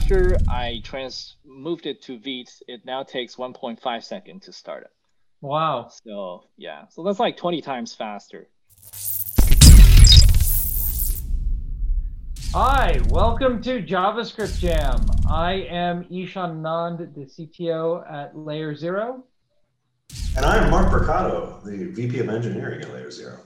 after 0.00 0.34
I 0.48 0.80
trans 0.82 1.36
moved 1.44 1.84
it 1.84 2.00
to 2.04 2.18
Vite, 2.18 2.50
it 2.66 2.86
now 2.86 3.02
takes 3.02 3.36
1.5 3.36 4.02
seconds 4.02 4.46
to 4.46 4.52
start 4.52 4.84
it. 4.84 4.90
Wow. 5.42 5.90
So 6.04 6.44
yeah, 6.56 6.86
so 6.88 7.02
that's 7.04 7.18
like 7.18 7.36
20 7.36 7.60
times 7.60 7.94
faster. 7.94 8.48
Hi, 12.54 12.98
welcome 13.10 13.60
to 13.62 13.82
JavaScript 13.82 14.58
Jam. 14.58 15.04
I 15.28 15.66
am 15.68 16.06
Ishan 16.10 16.62
Anand, 16.62 17.14
the 17.14 17.26
CTO 17.26 18.10
at 18.10 18.34
Layer 18.34 18.74
Zero. 18.74 19.24
And 20.34 20.46
I'm 20.46 20.70
Mark 20.70 20.90
Brocato, 20.90 21.62
the 21.62 21.92
VP 21.92 22.20
of 22.20 22.30
Engineering 22.30 22.80
at 22.80 22.90
Layer 22.94 23.10
Zero. 23.10 23.40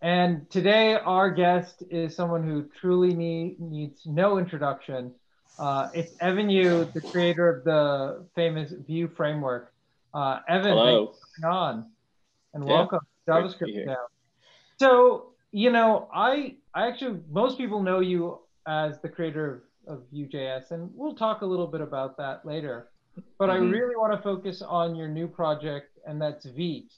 And 0.00 0.48
today 0.50 0.94
our 0.94 1.30
guest 1.30 1.82
is 1.90 2.16
someone 2.16 2.42
who 2.42 2.70
truly 2.80 3.12
need, 3.12 3.60
needs 3.60 4.00
no 4.06 4.38
introduction. 4.38 5.12
Uh, 5.58 5.88
it's 5.94 6.12
Evan 6.20 6.50
You, 6.50 6.90
the 6.94 7.00
creator 7.00 7.48
of 7.48 7.64
the 7.64 8.26
famous 8.34 8.72
Vue 8.86 9.08
framework. 9.08 9.72
Uh, 10.12 10.40
Evan, 10.48 10.72
Hello. 10.72 11.06
thanks 11.06 11.18
for 11.18 11.42
coming 11.42 11.56
on 11.56 11.90
and 12.54 12.64
Yeah, 12.66 12.72
welcome 12.74 12.98
to 13.00 13.32
great 13.32 13.50
to 13.52 13.64
be 13.64 13.72
JavaScript. 13.72 13.84
Jam. 13.84 13.96
So, 14.80 15.32
you 15.52 15.70
know, 15.70 16.08
I, 16.12 16.56
I 16.74 16.88
actually, 16.88 17.20
most 17.30 17.56
people 17.58 17.82
know 17.82 18.00
you 18.00 18.40
as 18.66 19.00
the 19.00 19.08
creator 19.08 19.62
of, 19.86 19.98
of 19.98 20.02
Vue.js, 20.10 20.70
and 20.72 20.90
we'll 20.94 21.14
talk 21.14 21.42
a 21.42 21.46
little 21.46 21.66
bit 21.68 21.80
about 21.80 22.16
that 22.16 22.44
later. 22.44 22.90
But 23.38 23.50
I 23.50 23.58
Mhm. 23.58 23.70
really 23.70 23.94
want 23.96 24.12
to 24.12 24.20
focus 24.22 24.60
on 24.62 24.96
your 24.96 25.08
new 25.08 25.28
project, 25.28 25.98
and 26.06 26.20
that's 26.20 26.46
Vite. 26.46 26.92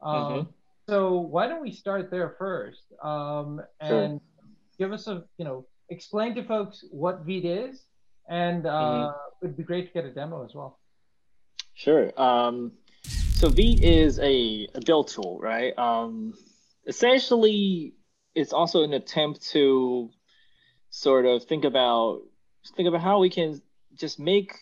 Um, 0.00 0.14
Mhm. 0.14 0.54
So 0.88 1.18
why 1.18 1.46
don't 1.46 1.60
we 1.60 1.70
start 1.70 2.10
there 2.10 2.30
first, 2.38 2.84
um, 3.02 3.60
Sure. 3.82 4.00
and 4.04 4.20
give 4.78 4.90
us 4.90 5.06
a, 5.06 5.22
you 5.36 5.44
know, 5.44 5.66
explain 5.90 6.34
to 6.36 6.42
folks 6.44 6.82
what 6.90 7.26
Vite 7.26 7.44
is, 7.44 7.84
and 8.28 8.66
uh, 8.66 9.12
Mm-hmm. 9.12 9.46
it'd 9.46 9.56
be 9.56 9.62
great 9.62 9.86
to 9.88 9.92
get 9.92 10.04
a 10.04 10.12
demo 10.12 10.44
as 10.44 10.54
well. 10.54 10.78
Sure. 11.74 12.12
Um, 12.20 12.72
so 13.34 13.48
Vite 13.48 13.82
is 13.82 14.18
a, 14.18 14.68
a 14.74 14.80
build 14.84 15.08
tool, 15.08 15.38
right? 15.40 15.76
Um, 15.78 16.34
essentially, 16.86 17.94
it's 18.34 18.52
also 18.52 18.82
an 18.82 18.92
attempt 18.92 19.50
to 19.50 20.10
sort 20.90 21.26
of 21.26 21.44
think 21.44 21.64
about 21.64 22.22
think 22.76 22.88
about 22.88 23.00
how 23.00 23.20
we 23.20 23.30
can 23.30 23.62
just 23.94 24.18
make 24.18 24.54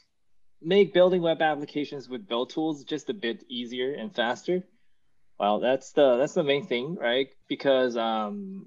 make 0.62 0.92
building 0.92 1.22
web 1.22 1.40
applications 1.42 2.08
with 2.08 2.26
build 2.28 2.50
tools 2.50 2.84
just 2.84 3.08
a 3.10 3.14
bit 3.14 3.44
easier 3.48 3.94
and 3.94 4.14
faster. 4.14 4.62
Well, 5.38 5.60
that's 5.60 5.92
the 5.92 6.16
that's 6.16 6.34
the 6.34 6.44
main 6.44 6.66
thing, 6.66 6.96
right? 6.96 7.28
Because 7.48 7.96
um, 7.96 8.66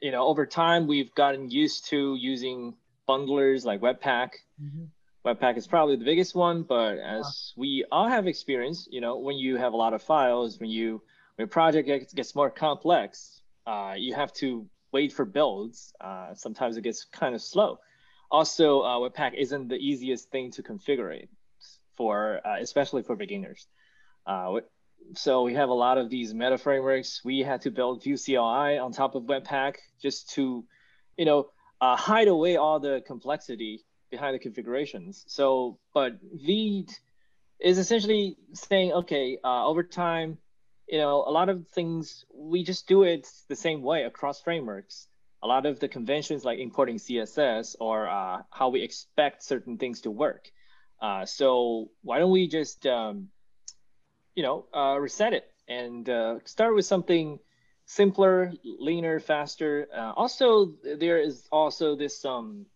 you 0.00 0.12
know, 0.12 0.26
over 0.26 0.46
time 0.46 0.86
we've 0.86 1.14
gotten 1.14 1.50
used 1.50 1.88
to 1.90 2.16
using 2.18 2.74
bundlers 3.10 3.64
like 3.64 3.80
Webpack 3.80 4.30
Webpack 5.24 5.58
is 5.58 5.66
probably 5.66 5.96
the 5.96 6.04
biggest 6.04 6.34
one, 6.34 6.62
but 6.62 6.98
as 6.98 7.52
we 7.56 7.84
all 7.92 8.08
have 8.08 8.26
experience, 8.26 8.88
you 8.90 9.02
know, 9.02 9.18
when 9.18 9.36
you 9.36 9.56
have 9.58 9.74
a 9.74 9.76
lot 9.76 9.92
of 9.92 10.02
files, 10.02 10.58
when 10.58 10.70
you 10.70 11.02
when 11.36 11.46
project 11.48 11.86
gets, 11.86 12.14
gets 12.14 12.34
more 12.34 12.50
complex, 12.50 13.42
uh, 13.66 13.94
you 13.96 14.14
have 14.14 14.32
to 14.34 14.66
wait 14.92 15.12
for 15.12 15.26
builds. 15.26 15.92
Uh, 16.00 16.34
sometimes 16.34 16.76
it 16.76 16.82
gets 16.82 17.04
kind 17.04 17.34
of 17.34 17.42
slow. 17.42 17.78
Also, 18.30 18.80
uh, 18.80 18.96
Webpack 18.96 19.34
isn't 19.34 19.68
the 19.68 19.76
easiest 19.76 20.30
thing 20.30 20.50
to 20.52 20.62
configure 20.62 21.26
for, 21.96 22.40
uh, 22.46 22.56
especially 22.60 23.02
for 23.02 23.14
beginners. 23.14 23.66
Uh, 24.26 24.60
so 25.14 25.42
we 25.42 25.54
have 25.54 25.68
a 25.68 25.74
lot 25.74 25.98
of 25.98 26.08
these 26.08 26.32
meta 26.32 26.56
frameworks. 26.56 27.20
We 27.24 27.40
had 27.40 27.60
to 27.62 27.70
build 27.70 28.04
Vue 28.04 28.16
CLI 28.16 28.78
on 28.78 28.92
top 28.92 29.14
of 29.14 29.24
Webpack 29.24 29.76
just 30.00 30.30
to, 30.30 30.64
you 31.18 31.24
know, 31.24 31.50
uh, 31.80 31.96
hide 31.96 32.28
away 32.28 32.56
all 32.56 32.80
the 32.80 33.02
complexity 33.06 33.84
behind 34.10 34.34
the 34.34 34.38
configurations. 34.38 35.24
So, 35.28 35.78
but 35.94 36.18
Vite 36.32 37.00
is 37.60 37.78
essentially 37.78 38.36
saying, 38.52 38.92
okay, 38.92 39.38
uh, 39.44 39.66
over 39.66 39.82
time, 39.82 40.38
you 40.88 40.98
know, 40.98 41.24
a 41.26 41.30
lot 41.30 41.48
of 41.48 41.68
things 41.68 42.24
we 42.34 42.64
just 42.64 42.88
do 42.88 43.04
it 43.04 43.28
the 43.48 43.56
same 43.56 43.82
way 43.82 44.02
across 44.04 44.40
frameworks. 44.40 45.06
A 45.42 45.46
lot 45.46 45.64
of 45.64 45.78
the 45.80 45.88
conventions 45.88 46.44
like 46.44 46.58
importing 46.58 46.96
CSS 46.96 47.76
or 47.80 48.08
uh, 48.08 48.42
how 48.50 48.68
we 48.68 48.82
expect 48.82 49.42
certain 49.42 49.78
things 49.78 50.02
to 50.02 50.10
work. 50.10 50.50
Uh, 51.00 51.24
so 51.24 51.90
why 52.02 52.18
don't 52.18 52.30
we 52.30 52.46
just, 52.46 52.86
um, 52.86 53.28
you 54.34 54.42
know, 54.42 54.66
uh, 54.74 54.98
reset 54.98 55.32
it 55.32 55.50
and 55.68 56.10
uh, 56.10 56.38
start 56.44 56.74
with 56.74 56.84
something 56.84 57.38
simpler, 57.90 58.52
leaner, 58.62 59.18
faster. 59.18 59.88
Uh, 59.92 60.12
also, 60.14 60.74
there 60.84 61.20
is 61.20 61.48
also 61.50 61.96
this 61.96 62.24
um, 62.24 62.66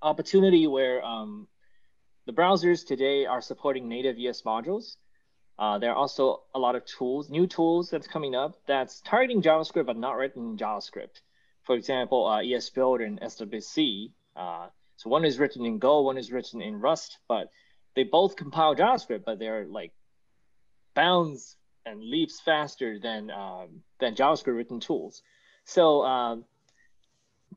opportunity 0.00 0.66
where 0.66 1.04
um, 1.04 1.46
the 2.24 2.32
browsers 2.32 2.86
today 2.86 3.26
are 3.26 3.42
supporting 3.42 3.86
native 3.86 4.16
ES 4.18 4.42
modules. 4.42 4.96
Uh, 5.58 5.78
there 5.78 5.90
are 5.90 5.96
also 5.96 6.42
a 6.54 6.58
lot 6.58 6.74
of 6.74 6.86
tools, 6.86 7.28
new 7.28 7.46
tools 7.46 7.90
that's 7.90 8.06
coming 8.06 8.34
up 8.34 8.54
that's 8.66 9.02
targeting 9.02 9.42
JavaScript 9.42 9.86
but 9.86 9.98
not 9.98 10.16
written 10.16 10.50
in 10.50 10.56
JavaScript. 10.56 11.20
For 11.64 11.74
example, 11.74 12.26
uh, 12.26 12.42
ES 12.42 12.70
Build 12.70 13.02
and 13.02 13.20
SWC. 13.20 14.12
Uh, 14.34 14.68
so 14.96 15.10
one 15.10 15.26
is 15.26 15.38
written 15.38 15.66
in 15.66 15.78
Go, 15.78 16.00
one 16.00 16.16
is 16.16 16.32
written 16.32 16.62
in 16.62 16.80
Rust, 16.80 17.18
but 17.28 17.50
they 17.94 18.04
both 18.04 18.36
compile 18.36 18.74
JavaScript, 18.74 19.24
but 19.26 19.38
they're 19.38 19.66
like 19.66 19.92
bounds 20.94 21.56
and 21.86 22.02
leaps 22.02 22.40
faster 22.40 22.98
than 22.98 23.30
um, 23.30 23.82
than 24.00 24.14
JavaScript 24.14 24.56
written 24.56 24.80
tools. 24.80 25.22
So 25.64 26.02
um, 26.02 26.44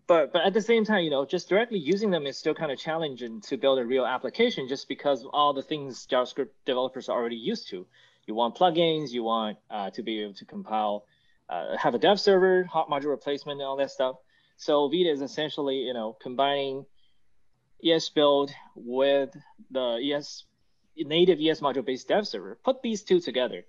but 0.08 0.34
but 0.34 0.44
at 0.44 0.54
the 0.54 0.62
same 0.62 0.86
time, 0.86 1.04
you 1.04 1.10
know, 1.10 1.26
just 1.26 1.50
directly 1.50 1.80
using 1.80 2.12
them 2.12 2.26
is 2.26 2.38
still 2.38 2.54
kind 2.54 2.72
of 2.72 2.80
challenging 2.80 3.42
to 3.42 3.58
build 3.58 3.80
a 3.80 3.86
real 3.86 4.06
application 4.06 4.68
just 4.68 4.88
because 4.88 5.26
all 5.32 5.54
the 5.54 5.62
things 5.62 6.08
JavaScript 6.08 6.50
developers 6.66 7.10
are 7.10 7.18
already 7.20 7.36
used 7.36 7.70
to. 7.70 7.86
You 8.26 8.36
want 8.36 8.56
plugins, 8.56 9.10
you 9.10 9.24
want 9.24 9.58
uh, 9.70 9.90
to 9.92 10.04
be 10.04 10.22
able 10.22 10.36
to 10.36 10.46
compile, 10.46 11.06
uh, 11.50 11.78
have 11.78 11.96
a 11.96 12.00
dev 12.00 12.20
server, 12.20 12.64
hot 12.64 12.90
module 12.90 13.10
replacement, 13.10 13.60
and 13.60 13.68
all 13.68 13.78
that 13.78 13.92
stuff. 13.92 14.16
So 14.58 14.90
Vite 14.90 15.08
is 15.08 15.22
essentially, 15.22 15.78
you 15.78 15.94
know, 15.94 16.18
combining 16.22 16.86
ES 17.84 18.10
build 18.10 18.52
with 18.76 19.36
the 19.72 20.14
ES 20.14 20.44
native 20.98 21.40
ES 21.40 21.62
module 21.62 21.86
based 21.86 22.08
dev 22.08 22.28
server. 22.28 22.60
Put 22.64 22.82
these 22.82 23.04
two 23.04 23.20
together. 23.20 23.64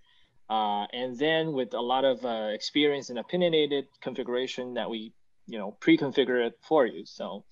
Uh, 0.51 0.85
and 0.93 1.17
then 1.17 1.53
with 1.53 1.73
a 1.75 1.81
lot 1.81 2.05
of 2.05 2.25
uh, 2.25 2.51
experience 2.53 3.09
and 3.11 3.19
opinionated 3.21 3.87
configuration 4.03 4.75
that 4.75 4.91
we 4.91 5.13
you 5.47 5.59
know 5.59 5.71
pre-configure 5.81 6.45
it 6.47 6.55
for 6.69 6.87
you 6.87 7.03
so 7.07 7.45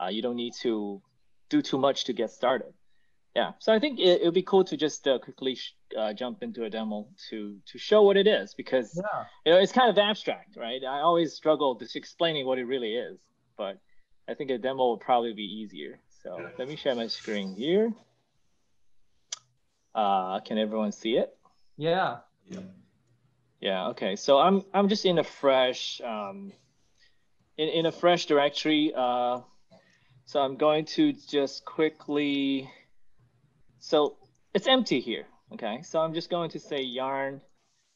uh, 0.00 0.08
you 0.14 0.20
don't 0.22 0.36
need 0.36 0.54
to 0.60 1.00
do 1.48 1.62
too 1.62 1.78
much 1.78 2.04
to 2.04 2.12
get 2.12 2.30
started 2.30 2.72
yeah 3.34 3.50
so 3.58 3.72
i 3.72 3.78
think 3.78 3.98
it, 3.98 4.22
would 4.24 4.34
be 4.34 4.42
cool 4.42 4.64
to 4.64 4.76
just 4.76 5.06
uh, 5.08 5.18
quickly 5.18 5.54
sh- 5.54 5.74
uh, 6.00 6.12
jump 6.12 6.42
into 6.42 6.64
a 6.64 6.70
demo 6.70 7.08
to 7.30 7.38
to 7.70 7.78
show 7.78 8.00
what 8.02 8.16
it 8.16 8.26
is 8.26 8.54
because 8.54 8.88
Yeah. 8.96 9.24
you 9.44 9.52
know 9.52 9.58
it's 9.62 9.72
kind 9.72 9.90
of 9.90 9.98
abstract 9.98 10.56
right 10.56 10.82
i 10.84 11.00
always 11.00 11.34
struggle 11.34 11.74
just 11.78 11.96
explaining 11.96 12.46
what 12.46 12.58
it 12.58 12.64
really 12.74 12.94
is 13.08 13.18
but 13.56 13.74
i 14.28 14.34
think 14.34 14.50
a 14.50 14.58
demo 14.58 14.90
would 14.90 15.00
probably 15.00 15.34
be 15.34 15.48
easier 15.60 16.00
so 16.22 16.28
Yeah. 16.38 16.48
let 16.58 16.68
me 16.68 16.76
share 16.76 16.94
my 16.94 17.08
screen 17.08 17.48
here 17.64 17.92
uh, 19.94 20.40
can 20.40 20.58
everyone 20.58 20.92
see 20.92 21.16
it 21.16 21.30
Yeah. 21.76 22.18
Yeah. 22.52 22.60
yeah. 23.60 23.88
Okay. 23.88 24.16
So 24.16 24.38
I'm 24.38 24.62
I'm 24.72 24.88
just 24.88 25.04
in 25.04 25.18
a 25.18 25.24
fresh 25.24 26.00
um, 26.04 26.52
in 27.56 27.68
in 27.68 27.86
a 27.86 27.92
fresh 27.92 28.26
directory. 28.26 28.92
Uh, 28.94 29.40
so 30.26 30.40
I'm 30.40 30.56
going 30.56 30.84
to 30.96 31.12
just 31.12 31.64
quickly. 31.64 32.70
So 33.80 34.16
it's 34.54 34.66
empty 34.66 35.00
here. 35.00 35.26
Okay. 35.52 35.82
So 35.82 36.00
I'm 36.00 36.14
just 36.14 36.30
going 36.30 36.50
to 36.50 36.58
say 36.58 36.82
yarn 36.82 37.40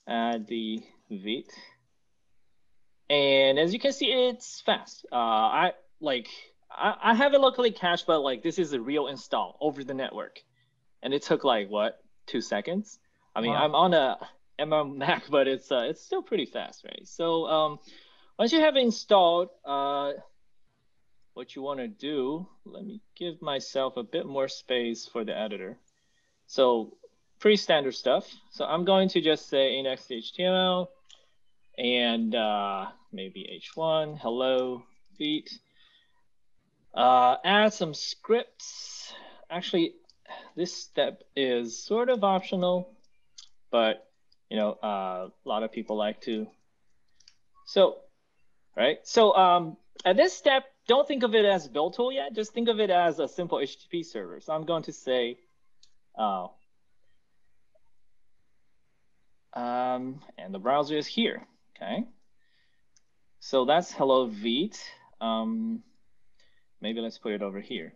add 0.06 0.46
the 0.46 0.82
vite, 1.10 1.52
and 3.10 3.58
as 3.58 3.72
you 3.72 3.80
can 3.80 3.92
see, 3.92 4.06
it's 4.06 4.60
fast. 4.60 5.06
Uh, 5.10 5.16
I 5.16 5.72
like 6.00 6.28
I, 6.70 6.94
I 7.02 7.14
have 7.14 7.34
it 7.34 7.40
locally 7.40 7.70
cached, 7.70 8.06
but 8.06 8.20
like 8.20 8.42
this 8.42 8.58
is 8.58 8.72
a 8.72 8.80
real 8.80 9.06
install 9.06 9.56
over 9.60 9.84
the 9.84 9.94
network, 9.94 10.42
and 11.02 11.14
it 11.14 11.22
took 11.22 11.44
like 11.44 11.68
what 11.70 11.98
two 12.26 12.40
seconds. 12.40 12.98
I 13.34 13.40
mean, 13.40 13.52
Wow. 13.52 13.64
I'm 13.64 13.74
on 13.74 13.94
a 13.94 14.18
On 14.58 14.98
Mac, 14.98 15.24
but 15.30 15.46
it's 15.48 15.70
uh, 15.70 15.86
it's 15.88 16.02
still 16.02 16.22
pretty 16.22 16.46
fast, 16.46 16.84
right? 16.84 17.06
So 17.06 17.46
um, 17.46 17.78
once 18.38 18.52
you 18.52 18.60
have 18.60 18.76
installed, 18.76 19.48
uh, 19.64 20.12
what 21.34 21.54
you 21.54 21.62
want 21.62 21.80
to 21.80 21.88
do, 21.88 22.46
let 22.64 22.84
me 22.84 23.00
give 23.14 23.42
myself 23.42 23.96
a 23.96 24.02
bit 24.02 24.26
more 24.26 24.48
space 24.48 25.06
for 25.06 25.24
the 25.24 25.36
editor. 25.36 25.76
So 26.46 26.96
pretty 27.38 27.56
standard 27.56 27.94
stuff. 27.94 28.26
So 28.50 28.64
I'm 28.64 28.84
going 28.84 29.08
to 29.10 29.20
just 29.20 29.48
say 29.48 29.76
index.html 29.78 30.88
and 31.78 32.34
uh, 32.34 32.86
maybe 33.12 33.60
h1 33.76 34.18
hello 34.18 34.82
Vite. 35.18 35.50
Uh, 36.94 37.36
add 37.44 37.74
some 37.74 37.92
scripts. 37.92 39.12
Actually, 39.50 39.92
this 40.56 40.74
step 40.74 41.22
is 41.36 41.78
sort 41.78 42.08
of 42.08 42.24
optional, 42.24 42.88
but 43.70 44.05
you 44.50 44.56
know, 44.56 44.72
uh, 44.82 45.28
a 45.44 45.48
lot 45.48 45.62
of 45.62 45.72
people 45.72 45.96
like 45.96 46.20
to. 46.22 46.46
So, 47.66 47.98
right. 48.76 48.98
So 49.04 49.34
um, 49.36 49.76
at 50.04 50.16
this 50.16 50.36
step, 50.36 50.64
don't 50.86 51.06
think 51.06 51.22
of 51.24 51.34
it 51.34 51.44
as 51.44 51.66
build 51.66 51.94
tool 51.94 52.12
yet. 52.12 52.34
Just 52.34 52.52
think 52.52 52.68
of 52.68 52.78
it 52.78 52.90
as 52.90 53.18
a 53.18 53.26
simple 53.26 53.58
HTTP 53.58 54.04
server. 54.04 54.40
So 54.40 54.52
I'm 54.52 54.64
going 54.64 54.84
to 54.84 54.92
say, 54.92 55.38
uh, 56.16 56.46
um, 59.52 60.20
and 60.38 60.54
the 60.54 60.58
browser 60.58 60.96
is 60.96 61.06
here. 61.06 61.44
Okay. 61.76 62.04
So 63.40 63.64
that's 63.64 63.92
hello 63.92 64.26
Vite. 64.26 64.80
Um, 65.20 65.82
maybe 66.80 67.00
let's 67.00 67.18
put 67.18 67.32
it 67.32 67.42
over 67.42 67.60
here. 67.60 67.94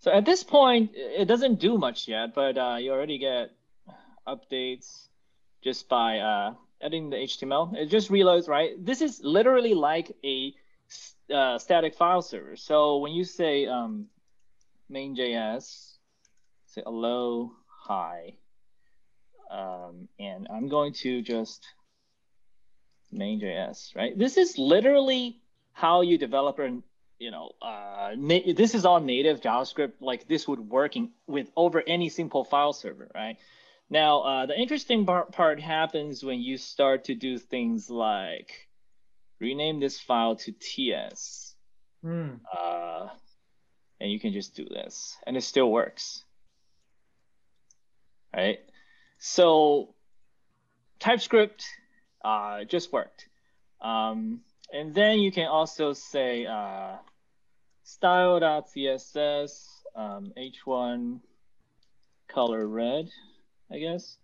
So 0.00 0.10
at 0.10 0.24
this 0.24 0.42
point, 0.42 0.92
it 0.94 1.26
doesn't 1.26 1.60
do 1.60 1.76
much 1.76 2.08
yet, 2.08 2.34
but 2.34 2.56
uh, 2.56 2.76
you 2.80 2.90
already 2.90 3.18
get 3.18 3.50
updates 4.26 5.09
just 5.62 5.88
by 5.88 6.18
uh, 6.18 6.54
editing 6.80 7.10
the 7.10 7.16
HTML. 7.16 7.74
It 7.76 7.86
just 7.86 8.10
reloads, 8.10 8.48
right? 8.48 8.72
This 8.84 9.02
is 9.02 9.20
literally 9.22 9.74
like 9.74 10.16
a 10.24 10.54
uh, 11.32 11.58
static 11.58 11.94
file 11.94 12.22
server. 12.22 12.56
So 12.56 12.98
when 12.98 13.12
you 13.12 13.24
say 13.24 13.66
um, 13.66 14.06
main.js, 14.88 15.96
say 16.66 16.82
hello, 16.84 17.52
hi, 17.66 18.34
um, 19.50 20.08
and 20.18 20.46
I'm 20.52 20.68
going 20.68 20.92
to 20.94 21.22
just 21.22 21.66
main.js, 23.12 23.94
right? 23.96 24.16
This 24.16 24.36
is 24.36 24.58
literally 24.58 25.40
how 25.72 26.02
you 26.02 26.18
develop 26.18 26.58
an 26.58 26.82
you 27.20 27.30
know, 27.30 27.50
uh, 27.60 28.12
this 28.16 28.74
is 28.74 28.86
all 28.86 28.98
native 28.98 29.42
JavaScript. 29.42 29.92
Like 30.00 30.26
this 30.26 30.48
would 30.48 30.58
work 30.58 30.96
in, 30.96 31.10
with 31.26 31.50
over 31.54 31.82
any 31.86 32.08
simple 32.08 32.44
file 32.44 32.72
server, 32.72 33.10
right? 33.14 33.36
Now, 33.90 34.20
uh, 34.20 34.46
the 34.46 34.58
interesting 34.58 35.04
part, 35.04 35.32
part 35.32 35.60
happens 35.60 36.22
when 36.22 36.40
you 36.40 36.56
start 36.56 37.04
to 37.04 37.14
do 37.16 37.38
things 37.38 37.90
like 37.90 38.68
rename 39.40 39.80
this 39.80 39.98
file 39.98 40.36
to 40.36 40.52
TS. 40.52 41.56
Mm. 42.04 42.38
Uh, 42.56 43.08
and 44.00 44.10
you 44.10 44.20
can 44.20 44.32
just 44.32 44.54
do 44.54 44.64
this 44.64 45.16
and 45.26 45.36
it 45.36 45.42
still 45.42 45.70
works. 45.70 46.22
Right? 48.34 48.60
So 49.18 49.94
TypeScript 51.00 51.64
uh, 52.24 52.64
just 52.64 52.92
worked. 52.92 53.28
Um, 53.80 54.40
and 54.72 54.94
then 54.94 55.18
you 55.18 55.32
can 55.32 55.48
also 55.48 55.92
say 55.92 56.46
uh, 56.46 56.96
style.css 57.82 59.66
um, 59.96 60.32
h1 60.38 61.18
color 62.28 62.68
red 62.68 63.10
I 63.70 63.78
guess. 63.78 64.16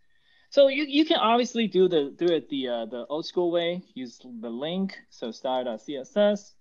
So 0.50 0.68
you, 0.68 0.84
you 0.84 1.04
can 1.04 1.18
obviously 1.18 1.66
do 1.66 1.88
the 1.88 2.14
do 2.16 2.26
it 2.26 2.48
the 2.48 2.68
uh, 2.68 2.86
the 2.86 3.06
old 3.08 3.26
school 3.26 3.50
way. 3.50 3.82
Use 3.94 4.18
the 4.18 4.48
link, 4.48 4.96
so 5.10 5.30
style.css, 5.30 6.52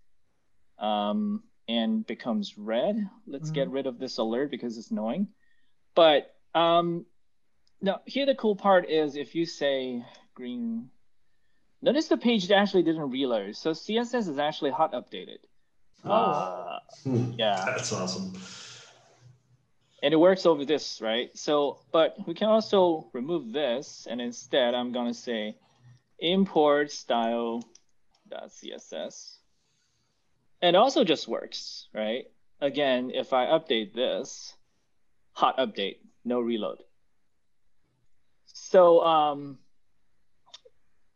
um, 0.80 1.44
and 1.68 2.06
becomes 2.06 2.58
red. 2.58 3.10
Let's 3.28 3.46
mm-hmm. 3.46 3.54
get 3.54 3.70
rid 3.70 3.88
of 3.88 4.00
this 4.00 4.18
alert 4.18 4.52
because 4.52 4.78
it's 4.78 4.92
annoying. 4.92 5.28
But 5.94 6.36
um, 6.54 7.06
now 7.82 8.02
here 8.06 8.26
the 8.26 8.36
cool 8.36 8.56
part 8.56 8.90
is 8.90 9.16
if 9.16 9.36
you 9.36 9.46
say 9.46 10.04
green, 10.34 10.90
notice 11.82 12.08
the 12.08 12.18
page 12.18 12.50
actually 12.52 12.84
didn't 12.84 13.12
reload. 13.12 13.56
So 13.56 13.72
CSS 13.72 14.28
is 14.30 14.40
actually 14.40 14.72
hot 14.72 14.94
updated. 14.94 15.40
Oh, 16.04 16.12
uh, 16.12 16.80
yeah, 17.38 17.64
that's 17.66 17.94
awesome 17.94 18.34
and 20.06 20.14
it 20.14 20.18
works 20.18 20.46
over 20.46 20.64
this, 20.66 21.02
right? 21.02 21.36
So, 21.36 21.80
but 21.92 22.16
we 22.28 22.36
can 22.36 22.48
also 22.48 23.10
remove 23.12 23.52
this, 23.52 24.06
and 24.08 24.22
instead 24.22 24.76
I'm 24.76 24.92
gonna 24.92 25.16
say 25.16 25.56
import 26.20 26.92
style.css. 26.92 27.64
And 30.62 30.76
also 30.76 31.04
just 31.04 31.28
works, 31.28 31.88
right? 31.92 32.26
Again, 32.62 33.10
if 33.16 33.34
I 33.34 33.48
update 33.48 33.96
this, 33.96 34.54
hot 35.32 35.58
update, 35.58 35.98
no 36.24 36.40
reload. 36.40 36.84
So 38.46 39.02
um, 39.02 39.58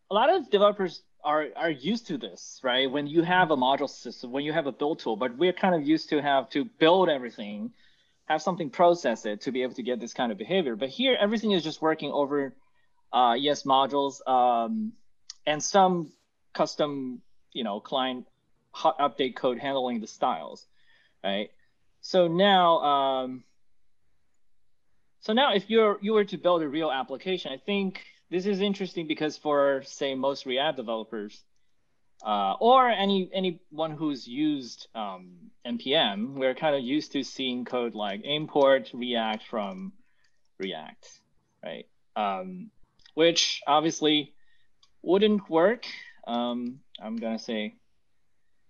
a 0.10 0.16
lot 0.16 0.32
of 0.34 0.50
developers 0.50 1.04
are 1.24 1.50
are 1.56 1.70
used 1.70 2.08
to 2.08 2.18
this, 2.18 2.60
right? 2.64 2.90
When 2.90 3.06
you 3.06 3.22
have 3.22 3.52
a 3.52 3.56
module 3.56 3.88
system, 3.88 4.32
when 4.32 4.46
you 4.46 4.54
have 4.54 4.66
a 4.66 4.72
build 4.72 4.98
tool, 4.98 5.16
but 5.16 5.38
we're 5.38 5.54
kind 5.54 5.76
of 5.76 5.88
used 5.88 6.10
to 6.10 6.24
have 6.24 6.50
to 6.50 6.66
build 6.66 7.08
everything 7.08 7.72
have 8.30 8.42
something 8.42 8.70
process 8.70 9.26
it 9.26 9.42
to 9.42 9.52
be 9.52 9.64
able 9.64 9.74
to 9.74 9.84
get 9.84 10.00
this 10.00 10.14
kind 10.14 10.32
of 10.32 10.38
behavior. 10.38 10.76
But 10.76 10.90
here, 10.90 11.18
everything 11.20 11.52
is 11.52 11.64
just 11.64 11.82
working 11.82 12.12
over 12.12 12.54
uh, 13.12 13.34
ES 13.34 13.64
modules 13.64 14.26
um, 14.28 14.94
and 15.48 15.64
some 15.64 16.12
custom, 16.54 17.22
you 17.52 17.64
know, 17.64 17.80
client 17.80 18.28
hot 18.72 19.00
update 19.00 19.36
code 19.36 19.58
handling 19.58 20.00
the 20.00 20.08
styles, 20.08 20.66
right? 21.24 21.50
So 22.02 22.28
now, 22.28 22.80
um, 22.80 23.44
so 25.22 25.34
now 25.34 25.54
if 25.56 25.70
you're 25.70 25.98
you 26.02 26.14
were 26.14 26.26
to 26.26 26.38
build 26.38 26.62
a 26.62 26.68
real 26.68 26.92
application, 26.92 27.52
I 27.52 27.58
think 27.58 28.02
this 28.30 28.46
is 28.46 28.62
interesting 28.62 29.08
because 29.08 29.38
for 29.38 29.82
say 29.86 30.14
most 30.14 30.46
React 30.46 30.78
developers, 30.78 31.44
uh, 32.26 32.54
or 32.60 32.90
any 32.90 33.30
anyone 33.34 33.92
who's 33.92 34.28
used 34.28 34.88
um, 34.94 35.32
npm, 35.66 36.34
we're 36.34 36.54
kind 36.54 36.76
of 36.76 36.84
used 36.84 37.14
to 37.14 37.24
seeing 37.24 37.64
code 37.64 37.96
like 37.96 38.22
import 38.24 38.90
React 38.94 39.44
from 39.48 39.94
React, 40.60 41.08
right? 41.64 41.86
Um, 42.16 42.72
which 43.14 43.62
obviously 43.66 44.34
wouldn't 45.02 45.50
work. 45.50 45.86
Um, 46.28 46.80
I'm 47.02 47.16
gonna 47.16 47.40
say, 47.40 47.76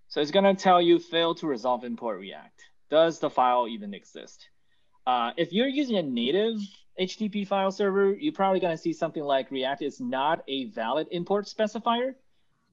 so 0.10 0.22
it's 0.22 0.32
gonna 0.32 0.56
tell 0.56 0.82
you 0.82 1.00
fail 1.00 1.34
to 1.36 1.48
resolve 1.48 1.84
import 1.84 2.20
React. 2.20 2.64
Does 2.92 3.20
the 3.20 3.30
file 3.30 3.68
even 3.68 3.94
exist? 3.94 4.48
Uh, 5.08 5.32
if 5.38 5.52
you're 5.52 5.68
using 5.68 5.98
a 5.98 6.04
native 6.04 6.60
HTTP 7.00 7.48
file 7.48 7.72
server, 7.72 8.14
you're 8.14 8.34
probably 8.34 8.60
gonna 8.60 8.78
see 8.78 8.94
something 8.94 9.24
like 9.24 9.50
React 9.50 9.82
is 9.82 10.00
not 10.00 10.44
a 10.48 10.66
valid 10.66 11.08
import 11.10 11.46
specifier 11.46 12.14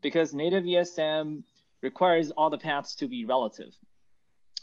because 0.02 0.34
native 0.34 0.64
ESM 0.64 1.42
requires 1.82 2.30
all 2.30 2.50
the 2.50 2.58
paths 2.58 2.94
to 2.96 3.08
be 3.08 3.24
relative. 3.24 3.72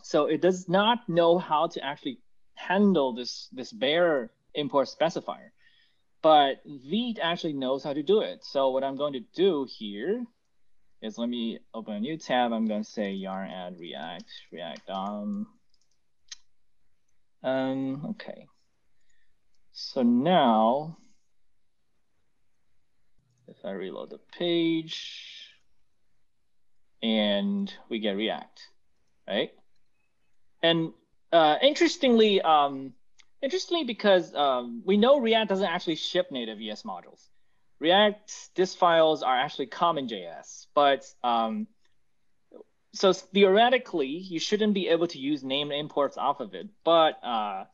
So 0.01 0.25
it 0.25 0.41
does 0.41 0.67
not 0.67 1.07
know 1.07 1.37
how 1.37 1.67
to 1.67 1.83
actually 1.83 2.19
handle 2.55 3.13
this, 3.13 3.49
this 3.51 3.71
bare 3.71 4.31
import 4.53 4.87
specifier. 4.87 5.49
But 6.21 6.61
Vite 6.65 7.19
actually 7.21 7.53
knows 7.53 7.83
how 7.83 7.93
to 7.93 8.03
do 8.03 8.21
it. 8.21 8.43
So 8.43 8.69
what 8.69 8.83
I'm 8.83 8.95
going 8.95 9.13
to 9.13 9.23
do 9.35 9.67
here 9.69 10.23
is 11.01 11.17
let 11.17 11.27
me 11.27 11.59
open 11.73 11.95
a 11.95 11.99
new 11.99 12.17
tab. 12.17 12.53
I'm 12.53 12.65
going 12.65 12.83
to 12.83 12.89
say 12.89 13.11
yarn 13.11 13.49
add 13.49 13.77
react, 13.77 14.31
react 14.51 14.89
um, 14.89 15.47
um, 17.43 18.05
okay. 18.11 18.47
So 19.73 20.01
now 20.01 20.97
if 23.47 23.57
I 23.63 23.71
reload 23.71 24.09
the 24.09 24.19
page 24.37 25.53
and 27.01 27.73
we 27.89 27.99
get 27.99 28.15
React, 28.15 28.61
right? 29.27 29.51
And 30.61 30.93
uh, 31.31 31.57
interestingly, 31.61 32.41
um, 32.41 32.93
interestingly 33.41 33.83
because 33.83 34.33
um, 34.33 34.81
we 34.85 34.97
know 34.97 35.19
React 35.19 35.49
doesn't 35.49 35.65
actually 35.65 35.95
ship 35.95 36.31
native 36.31 36.59
ES 36.61 36.83
modules. 36.83 37.27
React 37.79 38.31
disk 38.55 38.77
files 38.77 39.23
are 39.23 39.37
actually 39.37 39.67
CommonJS, 39.67 40.67
but 40.73 41.05
um, 41.23 41.67
so 42.93 43.11
theoretically, 43.11 44.07
you 44.07 44.39
shouldn't 44.39 44.73
be 44.73 44.87
able 44.87 45.07
to 45.07 45.19
use 45.19 45.43
named 45.43 45.73
imports 45.73 46.15
off 46.17 46.39
of 46.39 46.53
it, 46.53 46.69
but 46.85 47.21
uh, 47.23 47.65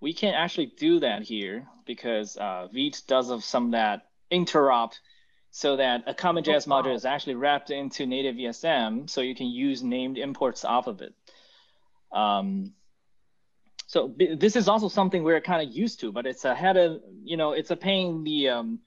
we 0.00 0.14
can 0.14 0.34
actually 0.34 0.72
do 0.78 1.00
that 1.00 1.22
here 1.22 1.66
because 1.84 2.36
uh, 2.36 2.68
Vite 2.72 3.02
does 3.06 3.30
have 3.30 3.44
some 3.44 3.66
of 3.66 3.70
that 3.72 4.06
interop 4.30 4.92
so 5.50 5.76
that 5.76 6.04
a 6.06 6.14
CommonJS 6.14 6.66
oh, 6.66 6.70
wow. 6.70 6.82
module 6.82 6.94
is 6.94 7.04
actually 7.04 7.34
wrapped 7.34 7.70
into 7.70 8.06
native 8.06 8.36
ESM, 8.36 9.10
so 9.10 9.20
you 9.20 9.34
can 9.34 9.48
use 9.48 9.82
named 9.82 10.16
imports 10.16 10.64
off 10.64 10.86
of 10.86 11.02
it. 11.02 11.14
Um, 12.12 12.72
so 13.86 14.14
this 14.16 14.54
is 14.54 14.68
also 14.68 14.88
something 14.88 15.24
we're 15.24 15.40
kind 15.40 15.68
of 15.68 15.74
used 15.74 16.00
to, 16.00 16.12
but 16.12 16.24
it's 16.24 16.44
a 16.44 16.54
had 16.54 16.76
a 16.76 17.00
you 17.24 17.36
know 17.36 17.52
it's 17.52 17.72
a 17.72 17.76
pain. 17.76 18.22
The 18.22 18.50
um, 18.50 18.78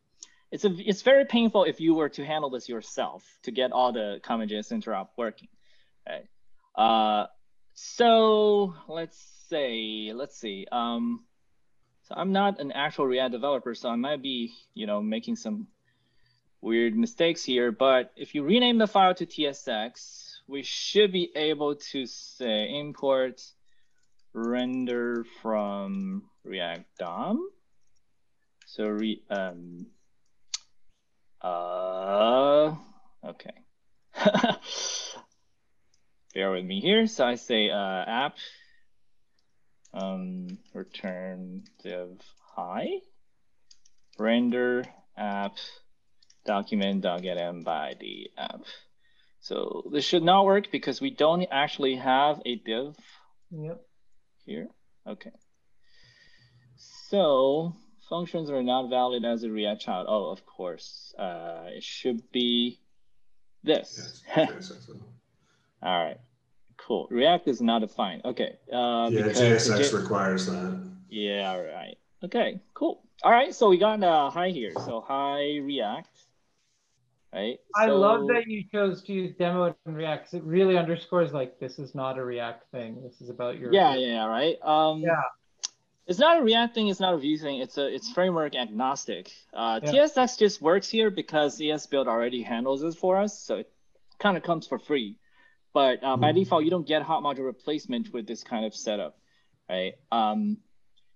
it's 0.49 0.63
a 0.63 0.73
it's 0.77 1.01
very 1.01 1.25
painful 1.25 1.65
if 1.65 1.81
you 1.81 1.93
were 1.93 2.07
to 2.09 2.25
handle 2.25 2.49
this 2.49 2.69
yourself 2.69 3.25
to 3.43 3.51
get 3.51 3.73
all 3.73 3.91
the 3.91 4.21
CommonJS 4.23 4.71
interop 4.71 5.09
working. 5.17 5.49
Right. 6.07 6.25
Uh, 6.73 7.27
so 7.73 8.75
let's 8.87 9.21
say 9.49 10.13
let's 10.13 10.37
see. 10.37 10.67
Um, 10.71 11.25
so 12.03 12.15
I'm 12.17 12.31
not 12.31 12.59
an 12.59 12.71
actual 12.71 13.05
React 13.05 13.31
developer, 13.31 13.73
so 13.75 13.89
I 13.89 13.95
might 13.95 14.21
be, 14.21 14.53
you 14.73 14.85
know, 14.87 15.01
making 15.01 15.37
some 15.37 15.67
weird 16.61 16.95
mistakes 16.95 17.43
here. 17.43 17.71
But 17.71 18.11
if 18.15 18.35
you 18.35 18.43
rename 18.43 18.77
the 18.77 18.87
file 18.87 19.15
to 19.15 19.25
TSX, 19.25 20.39
we 20.47 20.63
should 20.63 21.11
be 21.11 21.31
able 21.35 21.75
to 21.75 22.05
say 22.05 22.77
import 22.77 23.41
render 24.33 25.25
from 25.41 26.23
React 26.43 26.85
DOM. 26.99 27.49
So 28.65 28.87
re 28.87 29.21
um 29.29 29.85
uh 31.41 32.75
okay. 33.23 33.53
bear 36.33 36.51
with 36.51 36.65
me 36.65 36.81
here. 36.81 37.07
So 37.07 37.25
I 37.25 37.35
say 37.35 37.69
uh, 37.69 38.03
app 38.05 38.37
um, 39.93 40.57
return 40.73 41.63
div 41.83 42.19
high, 42.55 42.89
render 44.17 44.85
app 45.17 45.57
document 46.45 47.01
document.getM 47.01 47.63
by 47.63 47.95
the 47.99 48.29
app. 48.37 48.61
So 49.39 49.89
this 49.91 50.05
should 50.05 50.23
not 50.23 50.45
work 50.45 50.71
because 50.71 51.01
we 51.01 51.09
don't 51.09 51.45
actually 51.51 51.95
have 51.95 52.41
a 52.45 52.55
div 52.55 52.95
Yep. 53.51 53.81
here. 54.45 54.67
Okay. 55.05 55.31
So 57.09 57.75
functions 58.09 58.49
are 58.49 58.63
not 58.63 58.89
valid 58.89 59.25
as 59.25 59.43
a 59.43 59.49
React 59.49 59.81
child. 59.81 60.07
Oh, 60.09 60.31
of 60.31 60.45
course. 60.45 61.13
Uh, 61.17 61.65
it 61.67 61.83
should 61.83 62.31
be 62.31 62.79
this. 63.63 64.23
Yes, 64.35 64.49
All 65.81 66.03
right. 66.03 66.19
Cool. 66.85 67.07
React 67.09 67.47
is 67.47 67.61
not 67.61 67.79
defined. 67.79 68.23
Okay. 68.25 68.57
Uh, 68.71 69.09
yeah, 69.11 69.21
because 69.23 69.39
JSX 69.69 69.91
J- 69.91 69.97
requires 69.97 70.45
that. 70.47 70.81
yeah, 71.09 71.51
all 71.51 71.61
right. 71.63 71.97
Okay, 72.23 72.59
cool. 72.73 73.01
All 73.23 73.31
right, 73.31 73.53
so 73.55 73.69
we 73.69 73.77
got 73.77 74.03
uh, 74.03 74.29
hi 74.29 74.49
here. 74.49 74.73
So 74.73 75.03
hi 75.05 75.57
React, 75.61 76.09
right? 77.33 77.57
I 77.75 77.87
love 77.87 78.27
that 78.27 78.47
you 78.47 78.63
chose 78.71 79.01
to 79.03 79.13
use 79.13 79.33
demo 79.37 79.73
and 79.85 79.95
React. 79.95 80.25
'cause 80.25 80.33
It 80.35 80.43
really 80.43 80.77
underscores 80.77 81.31
like 81.33 81.57
this 81.59 81.79
is 81.79 81.95
not 81.95 82.17
a 82.17 82.23
React 82.23 82.69
thing. 82.71 83.01
This 83.01 83.21
is 83.21 83.29
about 83.29 83.59
your 83.59 83.73
Yeah, 83.73 83.95
yeah, 83.95 84.25
right. 84.25 84.57
Um, 84.61 85.01
Yeah. 85.01 85.21
It's 86.05 86.19
not 86.19 86.37
a 86.39 86.43
React 86.43 86.75
thing. 86.75 86.87
It's 86.89 86.99
not 86.99 87.13
a 87.13 87.17
Vue 87.17 87.37
thing. 87.37 87.59
It's 87.61 87.77
a 87.77 87.93
it's 87.93 88.11
framework 88.11 88.55
agnostic. 88.55 89.31
Uh, 89.53 89.79
Yeah. 89.83 89.91
TSX 89.91 90.37
just 90.37 90.61
works 90.61 90.89
here 90.89 91.09
because 91.09 91.61
ES 91.61 91.87
Build 91.87 92.09
already 92.09 92.41
handles 92.41 92.81
this 92.81 92.95
for 92.95 93.15
us, 93.17 93.39
so 93.39 93.57
it 93.59 93.71
kind 94.19 94.35
of 94.35 94.43
comes 94.43 94.67
for 94.67 94.77
free. 94.79 95.17
But 95.73 96.03
uh, 96.03 96.17
by 96.17 96.31
Mhm. 96.31 96.35
default, 96.35 96.63
you 96.63 96.69
don't 96.69 96.87
get 96.87 97.01
hot 97.01 97.23
module 97.23 97.45
replacement 97.45 98.13
with 98.13 98.27
this 98.27 98.43
kind 98.43 98.65
of 98.65 98.75
setup, 98.75 99.17
right? 99.67 99.95
Um, 100.11 100.57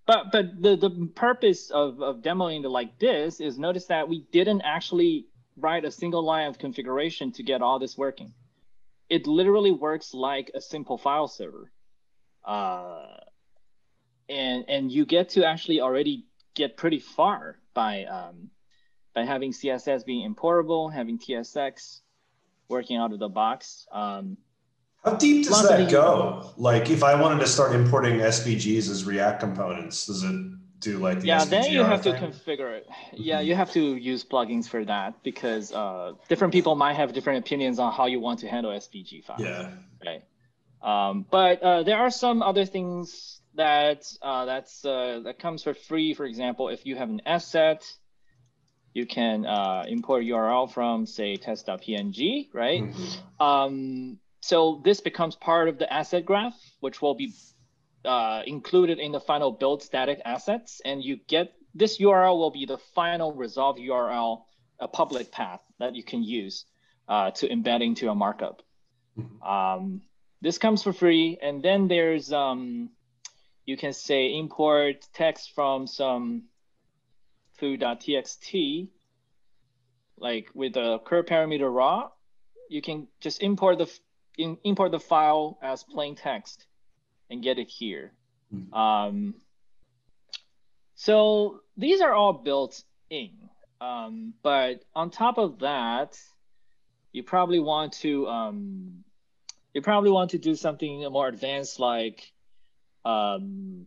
but 0.05 0.31
but 0.31 0.61
the 0.61 0.75
the 0.75 1.11
purpose 1.15 1.69
of 1.69 2.01
of 2.01 2.21
demoing 2.21 2.63
it 2.63 2.69
like 2.69 2.97
this 2.97 3.39
is 3.39 3.59
notice 3.59 3.85
that 3.87 4.09
we 4.09 4.21
didn't 4.31 4.61
actually 4.61 5.27
write 5.57 5.85
a 5.85 5.91
single 5.91 6.23
line 6.23 6.47
of 6.47 6.57
configuration 6.57 7.31
to 7.33 7.43
get 7.43 7.61
all 7.61 7.77
this 7.79 7.97
working. 7.97 8.33
It 9.09 9.27
literally 9.27 9.71
works 9.71 10.13
like 10.13 10.51
a 10.53 10.61
simple 10.61 10.97
file 10.97 11.27
server. 11.27 11.71
Uh, 12.43 13.17
and 14.29 14.65
and 14.67 14.91
you 14.91 15.05
get 15.05 15.29
to 15.29 15.45
actually 15.45 15.81
already 15.81 16.25
get 16.55 16.77
pretty 16.77 16.99
far 16.99 17.59
by 17.73 18.05
um, 18.05 18.49
by 19.13 19.23
having 19.23 19.51
CSS 19.51 20.05
being 20.05 20.33
importable, 20.33 20.91
having 20.91 21.19
TSX 21.19 22.01
working 22.69 22.97
out 22.97 23.13
of 23.13 23.19
the 23.19 23.29
box. 23.29 23.87
Um, 23.91 24.37
How 25.03 25.15
deep 25.15 25.45
does 25.45 25.51
Lots 25.53 25.69
that 25.69 25.89
go? 25.89 26.51
Like, 26.57 26.89
if 26.89 27.03
I 27.03 27.19
wanted 27.19 27.39
to 27.39 27.47
start 27.47 27.73
importing 27.73 28.19
SVGs 28.19 28.89
as 28.89 29.05
React 29.05 29.39
components, 29.39 30.07
does 30.07 30.23
it 30.23 30.35
do 30.79 30.97
like 30.97 31.21
the 31.21 31.27
yeah, 31.27 31.39
SVG 31.39 31.49
then 31.49 31.71
you 31.71 31.83
have 31.83 32.01
to 32.03 32.13
configure 32.13 32.71
it. 32.77 32.87
Yeah, 33.13 33.41
Mhm. 33.41 33.45
you 33.45 33.55
have 33.55 33.71
to 33.71 33.95
use 33.95 34.23
plugins 34.23 34.67
for 34.67 34.85
that 34.85 35.23
because 35.23 35.71
uh, 35.71 36.13
different 36.27 36.53
people 36.53 36.75
might 36.75 36.93
have 36.93 37.13
different 37.13 37.39
opinions 37.45 37.79
on 37.79 37.91
how 37.91 38.05
you 38.05 38.19
want 38.19 38.39
to 38.39 38.47
handle 38.47 38.71
SVG 38.71 39.23
files. 39.23 39.41
Yeah. 39.41 39.71
right? 40.05 40.23
Um, 40.81 41.25
but 41.31 41.61
uh, 41.63 41.83
there 41.83 41.97
are 41.97 42.11
some 42.11 42.43
other 42.43 42.65
things 42.65 43.41
that 43.55 44.05
uh, 44.21 44.45
that's 44.45 44.85
uh, 44.85 45.21
that 45.23 45.39
comes 45.39 45.63
for 45.63 45.73
free. 45.73 46.13
For 46.13 46.25
example, 46.25 46.69
if 46.69 46.85
you 46.85 46.95
have 46.95 47.09
an 47.09 47.21
asset, 47.25 47.83
you 48.93 49.05
can 49.07 49.45
uh, 49.45 49.85
import 49.87 50.23
URL 50.23 50.71
from 50.71 51.05
say 51.07 51.35
test.png, 51.37 52.49
right? 52.53 52.83
Mhm. 52.83 53.41
Um, 53.41 54.19
so 54.47 54.81
this 54.85 55.01
becomes 55.01 55.35
part 55.35 55.67
of 55.67 55.77
the 55.77 55.91
asset 55.91 56.25
graph, 56.25 56.57
which 56.79 57.01
will 57.01 57.15
be 57.15 57.33
uh, 58.05 58.43
included 58.47 58.97
in 58.97 59.11
the 59.11 59.19
final 59.19 59.51
build 59.51 59.83
static 59.83 60.21
assets, 60.23 60.81
and 60.85 61.03
you 61.03 61.17
get 61.27 61.53
this 61.75 61.97
URL 61.97 62.37
will 62.37 62.51
be 62.51 62.65
the 62.65 62.77
final 62.95 63.33
resolve 63.33 63.75
URL, 63.75 64.43
a 64.79 64.87
public 64.87 65.33
path 65.33 65.59
that 65.79 65.95
you 65.95 66.03
can 66.03 66.23
use 66.23 66.63
uh, 67.09 67.31
to 67.31 67.49
embed 67.49 67.83
into 67.83 68.09
a 68.09 68.15
markup. 68.15 68.61
Mhm. 69.19 69.45
Um, 69.45 70.01
this 70.39 70.57
comes 70.57 70.81
for 70.81 70.93
free, 70.93 71.37
and 71.41 71.61
then 71.61 71.89
there's 71.89 72.31
um, 72.31 72.89
you 73.65 73.75
can 73.75 73.91
say 73.91 74.33
import 74.33 75.05
text 75.13 75.51
from 75.53 75.87
some 75.87 76.43
foo.txt, 77.59 78.87
like 80.17 80.49
with 80.53 80.77
a 80.77 81.01
curve 81.03 81.25
parameter 81.25 81.69
raw. 81.69 82.11
You 82.69 82.81
can 82.81 83.07
just 83.19 83.41
import 83.41 83.77
the 83.77 83.89
in, 84.37 84.57
import 84.63 84.91
the 84.91 84.99
file 84.99 85.57
as 85.61 85.83
plain 85.83 86.15
text 86.15 86.65
and 87.29 87.43
get 87.43 87.59
it 87.59 87.67
here. 87.67 88.13
Mhm. 88.53 88.73
Um, 88.73 89.35
so 90.95 91.61
these 91.75 92.01
are 92.01 92.13
all 92.13 92.33
built 92.33 92.83
in. 93.09 93.31
Um, 93.79 94.33
but 94.41 94.83
on 94.95 95.11
top 95.11 95.37
of 95.37 95.59
that, 95.59 96.17
you 97.11 97.23
probably 97.23 97.59
want 97.59 97.93
to 97.93 98.27
um, 98.27 99.03
you 99.73 99.81
probably 99.81 100.11
want 100.11 100.31
to 100.31 100.37
do 100.37 100.55
something 100.55 101.01
more 101.11 101.27
advanced 101.27 101.79
like 101.79 102.31
um, 103.05 103.85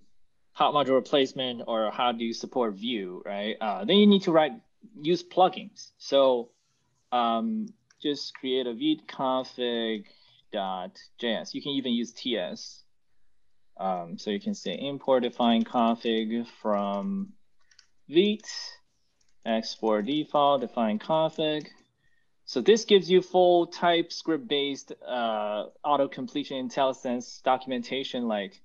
hot 0.53 0.73
module 0.75 0.95
replacement 0.95 1.63
or 1.67 1.91
how 1.91 2.13
do 2.13 2.25
you 2.25 2.33
support 2.33 2.75
Vue, 2.75 3.23
right? 3.25 3.57
Uh, 3.61 3.85
then 3.85 3.97
you 3.97 4.07
need 4.07 4.23
to 4.23 4.33
write 4.33 4.53
use 5.01 5.23
plugins. 5.23 5.91
So 5.99 6.51
um, 7.13 7.67
just 8.01 8.35
create 8.35 8.67
a 8.67 8.75
vite.config.js. 10.53 11.55
You 11.55 11.63
can 11.63 11.73
even 11.73 11.93
use 11.93 12.13
TS. 12.13 12.85
Um, 13.77 14.19
so 14.19 14.31
you 14.31 14.41
can 14.41 14.55
say 14.55 14.75
import 14.75 15.23
define 15.23 15.65
config 15.65 16.47
from 16.61 17.33
Vite, 18.09 18.49
export 19.47 20.07
default, 20.07 20.61
define 20.61 20.99
config. 20.99 21.67
So 22.45 22.61
this 22.61 22.85
gives 22.85 23.09
you 23.09 23.23
full 23.23 23.69
TypeScript-based 23.69 24.93
uh, 25.07 25.67
auto-completion 25.85 26.69
IntelliSense 26.69 27.43
documentation 27.43 28.27
like 28.27 28.61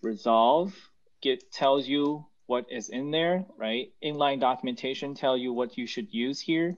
resolve. 0.00 0.74
Git 1.22 1.50
tells 1.50 1.88
you 1.88 2.24
what 2.46 2.66
is 2.70 2.88
in 2.88 3.10
there, 3.10 3.44
right? 3.58 3.88
Inline 4.02 4.40
documentation 4.40 5.14
tell 5.14 5.36
you 5.36 5.52
what 5.52 5.76
you 5.76 5.86
should 5.86 6.14
use 6.14 6.40
here. 6.40 6.76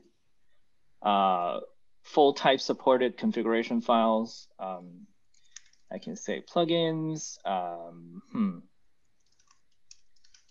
Uh, 1.03 1.61
full 2.09 2.33
type 2.33 2.61
supported 2.61 3.19
configuration 3.19 3.81
files. 3.81 4.49
Um, 4.59 5.07
I 5.93 5.99
can 5.99 6.17
say 6.17 6.43
plugins. 6.43 7.39
Um, 7.45 8.23
hmm. 8.33 8.59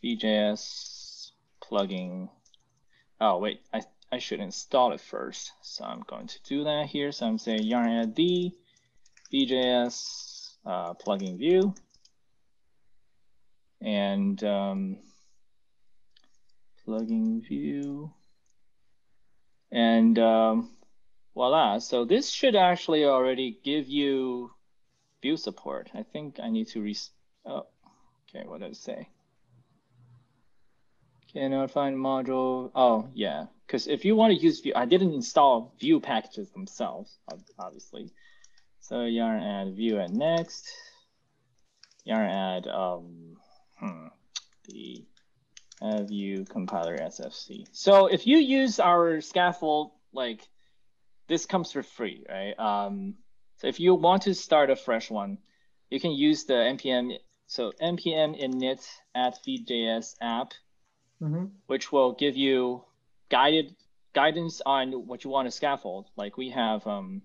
vitejs 0.03 1.31
plugin. 1.63 2.29
Oh 3.19 3.39
wait, 3.39 3.61
I 3.73 3.81
I 4.11 4.19
should 4.19 4.39
install 4.39 4.93
it 4.93 5.01
first. 5.01 5.51
So 5.61 5.83
I'm 5.83 6.03
going 6.07 6.27
to 6.27 6.39
do 6.43 6.63
that 6.65 6.87
here. 6.87 7.11
So 7.11 7.25
I'm 7.25 7.39
saying 7.39 7.63
yarn 7.63 7.89
add 7.89 8.15
vitejs 8.15 8.53
uh, 10.65 10.93
plugin 10.93 11.37
Vue. 11.37 11.73
And 13.81 14.43
um, 14.43 14.97
plugin 16.85 17.47
Vue. 17.47 18.11
And 19.71 20.17
um, 20.19 20.76
voila. 21.37 21.77
So 21.77 22.03
this 22.03 22.29
should 22.29 22.55
actually 22.55 23.05
already 23.05 23.59
give 23.63 23.87
you 23.87 24.51
Vue 25.21 25.37
support. 25.37 25.89
I 25.93 26.03
think 26.03 26.39
I 26.41 26.49
need 26.49 26.67
to 26.69 26.81
re. 26.81 26.95
Oh, 27.45 27.65
okay. 28.29 28.45
What 28.47 28.61
does 28.61 28.77
it 28.77 28.81
say? 28.81 29.09
Cannot 31.33 31.71
find 31.71 31.95
module. 31.95 32.71
Oh, 32.75 33.09
yeah. 33.13 33.45
Because 33.65 33.87
if 33.87 34.05
you 34.05 34.15
want 34.15 34.33
to 34.33 34.39
use 34.39 34.61
Vue, 34.61 34.73
I 34.75 34.85
didn't 34.85 35.13
install 35.13 35.73
Vue 35.79 35.99
packages 35.99 36.49
themselves, 36.51 37.17
obviously. 37.59 38.11
So 38.79 39.03
yarn 39.03 39.41
add 39.43 39.75
Vue 39.75 39.99
at 39.99 40.11
next. 40.11 40.69
Yarn 42.05 42.29
add 42.29 42.67
um, 42.67 43.37
hmm, 43.79 44.07
the 44.69 45.05
Vue 45.81 46.45
compiler 46.45 46.97
SFC. 46.97 47.67
So 47.71 48.07
if 48.07 48.25
you 48.25 48.37
use 48.37 48.79
our 48.79 49.19
scaffold, 49.21 49.91
like 50.13 50.47
this 51.27 51.45
comes 51.45 51.71
for 51.71 51.83
free, 51.83 52.25
right? 52.29 52.57
Um, 52.57 53.15
so 53.57 53.67
if 53.67 53.79
you 53.79 53.95
want 53.95 54.23
to 54.23 54.33
start 54.33 54.69
a 54.69 54.75
fresh 54.75 55.09
one, 55.09 55.39
you 55.89 55.99
can 55.99 56.11
use 56.11 56.45
the 56.45 56.53
npm. 56.53 57.17
So 57.47 57.71
npm 57.81 58.39
init 58.41 58.85
at 59.15 59.39
vitejs 59.45 60.15
app 60.21 60.53
hmm 61.19 61.45
which 61.67 61.91
will 61.91 62.13
give 62.13 62.37
you 62.37 62.83
guided 63.29 63.75
guidance 64.13 64.61
on 64.65 64.91
what 65.07 65.23
you 65.23 65.29
want 65.29 65.47
to 65.47 65.51
scaffold. 65.51 66.07
Like 66.15 66.37
we 66.37 66.49
have, 66.49 66.85
um, 66.87 67.21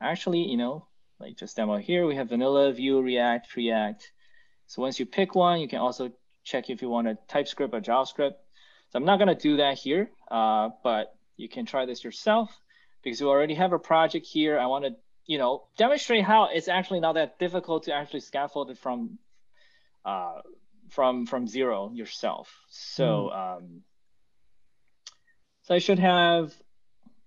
actually, 0.00 0.48
you 0.48 0.56
know, 0.56 0.86
like 1.20 1.36
just 1.36 1.56
demo 1.56 1.76
here, 1.76 2.06
we 2.06 2.16
have 2.16 2.28
vanilla, 2.30 2.72
Vue, 2.72 3.00
React, 3.00 3.56
React. 3.56 4.12
So 4.66 4.82
once 4.82 4.98
you 4.98 5.06
pick 5.06 5.34
one, 5.34 5.60
you 5.60 5.68
can 5.68 5.80
also 5.80 6.10
check 6.44 6.70
if 6.70 6.82
you 6.82 6.88
want 6.88 7.08
a 7.08 7.18
TypeScript 7.28 7.74
or 7.74 7.80
JavaScript. 7.80 8.34
So 8.90 8.98
I'm 8.98 9.04
not 9.04 9.18
gonna 9.18 9.34
do 9.34 9.56
that 9.58 9.78
here, 9.78 10.10
uh, 10.30 10.70
but 10.82 11.14
you 11.36 11.48
can 11.48 11.66
try 11.66 11.84
this 11.86 12.04
yourself 12.04 12.61
because 13.02 13.20
we 13.20 13.26
already 13.26 13.54
have 13.54 13.72
a 13.72 13.78
project 13.78 14.26
here. 14.26 14.58
I 14.58 14.66
want 14.66 14.84
to 14.84 14.96
you 15.26 15.38
know, 15.38 15.64
demonstrate 15.76 16.24
how 16.24 16.48
it's 16.52 16.68
actually 16.68 17.00
not 17.00 17.14
that 17.14 17.38
difficult 17.38 17.84
to 17.84 17.94
actually 17.94 18.20
scaffold 18.20 18.70
it 18.70 18.78
from 18.78 19.18
uh, 20.04 20.40
from 20.90 21.26
from 21.26 21.46
zero 21.46 21.92
yourself. 21.94 22.52
So 22.68 23.30
mm. 23.32 23.56
um, 23.56 23.82
so 25.62 25.74
I 25.74 25.78
should 25.78 26.00
have, 26.00 26.52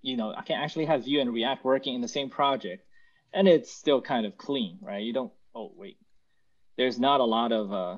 you 0.02 0.18
know, 0.18 0.34
I 0.36 0.42
can 0.42 0.62
actually 0.62 0.86
have 0.86 1.06
Vue 1.06 1.22
and 1.22 1.34
React 1.34 1.64
working 1.64 1.96
in 1.96 2.02
the 2.02 2.08
same 2.08 2.30
project, 2.30 2.86
and 3.34 3.48
it's 3.48 3.72
still 3.72 4.02
kind 4.02 4.26
of 4.26 4.38
clean, 4.38 4.80
right? 4.82 5.04
You 5.04 5.14
don't. 5.14 5.34
Oh 5.54 5.72
wait, 5.76 5.98
there's 6.78 7.00
not 7.00 7.22
a 7.22 7.26
lot 7.26 7.54
of 7.54 7.72
uh, 7.72 7.98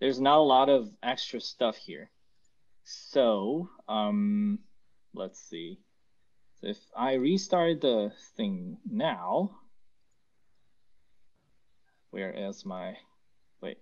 there's 0.00 0.20
not 0.20 0.38
a 0.38 0.42
lot 0.42 0.68
of 0.68 0.88
extra 1.02 1.40
stuff 1.40 1.76
here. 1.76 2.10
So 2.84 3.70
um, 3.88 4.60
let's 5.14 5.40
see. 5.40 5.80
So 6.62 6.68
if 6.68 6.78
I 6.96 7.14
restart 7.14 7.80
the 7.80 8.12
thing 8.36 8.78
now, 8.88 9.50
where 12.10 12.30
is 12.30 12.64
my, 12.64 12.94
wait, 13.60 13.78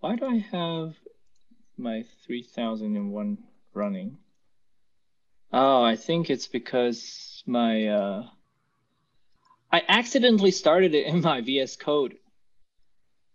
why 0.00 0.16
do 0.16 0.26
I 0.26 0.36
have 0.52 0.94
my 1.78 2.04
3001 2.26 3.38
running? 3.72 4.18
Oh, 5.50 5.82
I 5.82 5.96
think 5.96 6.28
it's 6.28 6.46
because 6.46 7.42
my, 7.46 7.86
uh, 7.86 8.26
I 9.72 9.82
accidentally 9.88 10.50
started 10.50 10.94
it 10.94 11.06
in 11.06 11.22
my 11.22 11.40
VS 11.40 11.76
Code. 11.76 12.16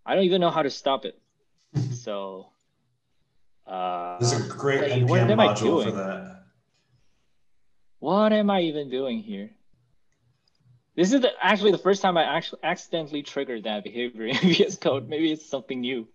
I 0.04 0.14
don't 0.14 0.24
even 0.24 0.40
know 0.40 0.50
how 0.50 0.62
to 0.62 0.70
stop 0.70 1.04
it. 1.04 1.20
so, 1.90 2.52
uh, 3.66 4.18
there's 4.20 4.32
a 4.32 4.48
great 4.56 4.80
npm 4.80 5.34
module 5.34 5.82
for 5.82 5.90
that. 5.90 6.35
What 8.06 8.32
am 8.32 8.50
I 8.50 8.60
even 8.60 8.88
doing 8.88 9.18
here? 9.18 9.50
This 10.94 11.12
is 11.12 11.22
the, 11.22 11.32
actually 11.42 11.72
the 11.72 11.78
first 11.78 12.02
time 12.02 12.16
I 12.16 12.22
actually 12.22 12.60
accidentally 12.62 13.24
triggered 13.24 13.64
that 13.64 13.82
behavior 13.82 14.26
in 14.26 14.36
VS 14.36 14.76
Code. 14.76 15.08
Maybe 15.08 15.32
it's 15.32 15.44
something 15.44 15.80
new. 15.80 16.06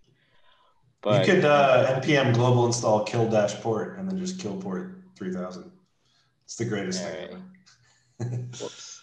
But 1.02 1.28
you 1.28 1.34
could 1.34 1.44
uh, 1.44 2.00
npm 2.00 2.34
global 2.34 2.66
install 2.66 3.04
kill 3.04 3.30
dash 3.30 3.56
port 3.56 4.00
and 4.00 4.10
then 4.10 4.18
just 4.18 4.40
kill 4.40 4.56
port 4.56 5.02
3000. 5.18 5.70
It's 6.46 6.56
the 6.56 6.64
greatest 6.64 7.04
thing 7.04 7.44
Whoops. 8.62 9.02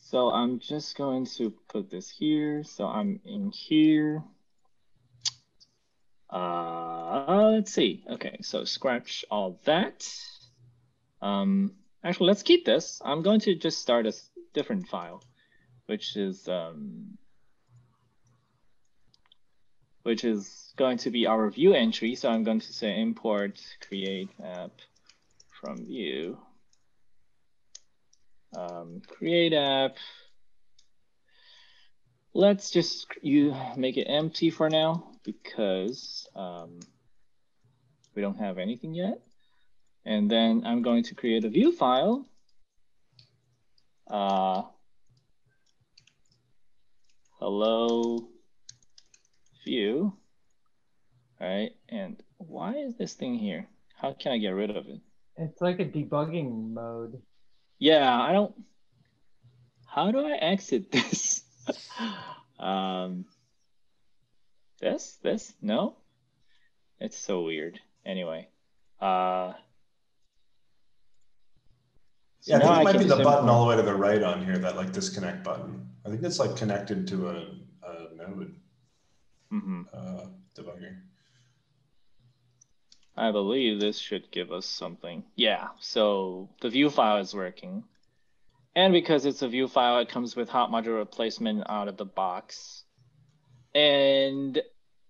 So 0.00 0.30
I'm 0.30 0.58
just 0.60 0.96
going 0.96 1.26
to 1.36 1.52
put 1.68 1.90
this 1.90 2.08
here. 2.08 2.64
So 2.64 2.86
I'm 2.86 3.20
in 3.26 3.50
here. 3.50 4.22
Uh, 6.30 7.50
let's 7.52 7.74
see. 7.74 8.02
Okay, 8.08 8.38
so 8.40 8.64
scratch 8.64 9.26
all 9.30 9.60
that. 9.66 10.08
Um, 11.20 11.72
actually, 12.04 12.28
let's 12.28 12.42
keep 12.42 12.64
this. 12.64 13.00
I'm 13.04 13.22
going 13.22 13.40
to 13.40 13.54
just 13.54 13.78
start 13.80 14.06
a 14.06 14.12
different 14.54 14.88
file, 14.88 15.22
which 15.86 16.16
is 16.16 16.48
um, 16.48 17.18
which 20.02 20.24
is 20.24 20.72
going 20.76 20.98
to 20.98 21.10
be 21.10 21.26
our 21.26 21.50
Vue 21.50 21.74
entry. 21.74 22.14
So 22.14 22.30
I'm 22.30 22.44
going 22.44 22.60
to 22.60 22.72
say 22.72 23.00
import 23.00 23.60
create 23.86 24.30
app 24.42 24.72
from 25.60 25.86
Vue. 25.86 26.38
Um, 28.56 29.02
create 29.06 29.52
app. 29.52 29.96
Let's 32.32 32.70
just 32.70 33.06
you 33.22 33.54
make 33.76 33.96
it 33.96 34.04
empty 34.04 34.50
for 34.50 34.70
now 34.70 35.10
because 35.24 36.28
um, 36.36 36.78
we 38.14 38.22
don't 38.22 38.38
have 38.38 38.58
anything 38.58 38.94
yet. 38.94 39.20
And 40.04 40.30
then 40.30 40.62
I'm 40.64 40.82
going 40.82 41.02
to 41.04 41.14
create 41.14 41.44
a 41.44 41.48
Vue 41.48 41.72
file. 41.72 42.26
Uh, 44.10 44.62
hello 47.38 48.28
Vue, 49.64 50.12
All 51.40 51.46
right. 51.46 51.72
And 51.90 52.22
why 52.38 52.76
is 52.76 52.96
this 52.96 53.12
thing 53.14 53.34
here? 53.34 53.68
How 53.96 54.14
can 54.14 54.32
I 54.32 54.38
get 54.38 54.50
rid 54.50 54.70
of 54.70 54.88
it? 54.88 55.00
It's 55.36 55.60
like 55.60 55.78
a 55.78 55.84
debugging 55.84 56.72
mode. 56.72 57.20
Yeah, 57.78 58.18
I 58.18 58.32
don't. 58.32 58.54
How 59.86 60.10
do 60.10 60.26
I 60.26 60.36
exit 60.36 60.90
this? 60.92 61.42
um, 62.58 63.26
this, 64.80 65.18
this, 65.22 65.52
no. 65.60 65.96
It's 66.98 67.16
so 67.18 67.42
weird. 67.42 67.78
Anyway, 68.06 68.48
uh, 69.00 69.52
yeah, 72.48 72.56
I 72.56 72.60
think 72.60 72.80
it 72.80 72.84
might 72.84 72.98
be 72.98 73.04
the 73.04 73.22
button 73.22 73.48
all 73.48 73.64
the 73.64 73.68
way 73.68 73.76
to 73.76 73.82
the 73.82 73.94
right 73.94 74.22
on 74.22 74.44
here, 74.44 74.58
that 74.58 74.76
like 74.76 74.92
disconnect 74.92 75.44
button. 75.44 75.88
I 76.04 76.10
think 76.10 76.22
it's 76.22 76.38
like 76.38 76.56
connected 76.56 77.06
to 77.08 77.28
a, 77.28 77.32
a 77.82 78.14
node 78.16 78.54
mm-hmm. 79.52 79.82
uh, 79.92 80.24
debugger. 80.56 80.96
I 83.16 83.32
believe 83.32 83.80
this 83.80 83.98
should 83.98 84.30
give 84.30 84.52
us 84.52 84.64
something. 84.64 85.24
Yeah, 85.34 85.68
so 85.80 86.48
the 86.60 86.70
Vue 86.70 86.88
file 86.88 87.18
is 87.18 87.34
working. 87.34 87.84
And 88.76 88.92
because 88.92 89.26
it's 89.26 89.42
a 89.42 89.48
Vue 89.48 89.66
file, 89.66 89.98
it 89.98 90.08
comes 90.08 90.36
with 90.36 90.48
hot 90.48 90.70
module 90.70 90.96
replacement 90.98 91.68
out 91.68 91.88
of 91.88 91.96
the 91.96 92.04
box. 92.04 92.84
And 93.74 94.62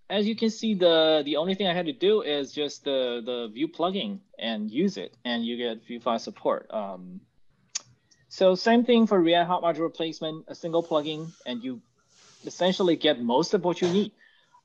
as 0.09 0.27
you 0.27 0.35
can 0.35 0.49
see, 0.49 0.73
the 0.73 1.21
the 1.23 1.37
only 1.37 1.53
thing 1.53 1.67
I 1.67 1.73
had 1.73 1.85
to 1.85 1.93
do 1.93 2.23
is 2.23 2.51
just 2.51 2.83
the 2.83 3.21
the 3.23 3.51
Vue 3.53 3.67
plugin 3.67 4.19
and 4.39 4.71
use 4.71 4.97
it, 4.97 5.15
and 5.23 5.45
you 5.45 5.55
get 5.55 5.85
Vue 5.85 5.99
file 5.99 6.19
support. 6.19 6.67
Um, 6.71 7.21
so 8.29 8.55
same 8.55 8.83
thing 8.85 9.07
for 9.07 9.19
React 9.19 9.47
Hot 9.47 9.63
Module 9.63 9.81
replacement, 9.81 10.45
a 10.47 10.55
single 10.55 10.83
plugin, 10.83 11.31
and 11.45 11.63
you 11.63 11.81
essentially 12.45 12.95
get 12.95 13.21
most 13.21 13.53
of 13.53 13.63
what 13.63 13.81
you 13.81 13.89
need. 13.89 14.11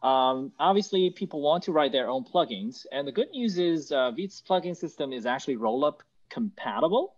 Um, 0.03 0.53
obviously, 0.59 1.11
people 1.11 1.41
want 1.41 1.65
to 1.65 1.73
write 1.73 1.91
their 1.91 2.09
own 2.09 2.25
plugins, 2.25 2.85
and 2.93 3.09
the 3.09 3.13
good 3.13 3.31
news 3.31 3.59
is 3.59 3.91
uh, 3.91 4.11
Vite's 4.11 4.43
plugin 4.47 4.77
system 4.77 5.13
is 5.13 5.25
actually 5.25 5.57
rollup 5.57 6.01
compatible. 6.29 7.15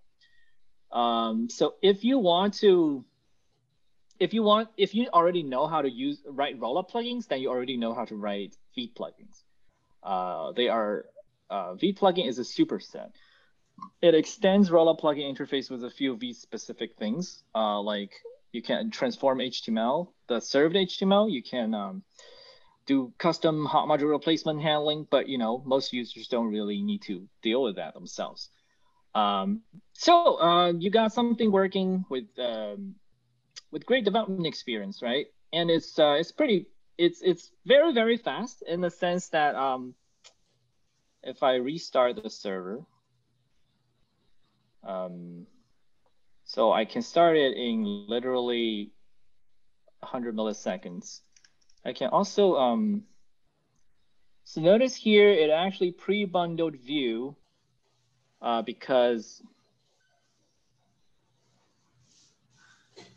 Um, 0.92 1.50
so 1.50 1.74
if 1.82 2.04
you 2.04 2.18
want 2.18 2.54
to 2.60 3.04
if 4.18 4.32
you 4.32 4.42
want, 4.42 4.68
if 4.76 4.94
you 4.94 5.08
already 5.12 5.42
know 5.42 5.66
how 5.66 5.82
to 5.82 5.90
use 5.90 6.22
write 6.26 6.58
rollup 6.58 6.90
plugins, 6.90 7.28
then 7.28 7.40
you 7.40 7.50
already 7.50 7.76
know 7.76 7.94
how 7.94 8.04
to 8.04 8.16
write 8.16 8.56
Vite 8.76 8.94
plugins. 8.94 9.42
Uh, 10.02 10.52
they 10.52 10.68
are 10.68 11.06
uh, 11.50 11.74
Vite 11.74 11.96
plugin 11.96 12.28
is 12.28 12.38
a 12.38 12.42
superset. 12.42 13.10
It 14.02 14.14
extends 14.14 14.70
rollup 14.70 15.00
plugin 15.00 15.34
interface 15.34 15.70
with 15.70 15.84
a 15.84 15.90
few 15.90 16.16
Vite 16.16 16.36
specific 16.36 16.96
things, 16.96 17.42
uh, 17.54 17.80
like 17.80 18.12
you 18.52 18.62
can 18.62 18.90
transform 18.90 19.38
HTML, 19.38 20.08
the 20.28 20.40
served 20.40 20.76
HTML. 20.76 21.30
You 21.30 21.42
can 21.42 21.74
um, 21.74 22.02
do 22.86 23.12
custom 23.18 23.66
hot 23.66 23.88
module 23.88 24.10
replacement 24.10 24.62
handling, 24.62 25.06
but 25.10 25.28
you 25.28 25.38
know 25.38 25.62
most 25.66 25.92
users 25.92 26.28
don't 26.28 26.50
really 26.50 26.80
need 26.82 27.02
to 27.02 27.28
deal 27.42 27.62
with 27.62 27.76
that 27.76 27.94
themselves. 27.94 28.48
Um, 29.14 29.62
so 29.92 30.40
uh, 30.40 30.72
you 30.72 30.90
got 30.90 31.12
something 31.12 31.50
working 31.50 32.04
with 32.08 32.26
um, 32.38 32.94
with 33.70 33.86
great 33.86 34.04
development 34.04 34.46
experience, 34.46 35.02
right? 35.02 35.26
And 35.52 35.70
it's 35.70 35.98
uh, 35.98 36.16
it's 36.18 36.32
pretty 36.32 36.66
it's 36.96 37.20
it's 37.22 37.50
very 37.66 37.92
very 37.92 38.16
fast 38.16 38.62
in 38.66 38.80
the 38.80 38.90
sense 38.90 39.28
that 39.28 39.54
um, 39.54 39.94
if 41.22 41.42
I 41.42 41.56
restart 41.56 42.22
the 42.22 42.30
server, 42.30 42.84
um, 44.86 45.46
so 46.44 46.72
I 46.72 46.84
can 46.84 47.02
start 47.02 47.36
it 47.36 47.56
in 47.56 48.06
literally 48.08 48.92
100 50.00 50.34
milliseconds. 50.34 51.20
I 51.84 51.92
can 51.92 52.08
also 52.08 52.56
um, 52.56 53.02
so 54.44 54.60
notice 54.60 54.94
here 54.94 55.30
it 55.30 55.50
actually 55.50 55.92
pre-bundled 55.92 56.76
Vue 56.76 57.34
uh, 58.40 58.62
because 58.62 59.42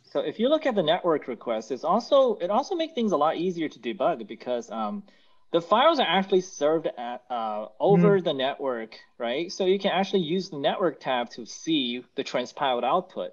So 0.10 0.22
if 0.22 0.40
you 0.40 0.50
look 0.50 0.66
at 0.66 0.74
the 0.74 0.82
network 0.82 1.28
request, 1.28 1.72
it's 1.72 1.84
also 1.84 2.36
it 2.38 2.50
also 2.50 2.74
makes 2.74 2.94
things 2.94 3.12
a 3.12 3.18
lot 3.18 3.38
easier 3.38 3.70
to 3.70 3.80
debug 3.80 4.26
because 4.28 4.72
um, 4.72 5.04
the 5.52 5.62
files 5.62 6.00
are 6.00 6.08
actually 6.08 6.42
served 6.42 6.88
at, 6.88 7.24
uh, 7.30 7.68
over 7.80 8.20
mm. 8.20 8.24
the 8.24 8.34
network, 8.34 8.98
right? 9.18 9.52
So 9.52 9.66
you 9.66 9.80
can 9.80 9.92
actually 9.92 10.22
use 10.22 10.50
the 10.50 10.58
network 10.60 11.00
tab 11.00 11.30
to 11.32 11.46
see 11.46 12.04
the 12.16 12.24
transpiled 12.24 12.84
output. 12.84 13.32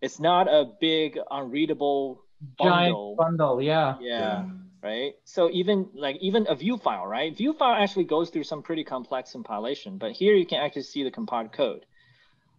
It's 0.00 0.20
not 0.20 0.48
a 0.48 0.70
big 0.80 1.18
unreadable 1.30 2.24
bundle. 2.58 3.16
Giant 3.16 3.16
bundle, 3.16 3.62
yeah. 3.62 3.96
yeah. 4.00 4.18
Yeah. 4.20 4.44
Right. 4.82 5.12
So 5.24 5.48
even 5.50 5.90
like 5.94 6.16
even 6.20 6.46
a 6.48 6.56
Vue 6.56 6.76
file, 6.76 7.06
right? 7.06 7.36
Vue 7.36 7.52
file 7.52 7.80
actually 7.80 8.04
goes 8.04 8.30
through 8.30 8.42
some 8.42 8.62
pretty 8.62 8.82
complex 8.82 9.32
compilation, 9.32 9.96
but 9.96 10.10
here 10.10 10.34
you 10.34 10.44
can 10.44 10.58
actually 10.58 10.82
see 10.82 11.04
the 11.04 11.10
compiled 11.12 11.52
code 11.52 11.86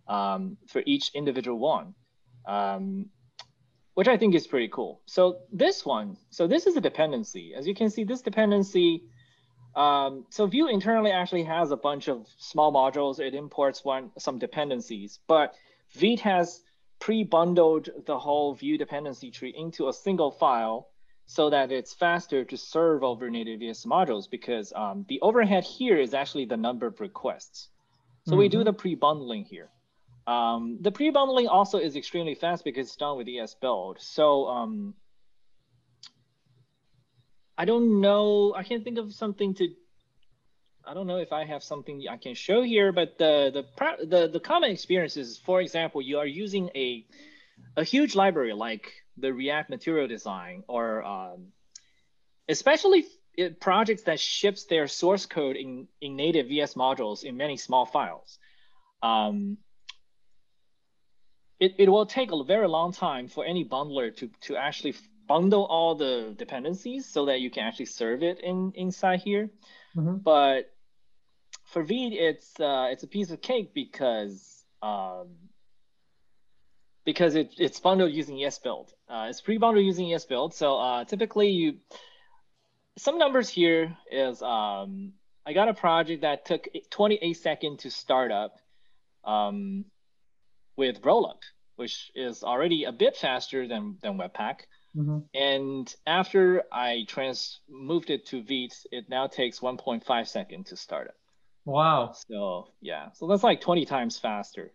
um, 0.07 0.55
for 0.67 0.81
each 0.85 1.11
individual 1.13 1.59
one. 1.59 1.95
Um, 2.45 3.07
which 3.93 4.07
I 4.07 4.17
think 4.17 4.33
is 4.35 4.47
pretty 4.47 4.69
cool. 4.69 5.01
So 5.05 5.39
this 5.51 5.85
one, 5.85 6.17
so 6.29 6.47
this 6.47 6.65
is 6.65 6.75
a 6.75 6.81
dependency. 6.81 7.53
As 7.55 7.67
you 7.67 7.75
can 7.75 7.89
see, 7.89 8.03
this 8.03 8.21
dependency, 8.21 9.03
um, 9.75 10.25
so 10.29 10.45
Vue 10.47 10.67
internally 10.67 11.11
actually 11.11 11.43
has 11.43 11.71
a 11.71 11.77
bunch 11.77 12.07
of 12.07 12.27
small 12.37 12.71
modules. 12.71 13.19
It 13.19 13.33
imports 13.33 13.83
one 13.83 14.11
some 14.17 14.39
dependencies, 14.39 15.19
but 15.27 15.55
Vite 15.95 16.21
has 16.21 16.61
pre-bundled 16.99 17.89
the 18.05 18.17
whole 18.17 18.55
Vue 18.55 18.77
dependency 18.77 19.29
tree 19.29 19.53
into 19.55 19.89
a 19.89 19.93
single 19.93 20.31
file 20.31 20.87
so 21.25 21.49
that 21.49 21.71
it's 21.71 21.93
faster 21.93 22.43
to 22.43 22.57
serve 22.57 23.03
over 23.03 23.29
native 23.29 23.61
ES 23.61 23.85
modules 23.85 24.29
because 24.29 24.73
um, 24.75 25.05
the 25.07 25.19
overhead 25.21 25.63
here 25.63 25.97
is 25.97 26.13
actually 26.13 26.45
the 26.45 26.57
number 26.57 26.87
of 26.87 26.99
requests. 26.99 27.69
So 28.25 28.31
mm 28.31 28.35
-hmm. 28.35 28.39
we 28.39 28.49
do 28.49 28.57
mm-hmm. 28.57 28.65
the 28.65 28.73
pre-bundling 28.73 29.45
here. 29.45 29.69
Um, 30.25 30.77
the 30.81 30.91
pre-bundling 30.91 31.47
also 31.47 31.79
is 31.79 31.95
extremely 31.95 32.35
fast 32.35 32.63
because 32.63 32.87
it's 32.87 32.95
done 32.95 33.17
with 33.17 33.27
ES 33.27 33.55
build. 33.55 33.99
So 33.99 34.47
um, 34.47 34.93
I 37.57 37.65
don't 37.65 38.01
know. 38.01 38.53
I 38.55 38.63
can't 38.63 38.83
think 38.83 38.97
of 38.97 39.13
something 39.13 39.53
to. 39.55 39.69
I 40.85 40.93
don't 40.93 41.07
know 41.07 41.17
if 41.17 41.31
I 41.31 41.45
have 41.45 41.63
something 41.63 42.05
I 42.09 42.17
can 42.17 42.35
show 42.35 42.61
here, 42.61 42.91
but 42.91 43.17
the 43.17 43.51
the 43.53 44.05
the 44.05 44.27
the 44.27 44.39
common 44.39 44.71
experience 44.71 45.17
is, 45.17 45.37
for 45.37 45.61
example, 45.61 46.01
you 46.01 46.19
are 46.19 46.25
using 46.25 46.69
a 46.75 47.05
a 47.77 47.83
huge 47.83 48.15
library 48.15 48.53
like 48.53 48.91
the 49.17 49.33
React 49.33 49.69
Material 49.69 50.07
Design, 50.07 50.63
or 50.67 51.03
um, 51.03 51.47
especially 52.49 53.05
projects 53.59 54.03
that 54.03 54.19
ships 54.19 54.65
their 54.65 54.87
source 54.87 55.25
code 55.25 55.55
in 55.55 55.87
in 56.01 56.15
native 56.15 56.47
ES 56.49 56.75
modules 56.75 57.23
in 57.23 57.37
many 57.37 57.57
small 57.57 57.85
files. 57.85 58.39
Um, 59.01 59.57
it, 61.63 61.75
it 61.77 61.89
will 61.89 62.05
take 62.05 62.31
a 62.33 62.43
very 62.43 62.67
long 62.67 62.91
time 62.91 63.29
for 63.29 63.45
any 63.45 63.63
bundler 63.63 64.13
to, 64.17 64.29
to 64.41 64.57
actually 64.57 64.95
bundle 65.29 65.65
all 65.65 65.95
the 65.95 66.35
dependencies 66.37 67.05
so 67.05 67.25
that 67.27 67.39
you 67.39 67.49
can 67.49 67.63
actually 67.63 67.85
serve 67.85 68.21
it 68.21 68.41
in 68.41 68.73
inside 68.75 69.21
here. 69.21 69.49
Mm-hmm. 69.95 70.17
But 70.17 70.73
for 71.63 71.81
Vite, 71.83 72.11
it's 72.11 72.59
uh, 72.59 72.87
it's 72.91 73.03
a 73.03 73.07
piece 73.07 73.31
of 73.31 73.41
cake 73.41 73.73
because 73.73 74.65
um, 74.81 75.29
because 77.05 77.35
it, 77.35 77.53
it's 77.57 77.79
bundled 77.79 78.11
using 78.11 78.35
ESBuild. 78.35 78.89
Uh, 79.07 79.27
it's 79.29 79.39
pre-bundled 79.39 79.85
using 79.85 80.07
ESBuild. 80.07 80.53
So 80.53 80.77
uh, 80.77 81.05
typically 81.05 81.49
you 81.49 81.77
some 82.97 83.17
numbers 83.17 83.47
here 83.47 83.95
is 84.11 84.41
um, 84.41 85.13
I 85.45 85.53
got 85.53 85.69
a 85.69 85.73
project 85.73 86.23
that 86.23 86.43
took 86.43 86.67
28 86.89 87.33
seconds 87.33 87.83
to 87.83 87.89
start 87.89 88.33
up. 88.33 88.59
Um, 89.23 89.85
with 90.75 91.01
Rollup, 91.01 91.41
which 91.75 92.11
is 92.15 92.43
already 92.43 92.83
a 92.83 92.91
bit 92.91 93.17
faster 93.17 93.67
than, 93.67 93.97
than 94.01 94.17
Webpack. 94.17 94.61
Mm-hmm. 94.95 95.19
And 95.33 95.95
after 96.05 96.63
I 96.71 97.05
trans 97.07 97.59
moved 97.69 98.09
it 98.09 98.27
to 98.27 98.43
Vite, 98.43 98.75
it 98.91 99.09
now 99.09 99.27
takes 99.27 99.59
1.5 99.59 100.27
seconds 100.27 100.69
to 100.69 100.77
start 100.77 101.07
it. 101.07 101.15
Wow. 101.65 102.13
So 102.27 102.67
yeah, 102.81 103.09
so 103.13 103.27
that's 103.27 103.43
like 103.43 103.61
20 103.61 103.85
times 103.85 104.17
faster. 104.17 104.71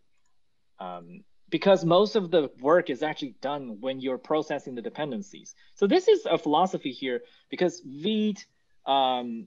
Um, 0.81 1.25
because 1.51 1.85
most 1.85 2.15
of 2.15 2.31
the 2.31 2.51
work 2.61 2.91
is 2.91 3.03
actually 3.03 3.35
done 3.41 3.79
when 3.81 4.01
you're 4.01 4.19
processing 4.19 4.75
the 4.75 4.83
dependencies. 4.83 5.55
So 5.75 5.87
this 5.87 6.09
is 6.09 6.27
a 6.27 6.37
philosophy 6.37 6.93
here 6.93 7.23
because 7.51 7.83
Vite, 7.85 8.45
um, 8.87 9.47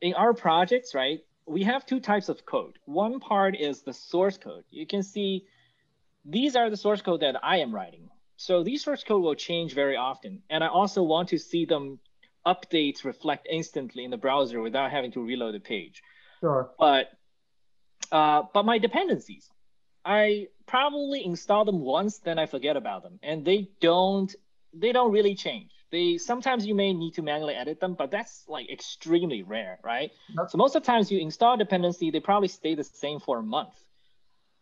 in 0.00 0.14
our 0.14 0.32
projects, 0.32 0.94
right, 0.94 1.20
we 1.46 1.64
have 1.64 1.86
two 1.86 2.00
types 2.00 2.28
of 2.28 2.44
code. 2.46 2.78
One 2.84 3.20
part 3.20 3.56
is 3.56 3.82
the 3.82 3.92
source 3.92 4.38
code. 4.38 4.64
You 4.70 4.86
can 4.86 5.02
see 5.02 5.44
these 6.24 6.56
are 6.56 6.70
the 6.70 6.76
source 6.76 7.02
code 7.02 7.20
that 7.20 7.36
I 7.42 7.58
am 7.58 7.74
writing. 7.74 8.08
So 8.36 8.62
these 8.62 8.82
source 8.84 9.04
code 9.04 9.22
will 9.22 9.34
change 9.34 9.74
very 9.74 9.96
often. 9.96 10.42
And 10.50 10.64
I 10.64 10.68
also 10.68 11.02
want 11.02 11.28
to 11.28 11.38
see 11.38 11.64
them 11.64 11.98
updates 12.46 13.04
reflect 13.04 13.46
instantly 13.50 14.04
in 14.04 14.10
the 14.10 14.16
browser 14.16 14.60
without 14.60 14.90
having 14.90 15.12
to 15.12 15.24
reload 15.24 15.54
the 15.54 15.60
page. 15.60 16.02
Sure. 16.40 16.70
But 16.78 17.10
uh, 18.10 18.42
but 18.52 18.64
my 18.64 18.78
dependencies, 18.78 19.48
I 20.04 20.48
probably 20.66 21.24
install 21.24 21.64
them 21.64 21.80
once, 21.80 22.18
then 22.18 22.38
I 22.38 22.46
forget 22.46 22.76
about 22.76 23.02
them, 23.02 23.18
and 23.22 23.44
they 23.44 23.70
don't 23.80 24.34
they 24.74 24.92
don't 24.92 25.12
really 25.12 25.34
change. 25.34 25.70
They 25.90 26.18
sometimes 26.18 26.66
you 26.66 26.74
may 26.74 26.92
need 26.92 27.14
to 27.14 27.22
manually 27.22 27.54
edit 27.54 27.78
them, 27.78 27.94
but 27.94 28.10
that's 28.10 28.44
like 28.48 28.70
extremely 28.70 29.42
rare, 29.42 29.78
right? 29.84 30.10
Yep. 30.36 30.50
So 30.50 30.58
most 30.58 30.74
of 30.74 30.82
the 30.82 30.86
times 30.86 31.12
you 31.12 31.20
install 31.20 31.56
dependency, 31.56 32.10
they 32.10 32.20
probably 32.20 32.48
stay 32.48 32.74
the 32.74 32.84
same 32.84 33.20
for 33.20 33.38
a 33.38 33.42
month. 33.42 33.74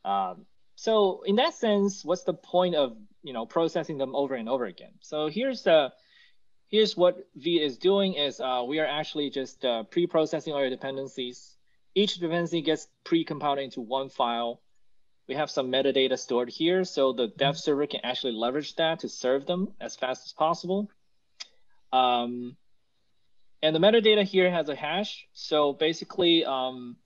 Um, 0.04 0.46
so 0.80 1.20
in 1.26 1.36
that 1.36 1.52
sense, 1.52 2.06
what's 2.06 2.22
the 2.22 2.32
point 2.32 2.74
of 2.74 2.96
you 3.22 3.34
know 3.34 3.44
processing 3.44 3.98
them 3.98 4.16
over 4.16 4.34
and 4.34 4.48
over 4.48 4.64
again? 4.64 4.92
So 5.02 5.28
here's 5.28 5.62
the 5.62 5.92
here's 6.68 6.96
what 6.96 7.18
Vite 7.36 7.60
is 7.60 7.76
doing 7.76 8.14
is 8.14 8.40
uh, 8.40 8.64
we 8.66 8.78
are 8.78 8.86
actually 8.86 9.28
just 9.28 9.62
uh, 9.62 9.82
pre-processing 9.82 10.54
our 10.54 10.70
dependencies. 10.70 11.54
Each 11.94 12.14
dependency 12.14 12.62
gets 12.62 12.88
pre-compiled 13.04 13.58
into 13.58 13.82
one 13.82 14.08
file. 14.08 14.62
We 15.28 15.34
have 15.34 15.50
some 15.50 15.70
metadata 15.70 16.18
stored 16.18 16.48
here, 16.48 16.84
so 16.84 17.12
the 17.12 17.26
dev 17.26 17.58
server 17.58 17.86
can 17.86 18.00
actually 18.02 18.32
leverage 18.32 18.74
that 18.76 19.00
to 19.00 19.10
serve 19.10 19.44
them 19.44 19.74
as 19.82 19.96
fast 19.96 20.24
as 20.24 20.32
possible. 20.32 20.90
Um, 21.92 22.56
and 23.62 23.76
the 23.76 23.80
metadata 23.80 24.24
here 24.24 24.50
has 24.50 24.70
a 24.70 24.74
hash. 24.74 25.26
So 25.34 25.74
basically, 25.74 26.46
um, 26.46 26.96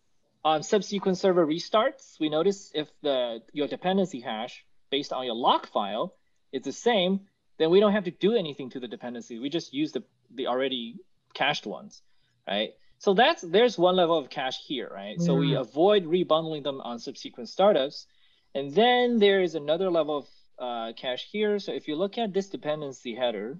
on 0.44 0.62
subsequent 0.62 1.18
server 1.18 1.46
restarts, 1.46 2.20
we 2.20 2.28
notice 2.28 2.70
if 2.74 2.88
the 3.02 3.40
your 3.52 3.68
dependency 3.68 4.20
hash 4.20 4.64
based 4.90 5.12
on 5.12 5.24
your 5.24 5.34
lock 5.34 5.66
file 5.68 6.14
is 6.52 6.62
the 6.62 6.72
same, 6.72 7.20
then 7.58 7.70
we 7.70 7.80
don't 7.80 7.92
have 7.92 8.04
to 8.04 8.10
do 8.10 8.34
anything 8.34 8.70
to 8.70 8.80
the 8.80 8.88
dependency. 8.88 9.38
We 9.38 9.48
just 9.48 9.72
use 9.72 9.92
the, 9.92 10.02
the 10.34 10.46
already 10.46 10.96
cached 11.32 11.66
ones, 11.66 12.02
right? 12.46 12.70
So 12.98 13.14
that's 13.14 13.42
there's 13.42 13.76
one 13.78 13.96
level 13.96 14.18
of 14.18 14.30
cache 14.30 14.60
here, 14.66 14.90
right? 14.92 15.18
Mm. 15.18 15.26
So 15.26 15.34
we 15.34 15.52
mm. 15.52 15.60
avoid 15.60 16.04
rebundling 16.04 16.62
them 16.62 16.80
on 16.80 16.98
subsequent 16.98 17.48
startups. 17.48 18.06
And 18.54 18.72
then 18.72 19.18
there 19.18 19.42
is 19.42 19.54
another 19.54 19.90
level 19.90 20.18
of 20.18 20.26
uh, 20.58 20.92
cache 20.96 21.26
here. 21.30 21.58
So 21.58 21.72
if 21.72 21.88
you 21.88 21.96
look 21.96 22.18
at 22.18 22.32
this 22.32 22.48
dependency 22.48 23.14
header, 23.14 23.58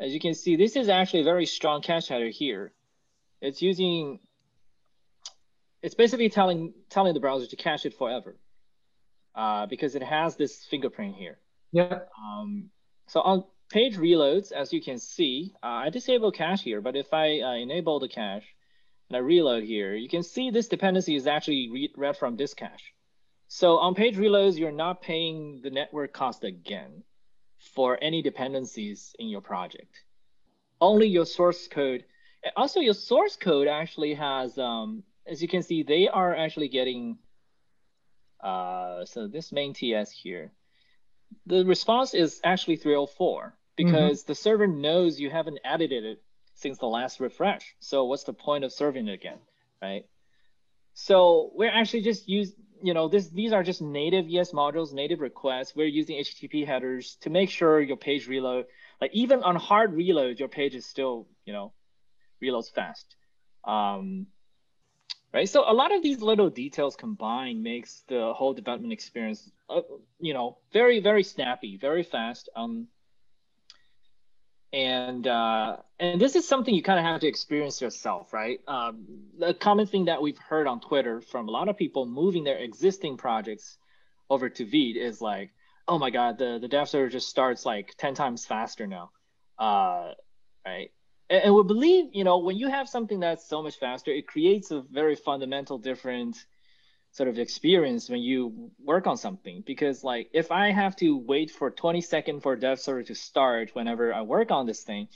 as 0.00 0.12
you 0.14 0.20
can 0.20 0.34
see, 0.34 0.56
this 0.56 0.76
is 0.76 0.88
actually 0.88 1.20
a 1.20 1.24
very 1.24 1.46
strong 1.46 1.82
cache 1.82 2.08
header 2.08 2.28
here. 2.28 2.72
It's 3.40 3.60
using, 3.60 4.20
it's 5.82 5.94
basically 5.94 6.28
telling 6.28 6.72
telling 6.88 7.14
the 7.14 7.20
browser 7.20 7.46
to 7.46 7.56
cache 7.56 7.86
it 7.86 7.94
forever 7.94 8.36
uh, 9.34 9.66
because 9.66 9.94
it 9.94 10.02
has 10.02 10.36
this 10.36 10.64
fingerprint 10.64 11.16
here. 11.16 11.38
Yeah. 11.72 12.00
Um, 12.18 12.70
so 13.06 13.20
on 13.20 13.44
page 13.70 13.96
reloads, 13.96 14.52
as 14.52 14.72
you 14.72 14.82
can 14.82 14.98
see, 14.98 15.52
uh, 15.62 15.66
I 15.66 15.90
disable 15.90 16.30
cache 16.30 16.62
here, 16.62 16.80
but 16.80 16.94
if 16.94 17.12
I 17.12 17.40
uh, 17.40 17.54
enable 17.54 17.98
the 17.98 18.08
cache 18.08 18.46
and 19.08 19.16
I 19.16 19.20
reload 19.20 19.64
here, 19.64 19.94
you 19.94 20.08
can 20.08 20.22
see 20.22 20.50
this 20.50 20.68
dependency 20.68 21.16
is 21.16 21.26
actually 21.26 21.70
read, 21.70 21.90
read 21.96 22.16
from 22.16 22.36
this 22.36 22.54
cache. 22.54 22.92
So 23.48 23.78
on 23.78 23.94
page 23.94 24.16
reloads, 24.16 24.58
you're 24.58 24.72
not 24.72 25.02
paying 25.02 25.60
the 25.62 25.70
network 25.70 26.12
cost 26.12 26.44
again 26.44 27.02
for 27.74 27.98
any 28.02 28.22
dependencies 28.22 29.14
in 29.18 29.28
your 29.28 29.40
project. 29.40 29.94
Only 30.80 31.06
your 31.06 31.26
source 31.26 31.68
code. 31.68 32.04
Also, 32.56 32.80
your 32.80 32.94
source 32.94 33.36
code 33.36 33.68
actually 33.68 34.14
has, 34.14 34.58
um, 34.58 35.02
as 35.26 35.42
you 35.42 35.48
can 35.48 35.62
see, 35.62 35.82
they 35.82 36.08
are 36.08 36.34
actually 36.34 36.68
getting, 36.68 37.18
uh, 38.42 39.04
so 39.04 39.28
this 39.28 39.52
main 39.52 39.72
TS 39.72 40.10
here, 40.10 40.52
the 41.46 41.64
response 41.64 42.14
is 42.14 42.40
actually 42.44 42.76
304 42.76 43.54
because 43.76 44.18
mm 44.18 44.24
-hmm. 44.24 44.26
the 44.26 44.34
server 44.34 44.66
knows 44.66 45.20
you 45.20 45.30
haven't 45.30 45.58
edited 45.64 46.04
it 46.04 46.22
since 46.54 46.78
the 46.78 46.86
last 46.86 47.20
refresh. 47.20 47.74
So 47.80 48.04
what's 48.04 48.24
the 48.24 48.32
point 48.32 48.64
of 48.64 48.72
serving 48.72 49.08
it 49.08 49.14
again, 49.14 49.38
right? 49.80 50.04
So 50.94 51.50
we're 51.54 51.70
actually 51.70 52.02
just 52.02 52.28
use, 52.28 52.54
you 52.82 52.94
know, 52.94 53.08
this 53.08 53.28
these 53.30 53.52
are 53.52 53.62
just 53.62 53.80
native 53.80 54.26
ES 54.28 54.52
modules, 54.52 54.92
native 54.92 55.20
requests. 55.20 55.74
We're 55.74 55.86
using 55.86 56.18
HTTP 56.18 56.66
headers 56.66 57.16
to 57.22 57.30
make 57.30 57.50
sure 57.50 57.80
your 57.80 57.96
page 57.96 58.28
reload, 58.28 58.66
like 59.00 59.12
even 59.14 59.42
on 59.42 59.56
hard 59.56 59.94
reload, 59.94 60.38
your 60.38 60.48
page 60.48 60.74
is 60.74 60.86
still, 60.86 61.26
you 61.46 61.52
know, 61.52 61.72
reloads 62.42 62.70
fast. 62.70 63.16
Um, 63.64 64.26
right? 65.32 65.48
So 65.48 65.70
a 65.70 65.72
lot 65.72 65.94
of 65.94 66.02
these 66.02 66.20
little 66.20 66.50
details 66.50 66.96
combined 66.96 67.62
makes 67.62 68.02
the 68.08 68.32
whole 68.34 68.52
development 68.52 68.92
experience, 68.92 69.50
uh, 69.68 69.80
you 70.20 70.34
know, 70.34 70.58
very 70.72 71.00
very 71.00 71.22
snappy, 71.22 71.76
very 71.76 72.02
fast. 72.02 72.48
Um, 72.54 72.88
and 74.72 75.26
uh, 75.26 75.76
and 76.00 76.20
this 76.20 76.34
is 76.34 76.48
something 76.48 76.74
you 76.74 76.82
kind 76.82 76.98
of 76.98 77.04
have 77.04 77.20
to 77.20 77.26
experience 77.26 77.80
yourself, 77.80 78.32
right? 78.32 78.58
Um, 78.66 79.04
the 79.38 79.52
common 79.54 79.86
thing 79.86 80.06
that 80.06 80.22
we've 80.22 80.38
heard 80.38 80.66
on 80.66 80.80
Twitter 80.80 81.20
from 81.20 81.48
a 81.48 81.50
lot 81.50 81.68
of 81.68 81.76
people 81.76 82.06
moving 82.06 82.44
their 82.44 82.58
existing 82.58 83.16
projects 83.18 83.76
over 84.30 84.48
to 84.48 84.64
Vite 84.64 84.96
is 84.96 85.20
like, 85.20 85.50
oh 85.86 85.98
my 85.98 86.10
god, 86.10 86.38
the 86.38 86.58
the 86.58 86.68
dev 86.68 86.88
server 86.88 87.10
just 87.10 87.28
starts 87.28 87.66
like 87.66 87.94
ten 87.98 88.14
times 88.14 88.46
faster 88.46 88.86
now, 88.86 89.10
uh, 89.58 90.12
right? 90.64 90.90
And, 91.32 91.44
and 91.44 91.54
we 91.54 91.62
believe, 91.64 92.10
you 92.12 92.24
know, 92.24 92.38
when 92.38 92.56
you 92.56 92.68
have 92.68 92.88
something 92.88 93.20
that's 93.20 93.48
so 93.48 93.62
much 93.62 93.78
faster, 93.78 94.12
it 94.12 94.28
creates 94.28 94.70
a 94.70 94.82
very 94.82 95.16
fundamental 95.16 95.78
different 95.78 96.36
sort 97.10 97.28
of 97.28 97.38
experience 97.38 98.08
when 98.08 98.20
you 98.20 98.70
work 98.82 99.06
on 99.06 99.18
something 99.18 99.62
because 99.66 100.02
like 100.02 100.30
if 100.32 100.50
i 100.50 100.70
have 100.70 100.96
to 100.96 101.18
wait 101.18 101.50
for 101.50 101.70
20 101.70 102.00
seconds 102.00 102.42
for 102.42 102.56
dev 102.56 102.80
server 102.80 103.02
to 103.02 103.14
start 103.14 103.68
whenever 103.74 104.14
i 104.14 104.22
work 104.22 104.50
on 104.50 104.64
this 104.64 104.80
thing 104.82 105.06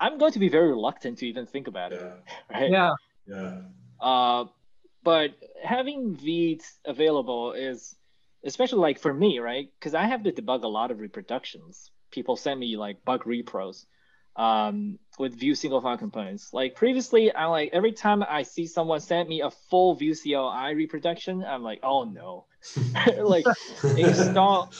i'm 0.00 0.18
going 0.18 0.32
to 0.32 0.40
be 0.40 0.48
very 0.48 0.68
reluctant 0.68 1.16
to 1.18 1.28
even 1.28 1.46
think 1.46 1.68
about 1.68 1.92
yeah. 1.92 1.98
it 1.98 2.12
right 2.52 2.70
yeah 2.72 2.90
yeah 3.28 3.60
uh, 4.00 4.44
but 5.04 5.30
having 5.62 6.14
Vite 6.16 6.64
available 6.84 7.52
is 7.52 7.94
especially 8.44 8.78
like 8.78 8.98
for 8.98 9.12
me, 9.12 9.38
right? 9.38 9.68
Because 9.78 9.94
I 9.94 10.04
have 10.04 10.22
to 10.24 10.32
debug 10.32 10.62
a 10.62 10.68
lot 10.68 10.90
of 10.90 11.00
reproductions. 11.00 11.90
People 12.10 12.36
send 12.36 12.60
me 12.60 12.76
like 12.76 13.04
bug 13.04 13.24
repros 13.24 13.86
um, 14.38 14.98
with 15.18 15.34
Vue 15.34 15.54
single 15.56 15.80
file 15.80 15.98
components. 15.98 16.54
Like 16.54 16.76
previously, 16.76 17.32
I 17.32 17.46
like 17.46 17.70
every 17.72 17.92
time 17.92 18.22
I 18.22 18.44
see 18.44 18.66
someone 18.66 19.00
send 19.00 19.28
me 19.28 19.42
a 19.42 19.50
full 19.50 19.96
Vue 19.96 20.14
CLI 20.14 20.74
reproduction, 20.74 21.44
I'm 21.44 21.62
like, 21.64 21.80
oh 21.82 22.04
no, 22.04 22.46
like 23.18 23.44
install 23.96 24.72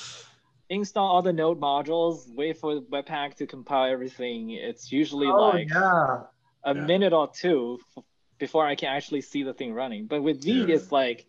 install 0.71 1.07
all 1.07 1.23
the 1.23 1.33
node 1.33 1.61
modules, 1.61 2.29
wait 2.29 2.59
for 2.59 2.81
Webpack 2.81 3.35
to 3.37 3.47
compile 3.47 3.91
everything. 3.91 4.51
It's 4.51 4.93
usually 4.93 5.27
oh, 5.27 5.49
like 5.51 5.69
yeah. 5.71 6.21
a 6.65 6.75
Yeah. 6.75 6.81
minute 6.85 7.13
or 7.13 7.29
two 7.29 7.79
f- 7.97 8.05
before 8.39 8.65
I 8.67 8.77
can 8.77 8.89
actually 8.91 9.23
see 9.23 9.43
the 9.43 9.55
thing 9.55 9.73
running. 9.73 10.07
But 10.07 10.23
with 10.23 10.43
Vue, 10.45 10.67
Yeah. 10.67 10.77
it's 10.77 10.93
like, 10.93 11.27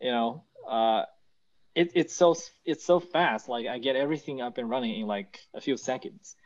you 0.00 0.10
know, 0.12 0.44
uh, 0.68 1.04
it, 1.74 1.92
it's 1.94 2.14
so 2.14 2.36
it's 2.64 2.84
so 2.84 3.00
fast. 3.00 3.48
Like 3.48 3.66
I 3.66 3.78
get 3.78 3.96
everything 3.96 4.40
up 4.40 4.58
and 4.58 4.70
running 4.70 5.00
in 5.00 5.06
like 5.06 5.40
a 5.52 5.60
few 5.60 5.76
seconds. 5.76 6.36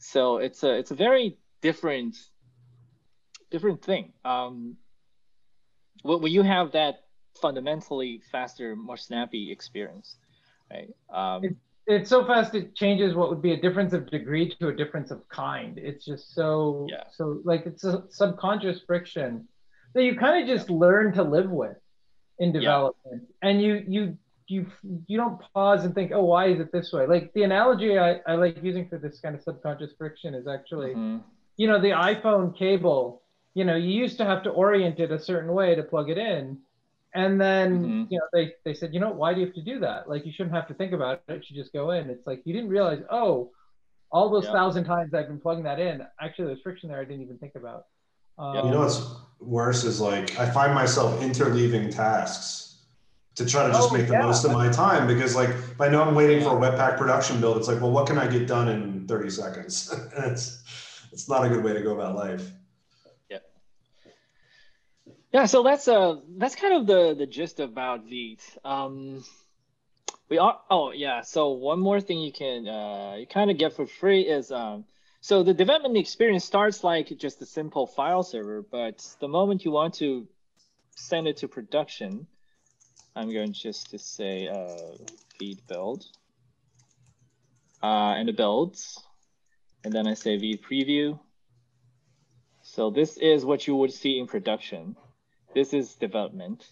So 0.00 0.38
it's 0.38 0.62
a 0.62 0.76
it's 0.76 0.90
a 0.90 0.94
very 0.94 1.38
different 1.60 2.16
different 3.50 3.84
thing. 3.84 4.12
Um, 4.24 4.76
when 6.02 6.22
when 6.22 6.32
you 6.32 6.42
have 6.42 6.72
that 6.72 7.04
fundamentally 7.40 8.22
faster, 8.32 8.74
more 8.74 8.96
snappy 8.96 9.52
experience, 9.52 10.16
right? 10.70 10.88
Um, 11.12 11.56
It's 11.86 12.08
so 12.08 12.24
fast 12.24 12.54
it 12.54 12.74
changes 12.74 13.14
what 13.14 13.30
would 13.30 13.42
be 13.42 13.52
a 13.52 13.60
difference 13.60 13.92
of 13.92 14.08
degree 14.10 14.54
to 14.60 14.68
a 14.68 14.74
difference 14.74 15.10
of 15.10 15.28
kind. 15.28 15.76
It's 15.78 16.04
just 16.04 16.34
so 16.34 16.86
Yeah. 16.88 17.04
so 17.10 17.40
like 17.44 17.66
it's 17.66 17.84
a 17.84 18.04
subconscious 18.10 18.80
friction 18.86 19.48
that 19.94 20.04
you 20.04 20.16
kind 20.16 20.42
of 20.42 20.48
just 20.48 20.70
learn 20.70 21.12
to 21.14 21.22
live 21.22 21.50
with 21.50 21.76
in 22.38 22.52
development. 22.52 23.28
And 23.42 23.60
you 23.60 23.84
you 23.86 24.18
you 24.50 24.66
you 25.06 25.16
don't 25.16 25.40
pause 25.54 25.84
and 25.84 25.94
think, 25.94 26.12
oh, 26.12 26.24
why 26.24 26.46
is 26.48 26.60
it 26.60 26.72
this 26.72 26.92
way? 26.92 27.06
Like 27.06 27.32
the 27.34 27.44
analogy 27.44 27.98
I, 27.98 28.20
I 28.26 28.34
like 28.34 28.62
using 28.62 28.88
for 28.88 28.98
this 28.98 29.20
kind 29.20 29.34
of 29.34 29.42
subconscious 29.42 29.92
friction 29.98 30.34
is 30.34 30.46
actually 30.46 30.94
mhm. 30.94 31.22
you 31.56 31.66
know, 31.68 31.80
the 31.80 31.90
iPhone 31.90 32.56
cable, 32.56 33.22
you 33.54 33.64
know, 33.64 33.76
you 33.76 33.90
used 33.90 34.16
to 34.18 34.24
have 34.24 34.42
to 34.44 34.50
orient 34.50 34.98
it 34.98 35.10
a 35.12 35.18
certain 35.18 35.52
way 35.52 35.74
to 35.74 35.82
plug 35.82 36.08
it 36.10 36.18
in. 36.18 36.58
And 37.14 37.40
then, 37.40 37.84
Mhm. 37.84 38.06
you 38.10 38.18
know, 38.18 38.26
they, 38.32 38.54
they 38.64 38.72
said, 38.74 38.94
you 38.94 39.00
know, 39.00 39.10
why 39.10 39.34
do 39.34 39.40
you 39.40 39.46
have 39.46 39.54
to 39.56 39.62
do 39.62 39.80
that? 39.80 40.08
Like, 40.08 40.24
you 40.24 40.32
shouldn't 40.32 40.54
have 40.54 40.68
to 40.68 40.74
think 40.74 40.92
about 40.92 41.20
it. 41.28 41.34
It 41.34 41.44
should 41.44 41.56
just 41.56 41.72
go 41.72 41.90
in. 41.90 42.08
It's 42.08 42.26
like, 42.26 42.42
you 42.46 42.54
didn't 42.54 42.70
realize, 42.70 43.02
oh, 43.10 43.50
all 44.12 44.30
those 44.30 44.44
Yeah. 44.44 44.52
thousand 44.52 44.84
times 44.84 45.12
I've 45.14 45.28
been 45.28 45.40
plugging 45.40 45.64
that 45.64 45.80
in, 45.80 46.06
actually, 46.20 46.46
there's 46.46 46.62
friction 46.62 46.88
there 46.88 47.00
I 47.00 47.04
didn't 47.04 47.22
even 47.22 47.38
think 47.38 47.54
about. 47.56 47.84
Um, 48.38 48.66
You 48.66 48.70
know 48.72 48.80
what's 48.80 49.02
worse 49.40 49.84
is 49.84 50.00
like 50.00 50.38
I 50.38 50.48
find 50.50 50.74
myself 50.74 51.20
interleaving 51.20 51.94
tasks 51.94 52.69
to 53.40 53.46
try 53.46 53.66
to 53.66 53.72
just 53.72 53.90
Oh, 53.90 53.96
make 53.96 54.06
the 54.06 54.12
yeah. 54.12 54.26
most 54.26 54.44
of 54.44 54.52
my 54.52 54.70
time 54.70 55.06
because 55.06 55.34
like 55.34 55.48
if 55.48 55.80
I 55.80 55.88
know 55.88 56.02
I'm 56.02 56.14
waiting 56.14 56.42
for 56.42 56.56
a 56.56 56.60
Webpack 56.60 56.98
production 56.98 57.40
build, 57.40 57.56
it's 57.56 57.68
like, 57.68 57.80
well, 57.80 57.90
what 57.90 58.06
can 58.06 58.18
I 58.18 58.26
get 58.26 58.46
done 58.46 58.68
in 58.68 59.06
30 59.08 59.30
seconds? 59.30 59.92
it's 60.16 60.62
it's 61.12 61.28
not 61.28 61.44
a 61.44 61.48
good 61.48 61.64
way 61.64 61.72
to 61.72 61.82
go 61.82 61.94
about 61.94 62.14
life. 62.14 62.50
Yeah. 63.30 63.38
Yeah, 65.32 65.46
so 65.46 65.62
that's 65.62 65.88
uh 65.88 66.16
that's 66.38 66.54
kind 66.54 66.74
of 66.74 66.86
the 66.86 67.14
the 67.14 67.26
gist 67.26 67.60
about 67.60 68.04
Vite. 68.04 68.44
Um, 68.64 69.24
we 70.28 70.38
are 70.38 70.60
oh 70.70 70.92
yeah. 70.92 71.22
So 71.22 71.50
one 71.50 71.80
more 71.80 72.00
thing 72.00 72.20
you 72.20 72.32
can 72.32 72.68
uh 72.68 73.14
you 73.18 73.26
kind 73.26 73.50
of 73.50 73.58
get 73.58 73.72
for 73.72 73.86
free 73.86 74.22
is 74.22 74.52
um 74.52 74.84
so 75.22 75.42
the 75.42 75.54
development 75.54 75.96
experience 75.96 76.44
starts 76.44 76.82
like 76.82 77.08
just 77.18 77.42
a 77.42 77.46
simple 77.46 77.86
file 77.86 78.22
server, 78.22 78.62
but 78.62 78.96
the 79.20 79.28
moment 79.28 79.64
you 79.64 79.70
want 79.70 79.94
to 79.94 80.26
send 80.96 81.26
it 81.28 81.38
to 81.38 81.48
production, 81.48 82.26
I'm 83.16 83.32
going 83.32 83.52
just 83.52 83.90
to 83.90 83.98
say 83.98 84.48
uh 84.48 84.96
Vite 85.40 85.66
build 85.66 86.04
uh 87.82 88.14
and 88.16 88.28
the 88.28 88.32
builds, 88.32 89.02
and 89.84 89.92
then 89.92 90.06
I 90.06 90.14
say 90.14 90.36
Vite 90.36 90.62
preview. 90.62 91.18
So 92.62 92.90
this 92.90 93.16
is 93.16 93.44
what 93.44 93.66
you 93.66 93.74
would 93.76 93.92
see 93.92 94.18
in 94.18 94.26
production 94.26 94.96
this 95.54 95.72
is 95.72 95.94
development. 95.94 96.66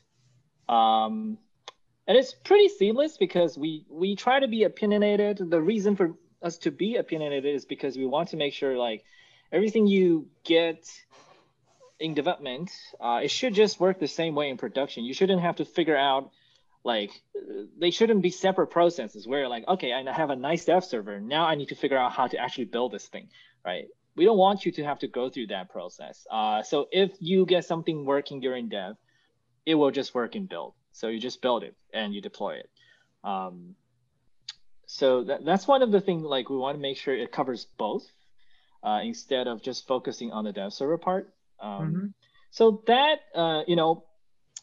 Um, 0.69 1.39
and 2.07 2.17
it's 2.17 2.33
pretty 2.33 2.69
seamless 2.69 3.17
because 3.17 3.59
we 3.59 3.85
we 3.91 4.17
try 4.17 4.41
to 4.41 4.49
be 4.49 4.65
opinionated. 4.65 5.51
The 5.51 5.61
reason 5.61 5.97
for 5.97 6.15
us 6.43 6.59
to 6.59 6.71
be 6.71 6.97
opinionated 6.97 7.55
is 7.55 7.65
because 7.65 7.97
we 7.97 8.07
want 8.07 8.31
to 8.31 8.37
make 8.37 8.55
sure 8.55 8.79
like 8.79 9.05
everything 9.53 9.87
you 9.87 10.29
get 10.45 10.89
in 12.01 12.15
development, 12.15 12.71
uh, 13.01 13.21
it 13.23 13.31
should 13.31 13.55
just 13.55 13.81
work 13.81 13.99
the 13.99 14.09
same 14.09 14.35
way 14.35 14.51
in 14.51 14.57
production. 14.57 15.05
You 15.05 15.15
shouldn't 15.15 15.43
have 15.43 15.57
to 15.57 15.65
figure 15.65 15.97
out 15.97 16.31
like 16.85 17.11
they 17.79 17.91
shouldn't 17.91 18.23
be 18.23 18.31
separate 18.31 18.69
processes 18.69 19.27
where 19.27 19.49
like 19.49 19.67
okay 19.67 19.93
I 19.93 20.11
have 20.13 20.31
a 20.31 20.37
nice 20.37 20.65
dev 20.65 20.85
server 20.85 21.19
now 21.19 21.45
I 21.45 21.57
need 21.57 21.71
to 21.71 21.75
figure 21.75 21.99
out 21.99 22.13
how 22.13 22.29
to 22.29 22.39
actually 22.39 22.67
build 22.67 22.93
this 22.93 23.09
thing, 23.09 23.29
right? 23.65 23.87
we 24.19 24.25
don't 24.25 24.37
want 24.37 24.67
you 24.67 24.73
to 24.73 24.85
have 24.85 24.99
to 24.99 25.07
go 25.07 25.31
through 25.31 25.47
that 25.47 25.71
process. 25.71 26.27
Uh, 26.29 26.63
so 26.65 26.89
if 26.91 27.13
you 27.21 27.47
get 27.47 27.65
something 27.65 28.05
working 28.05 28.41
during 28.41 28.69
dev, 28.69 28.97
it 29.65 29.77
will 29.77 29.93
just 29.93 30.13
work 30.13 30.35
in 30.35 30.47
build. 30.47 30.75
So 30.91 31.07
you 31.07 31.21
just 31.21 31.41
build 31.41 31.63
it 31.63 31.77
and 31.95 32.13
you 32.13 32.21
deploy 32.21 32.57
it. 32.57 32.69
Um, 33.23 33.77
so 34.87 35.23
that, 35.25 35.45
that's 35.45 35.69
one 35.69 35.83
of 35.83 35.93
the 35.93 36.01
things 36.01 36.25
like 36.25 36.51
we 36.51 36.57
want 36.57 36.77
to 36.77 36.83
make 36.83 36.97
sure 36.97 37.15
it 37.15 37.31
covers 37.31 37.69
both 37.79 38.05
uh, 38.83 39.01
instead 39.05 39.47
of 39.47 39.63
just 39.63 39.87
focusing 39.87 40.33
on 40.33 40.45
the 40.45 40.53
dev 40.53 40.73
server 40.73 40.99
part. 40.99 41.33
Um, 41.61 41.95
Mhm. 41.95 42.15
So 42.51 42.83
that 42.87 43.21
uh, 43.35 43.63
you 43.67 43.77
know 43.77 44.05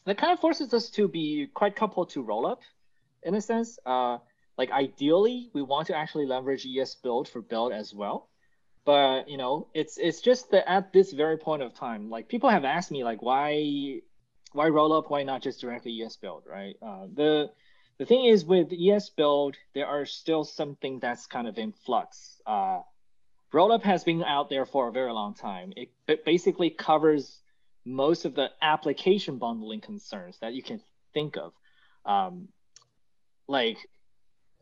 that 0.04 0.18
kind 0.18 0.32
of 0.32 0.40
forces 0.40 0.72
us 0.74 0.90
to 0.90 1.08
be 1.08 1.46
quite 1.54 1.76
coupled 1.76 2.10
to 2.10 2.24
rollup 2.24 2.60
in 3.22 3.34
a 3.34 3.40
sense. 3.40 3.78
Uh, 3.86 4.18
like 4.58 4.70
ideally, 4.70 5.50
we 5.54 5.62
want 5.62 5.86
to 5.88 5.96
actually 5.96 6.26
leverage 6.26 6.66
ES 6.66 6.96
build 6.96 7.28
for 7.28 7.40
build 7.42 7.72
as 7.72 7.94
well 7.94 8.28
but 8.86 9.28
you 9.28 9.36
know 9.36 9.68
it's 9.74 9.98
it's 9.98 10.20
just 10.22 10.50
that 10.50 10.68
at 10.70 10.92
this 10.92 11.12
very 11.12 11.36
point 11.36 11.62
of 11.62 11.74
time 11.74 12.08
like 12.08 12.28
people 12.28 12.48
have 12.48 12.64
asked 12.64 12.90
me 12.90 13.04
like 13.04 13.20
why 13.20 14.00
why 14.52 14.68
roll 14.68 14.92
up 14.92 15.10
why 15.10 15.22
not 15.22 15.42
just 15.42 15.60
directly 15.60 16.00
es 16.02 16.16
build 16.16 16.44
right 16.48 16.76
uh, 16.80 17.06
the 17.12 17.50
the 17.98 18.06
thing 18.06 18.24
is 18.24 18.44
with 18.44 18.72
es 18.72 19.10
build 19.10 19.56
there 19.74 19.86
are 19.86 20.06
still 20.06 20.44
something 20.44 20.98
that's 21.00 21.26
kind 21.26 21.48
of 21.48 21.58
in 21.58 21.72
flux 21.72 22.40
uh, 22.46 22.80
rollup 23.52 23.82
has 23.82 24.04
been 24.04 24.22
out 24.22 24.48
there 24.50 24.64
for 24.66 24.88
a 24.88 24.92
very 24.92 25.12
long 25.12 25.34
time 25.34 25.72
it, 25.76 25.88
it 26.08 26.24
basically 26.24 26.70
covers 26.70 27.40
most 27.84 28.24
of 28.24 28.34
the 28.34 28.50
application 28.62 29.38
bundling 29.38 29.80
concerns 29.80 30.38
that 30.40 30.54
you 30.54 30.62
can 30.62 30.80
think 31.14 31.36
of 31.36 31.52
um, 32.04 32.48
like 33.48 33.78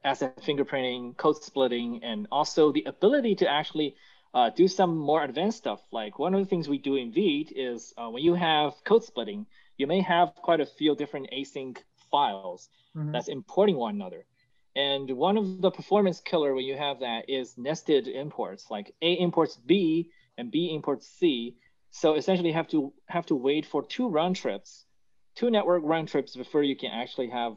asset 0.05 0.37
fingerprinting 0.43 1.17
code 1.17 1.37
splitting 1.43 2.03
and 2.03 2.27
also 2.31 2.73
the 2.73 2.85
ability 2.85 3.35
to 3.37 3.49
actually 3.49 3.95
uh, 4.35 4.51
do 4.51 4.67
some 4.69 4.97
more 4.97 5.23
advanced 5.23 5.59
stuff. 5.59 5.81
Like 5.93 6.19
one 6.19 6.35
of 6.35 6.41
the 6.41 6.47
things 6.47 6.69
we 6.69 6.79
do 6.79 6.97
in 6.97 7.13
Vite 7.13 7.53
is 7.55 7.95
uh, 7.97 8.09
when 8.11 8.23
you 8.23 8.35
have 8.35 8.73
code 8.85 9.05
splitting, 9.05 9.47
you 9.79 9.87
may 9.87 10.01
have 10.01 10.35
quite 10.37 10.61
a 10.61 10.67
few 10.67 10.95
different 10.97 11.31
async 11.33 11.79
files 12.11 12.69
Mhm. 12.95 13.13
that's 13.13 13.29
importing 13.29 13.77
one 13.77 13.95
another. 13.95 14.27
And 14.77 15.09
one 15.11 15.37
of 15.37 15.61
the 15.61 15.71
performance 15.71 16.21
killer 16.21 16.53
when 16.55 16.65
you 16.65 16.77
have 16.77 17.01
that 17.01 17.31
is 17.31 17.57
nested 17.57 18.09
imports, 18.09 18.71
like 18.71 18.95
A 19.03 19.13
imports 19.13 19.57
B 19.57 20.11
and 20.37 20.51
B 20.51 20.73
imports 20.75 21.09
C. 21.09 21.57
So 21.91 22.15
essentially 22.15 22.49
you 22.49 22.55
have 22.55 22.69
to 22.69 22.93
have 23.07 23.27
to 23.27 23.37
wait 23.37 23.67
for 23.67 23.85
two 23.85 24.09
round 24.09 24.35
trips, 24.35 24.85
two 25.37 25.51
network 25.51 25.83
round 25.85 26.09
trips 26.09 26.35
before 26.35 26.65
you 26.65 26.77
can 26.77 26.91
actually 26.91 27.31
have 27.31 27.57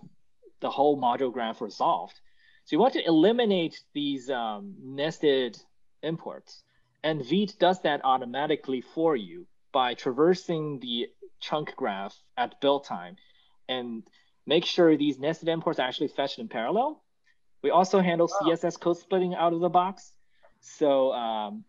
the 0.60 0.70
whole 0.70 1.00
module 1.00 1.34
graph 1.34 1.62
resolved. 1.62 2.20
So 2.66 2.76
you 2.76 2.80
want 2.80 2.94
to 2.94 3.06
eliminate 3.08 3.80
these 3.94 4.30
um, 4.30 4.76
nested 4.84 5.58
imports. 6.04 6.64
And 7.04 7.26
Vite 7.26 7.56
does 7.60 7.82
that 7.82 8.02
automatically 8.04 8.82
for 8.82 9.16
you 9.16 9.48
by 9.72 9.94
traversing 9.94 10.80
the 10.80 11.08
chunk 11.40 11.76
graph 11.76 12.16
at 12.36 12.60
build 12.62 12.84
time 12.84 13.16
and 13.70 14.04
make 14.46 14.66
sure 14.66 14.98
these 14.98 15.20
nested 15.20 15.50
imports 15.50 15.80
are 15.80 15.88
actually 15.88 16.10
fetched 16.10 16.40
in 16.40 16.48
parallel. 16.48 17.02
We 17.62 17.72
also 17.72 18.00
handle 18.00 18.28
CSS 18.28 18.80
code 18.80 18.98
splitting 18.98 19.36
out 19.36 19.54
of 19.54 19.60
the 19.60 19.70
box. 19.70 20.14
So 20.60 21.12
um, 21.14 21.64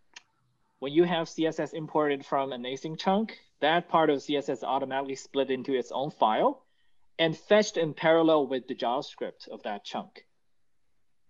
when 0.78 0.92
you 0.92 1.04
have 1.04 1.28
CSS 1.28 1.74
imported 1.74 2.24
from 2.24 2.52
an 2.52 2.62
async 2.62 2.98
chunk, 2.98 3.38
that 3.60 3.88
part 3.88 4.10
of 4.10 4.18
CSS 4.18 4.62
automatically 4.62 5.16
split 5.16 5.50
into 5.50 5.74
its 5.74 5.90
own 5.90 6.10
file 6.10 6.64
and 7.18 7.36
fetched 7.36 7.76
in 7.76 7.94
parallel 7.94 8.46
with 8.46 8.68
the 8.68 8.74
JavaScript 8.74 9.48
of 9.48 9.62
that 9.64 9.84
chunk. 9.84 10.24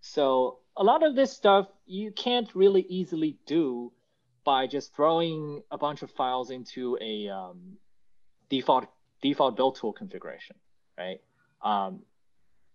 So 0.01 0.59
a 0.77 0.85
lot 0.85 1.03
of 1.03 1.15
this 1.15 1.33
stuff 1.33 1.67
you 1.87 2.13
can't 2.13 2.55
really 2.55 2.83
easily 2.89 3.39
do 3.47 3.93
by 4.45 4.67
just 4.67 4.95
throwing 4.95 5.63
a 5.71 5.79
bunch 5.79 6.03
of 6.03 6.11
files 6.11 6.51
into 6.51 6.97
a 7.01 7.29
um, 7.29 7.77
default 8.49 8.87
default 9.21 9.57
build 9.57 9.77
tool 9.77 9.93
configuration, 9.93 10.57
right? 10.97 11.21
Um, 11.63 12.01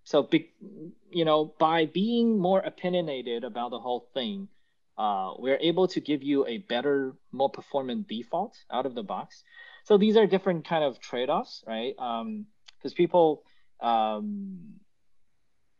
so, 0.04 0.24
be, 0.24 0.52
you 1.10 1.26
know, 1.26 1.54
by 1.60 1.86
being 1.86 2.39
more 2.39 2.60
opinionated 2.60 3.44
about 3.44 3.72
the 3.72 3.80
whole 3.80 4.08
thing, 4.13 4.48
uh, 4.98 5.34
we're 5.38 5.58
able 5.62 5.88
to 5.89 6.00
give 6.00 6.24
you 6.24 6.46
a 6.46 6.58
better, 6.58 7.16
more 7.32 7.50
performant 7.50 8.08
default 8.08 8.56
out 8.72 8.86
of 8.86 8.96
the 8.96 9.04
box. 9.04 9.44
So 9.86 9.98
these 9.98 10.18
are 10.18 10.28
different 10.28 10.68
kind 10.68 10.84
of 10.84 11.00
trade-offs, 11.00 11.63
right? 11.68 11.96
Because 12.78 12.94
people 12.94 13.44
um, 13.80 14.80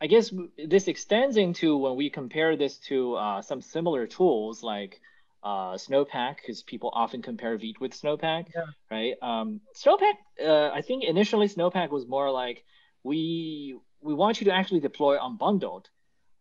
I 0.04 0.08
guess 0.08 0.34
this 0.58 0.90
extends 0.90 1.38
into 1.38 1.78
when 1.78 1.96
we 1.96 2.10
compare 2.10 2.58
this 2.58 2.78
to 2.90 3.16
uh, 3.16 3.42
some 3.42 3.62
similar 3.62 4.06
tools 4.06 4.62
like 4.62 5.00
uh, 5.42 5.76
Snowpack, 5.76 6.36
because 6.38 6.62
people 6.62 6.92
often 6.94 7.22
compare 7.22 7.58
Vite 7.58 7.80
with 7.80 7.94
Snowpack, 7.94 8.48
Yeah. 8.54 8.66
right? 8.92 9.14
Um, 9.22 9.62
Snowpack, 9.74 10.16
uh, 10.46 10.72
I 10.74 10.82
think 10.82 11.06
initially 11.06 11.48
Snowpack 11.48 11.90
was 11.90 12.06
more 12.06 12.30
like 12.32 12.66
we 13.04 13.78
we 14.04 14.14
want 14.14 14.42
you 14.42 14.46
to 14.46 14.54
actually 14.54 14.80
deploy 14.80 15.18
unbundled. 15.18 15.86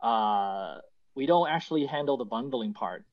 Uh, 0.02 0.78
we 1.14 1.26
don't 1.26 1.48
actually 1.48 1.86
handle 1.86 2.16
the 2.16 2.24
bundling 2.24 2.74
part. 2.74 3.04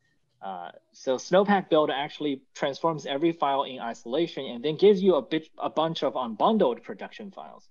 Uh, 0.41 0.71
so 0.93 1.17
Snowpack 1.17 1.69
build 1.69 1.89
actually 1.91 2.41
transforms 2.55 3.05
every 3.05 3.33
file 3.33 3.63
in 3.63 3.79
isolation 3.79 4.45
and 4.45 4.63
then 4.63 4.77
gives 4.77 5.03
you 5.03 5.15
a 5.15 5.21
bit 5.21 5.49
a 5.57 5.69
bunch 5.69 6.01
of 6.03 6.13
unbundled 6.13 6.81
production 6.81 7.29
files. 7.31 7.67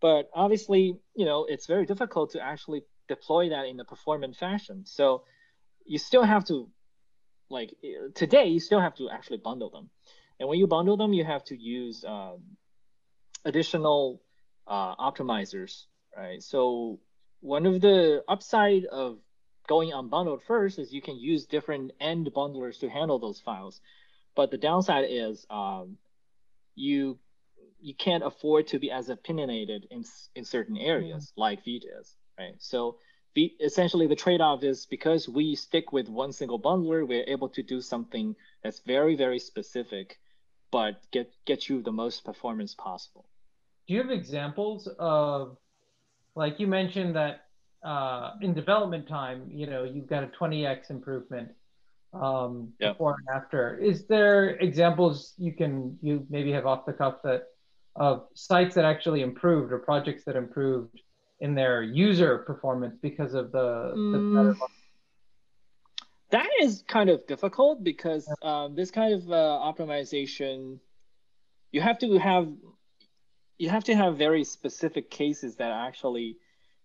But 0.00 0.28
obviously, 0.34 0.98
you 1.14 1.24
know, 1.24 1.46
it's 1.48 1.66
very 1.66 1.86
difficult 1.86 2.32
to 2.32 2.42
actually 2.42 2.82
deploy 3.08 3.50
that 3.50 3.66
in 3.66 3.78
a 3.80 3.84
performant 3.84 4.36
fashion. 4.36 4.84
So 4.86 5.22
you 5.84 5.98
still 5.98 6.24
have 6.24 6.44
to, 6.46 6.68
like 7.48 7.74
today, 8.14 8.46
you 8.48 8.60
still 8.60 8.80
have 8.80 8.94
to 8.96 9.08
actually 9.10 9.38
bundle 9.38 9.70
them. 9.70 9.90
And 10.38 10.48
when 10.48 10.58
you 10.58 10.66
bundle 10.66 10.96
them, 10.96 11.12
you 11.12 11.24
have 11.24 11.44
to 11.44 11.56
use 11.56 12.04
um, 12.04 12.40
additional 13.44 14.22
uh, 14.66 14.96
optimizers, 14.96 15.84
right? 16.16 16.42
So 16.42 16.98
one 17.40 17.66
of 17.66 17.80
the 17.80 18.22
upside 18.28 18.84
of 18.86 19.18
going 19.68 19.90
unbundled 19.90 20.42
first 20.42 20.78
is 20.78 20.92
you 20.92 21.02
can 21.02 21.16
use 21.16 21.46
different 21.46 21.92
end 22.00 22.30
bundlers 22.34 22.80
to 22.80 22.88
handle 22.88 23.18
those 23.18 23.40
files. 23.40 23.80
But 24.34 24.50
the 24.50 24.58
downside 24.58 25.06
is 25.08 25.46
um, 25.50 25.96
you 26.74 27.18
you 27.80 27.94
can't 27.94 28.24
afford 28.24 28.66
to 28.68 28.78
be 28.78 28.90
as 28.90 29.08
opinionated 29.08 29.86
in 29.90 30.04
in 30.34 30.44
certain 30.44 30.76
areas 30.76 31.32
like 31.36 31.64
Vite 31.64 31.84
is, 32.00 32.16
right? 32.38 32.54
So 32.58 32.98
Vite, 33.36 33.52
essentially 33.60 34.06
the 34.06 34.16
trade-off 34.16 34.62
is 34.62 34.86
because 34.86 35.28
we 35.28 35.54
stick 35.54 35.92
with 35.92 36.08
one 36.08 36.32
single 36.32 36.60
bundler, 36.60 37.06
we're 37.06 37.24
able 37.26 37.48
to 37.50 37.62
do 37.62 37.80
something 37.80 38.36
that's 38.62 38.80
very 38.80 39.14
very 39.16 39.38
specific, 39.38 40.18
but 40.70 41.00
get 41.10 41.32
get 41.44 41.68
you 41.68 41.82
the 41.82 41.92
most 41.92 42.24
performance 42.24 42.74
possible. 42.74 43.24
Do 43.86 43.94
you 43.94 44.02
have 44.02 44.10
examples 44.10 44.88
of, 44.98 45.56
like 46.34 46.60
you 46.60 46.66
mentioned 46.66 47.16
that 47.16 47.44
uh, 47.84 48.32
in 48.40 48.54
development 48.54 49.08
time, 49.08 49.50
you 49.52 49.66
know, 49.66 49.84
you've 49.84 50.06
got 50.06 50.22
a 50.22 50.28
20x 50.28 50.90
improvement 50.90 51.50
um, 52.12 52.72
Yeah. 52.78 52.92
before 52.92 53.16
and 53.18 53.28
after. 53.36 53.78
Is 53.78 54.06
there 54.06 54.50
examples 54.56 55.34
you 55.38 55.52
can 55.52 55.98
you 56.02 56.26
maybe 56.28 56.52
have 56.52 56.66
off 56.66 56.84
the 56.86 56.92
cuff 56.92 57.22
that 57.24 57.48
of 57.96 58.26
sites 58.34 58.74
that 58.74 58.84
actually 58.84 59.22
improved 59.22 59.72
or 59.72 59.78
projects 59.78 60.24
that 60.24 60.36
improved 60.36 61.00
in 61.40 61.54
their 61.54 61.82
user 61.82 62.38
performance 62.38 62.96
because 63.00 63.34
of 63.34 63.50
the, 63.52 63.92
the 64.12 64.18
better 64.34 64.54
Mm. 64.54 64.68
That 66.30 66.48
is 66.60 66.84
kind 66.86 67.10
of 67.10 67.26
difficult 67.26 67.82
because 67.82 68.28
um, 68.42 68.76
this 68.76 68.92
kind 68.92 69.12
of 69.14 69.28
uh, 69.28 69.34
optimization, 69.34 70.78
you 71.72 71.80
have 71.80 71.98
to 71.98 72.18
have 72.18 72.46
you 73.60 73.68
have 73.68 73.84
to 73.84 73.94
have 73.94 74.16
very 74.16 74.44
specific 74.44 75.10
cases 75.10 75.56
that 75.56 75.70
actually 75.70 76.38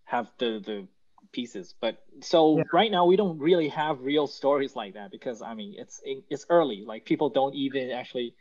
have 0.04 0.30
the 0.38 0.60
the 0.60 0.88
pieces. 1.32 1.74
But 1.80 2.02
so 2.20 2.58
Yeah. 2.58 2.64
right 2.72 2.90
now 2.90 3.06
we 3.06 3.16
don't 3.16 3.38
really 3.38 3.68
have 3.70 4.02
real 4.02 4.26
stories 4.26 4.76
like 4.76 4.94
that 4.94 5.10
because 5.10 5.40
I 5.40 5.54
mean 5.54 5.74
it's 5.78 6.02
it's 6.04 6.44
early. 6.50 6.84
Like 6.86 7.06
people 7.06 7.30
don't 7.30 7.54
even 7.54 7.90
actually 7.90 8.34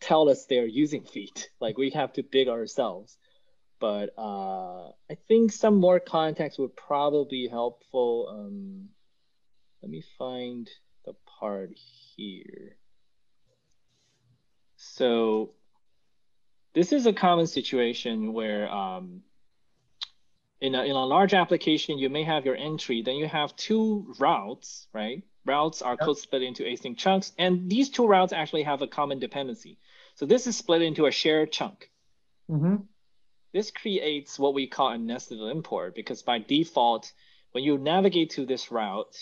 tell 0.00 0.28
us 0.30 0.46
they're 0.46 0.66
using 0.66 1.04
Vite. 1.14 1.50
Like 1.60 1.76
we 1.76 1.90
have 1.90 2.14
to 2.14 2.22
dig 2.22 2.48
ourselves. 2.48 3.18
But 3.78 4.10
uh, 4.18 4.88
I 5.10 5.16
think 5.28 5.52
some 5.52 5.76
more 5.78 6.00
context 6.00 6.58
would 6.58 6.74
probably 6.76 7.26
be 7.44 7.48
helpful. 7.48 8.28
Um, 8.30 8.88
let 9.82 9.90
me 9.90 10.02
find 10.18 10.68
the 11.04 11.14
part 11.40 11.72
here. 12.16 12.78
So 14.76 15.55
this 16.76 16.92
is 16.92 17.06
a 17.06 17.12
common 17.12 17.46
situation 17.46 18.34
where 18.34 18.70
um, 18.70 19.22
in, 20.60 20.74
a, 20.74 20.82
in 20.84 20.90
a 20.90 21.06
large 21.06 21.32
application, 21.32 21.98
you 21.98 22.10
may 22.10 22.22
have 22.22 22.44
your 22.44 22.54
entry, 22.54 23.00
then 23.00 23.14
you 23.16 23.26
have 23.26 23.56
two 23.56 24.12
routes, 24.18 24.86
right? 24.92 25.24
Routes 25.46 25.80
are 25.80 25.92
Yep. 25.92 26.00
code 26.00 26.18
split 26.18 26.42
into 26.42 26.64
async 26.64 26.98
chunks, 26.98 27.32
and 27.38 27.70
these 27.70 27.88
two 27.88 28.06
routes 28.06 28.34
actually 28.34 28.64
have 28.64 28.82
a 28.82 28.86
common 28.86 29.18
dependency. 29.18 29.78
So 30.16 30.26
this 30.26 30.46
is 30.46 30.54
split 30.54 30.82
into 30.82 31.06
a 31.06 31.10
shared 31.10 31.50
chunk. 31.50 31.90
hmm 32.46 32.76
This 33.54 33.70
creates 33.70 34.38
what 34.38 34.52
we 34.52 34.66
call 34.66 34.88
a 34.90 34.98
nested 34.98 35.40
import 35.40 35.94
because 35.94 36.22
by 36.22 36.40
default, 36.40 37.10
when 37.52 37.64
you 37.64 37.78
navigate 37.78 38.30
to 38.32 38.44
this 38.44 38.70
route, 38.70 39.16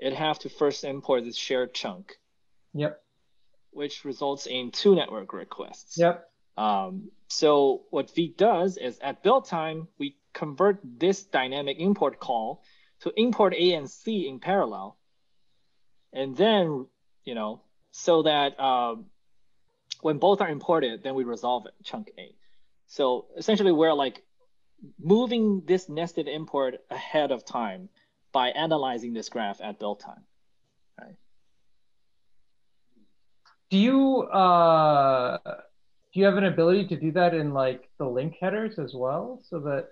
it 0.00 0.12
have 0.12 0.40
to 0.40 0.48
first 0.48 0.82
import 0.82 1.22
this 1.22 1.36
shared 1.36 1.72
chunk, 1.72 2.18
Yep. 2.74 3.00
which 3.70 4.04
results 4.04 4.46
in 4.46 4.72
two 4.72 4.96
network 4.96 5.32
requests. 5.32 5.96
Yep. 5.98 6.24
Um, 6.58 7.10
so 7.28 7.82
what 7.90 8.14
Vite 8.14 8.36
does 8.36 8.76
is 8.76 8.98
at 8.98 9.22
build 9.22 9.46
time, 9.46 9.86
we 9.98 10.16
convert 10.32 10.80
this 10.82 11.22
dynamic 11.22 11.78
import 11.78 12.18
call 12.18 12.62
to 13.00 13.12
import 13.16 13.54
A 13.54 13.74
and 13.74 13.88
C 13.88 14.28
in 14.28 14.40
parallel. 14.40 14.96
And 16.12 16.36
then, 16.36 16.86
you 17.24 17.34
know, 17.34 17.62
so 17.92 18.22
that 18.22 18.58
um, 18.58 19.06
when 20.00 20.18
both 20.18 20.40
are 20.40 20.48
imported, 20.48 21.02
then 21.04 21.14
we 21.14 21.22
resolve 21.22 21.66
it, 21.66 21.74
chunk 21.84 22.10
A. 22.18 22.34
So 22.86 23.26
essentially 23.36 23.72
we're 23.72 23.92
like 23.92 24.24
moving 24.98 25.62
this 25.64 25.88
nested 25.88 26.26
import 26.26 26.80
ahead 26.90 27.30
of 27.30 27.44
time 27.44 27.88
by 28.32 28.48
analyzing 28.48 29.12
this 29.12 29.28
graph 29.28 29.60
at 29.62 29.78
build 29.78 30.00
time. 30.00 30.24
Do 33.70 33.76
you 33.76 34.22
uh 34.22 35.38
do 36.18 36.22
you 36.22 36.26
have 36.26 36.36
an 36.36 36.46
ability 36.46 36.88
to 36.88 36.96
do 36.96 37.12
that 37.12 37.32
in 37.32 37.52
like 37.52 37.88
the 37.98 38.04
link 38.04 38.34
headers 38.40 38.76
as 38.78 38.92
well? 38.92 39.40
So 39.48 39.60
that 39.60 39.84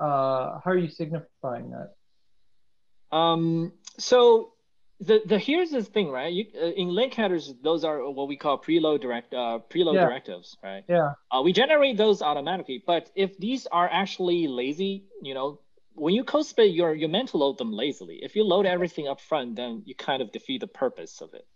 uh 0.00 0.60
how 0.64 0.70
are 0.70 0.78
you 0.78 0.88
signifying 0.88 1.72
that? 1.72 3.16
Um, 3.16 3.72
so 3.98 4.52
the 5.00 5.20
the 5.26 5.38
here's 5.38 5.70
the 5.70 5.82
thing, 5.82 6.08
right? 6.08 6.32
You, 6.32 6.46
uh, 6.54 6.66
in 6.68 6.88
link 6.88 7.12
headers, 7.12 7.52
those 7.62 7.84
are 7.84 8.10
what 8.10 8.28
we 8.28 8.36
call 8.38 8.56
preload 8.56 9.02
direct 9.02 9.34
uh, 9.34 9.58
preload 9.68 9.94
Yeah. 9.96 10.06
directives, 10.06 10.56
right? 10.62 10.84
Yeah. 10.88 11.12
Uh, 11.30 11.42
we 11.42 11.52
generate 11.52 11.98
those 11.98 12.22
automatically, 12.22 12.82
but 12.86 13.10
if 13.14 13.36
these 13.36 13.66
are 13.66 13.88
actually 13.92 14.48
lazy, 14.48 15.04
you 15.22 15.34
know, 15.34 15.60
when 15.92 16.14
you 16.14 16.24
code 16.24 16.46
split, 16.46 16.70
you're 16.72 16.94
you're 16.94 17.10
meant 17.10 17.28
to 17.30 17.36
load 17.36 17.58
them 17.58 17.72
lazily. 17.72 18.20
If 18.22 18.36
you 18.36 18.44
load 18.44 18.64
everything 18.64 19.06
up 19.06 19.20
front, 19.20 19.56
then 19.56 19.82
you 19.84 19.94
kind 19.94 20.22
of 20.22 20.32
defeat 20.32 20.60
the 20.62 20.66
purpose 20.66 21.20
of 21.20 21.34
it. 21.34 21.46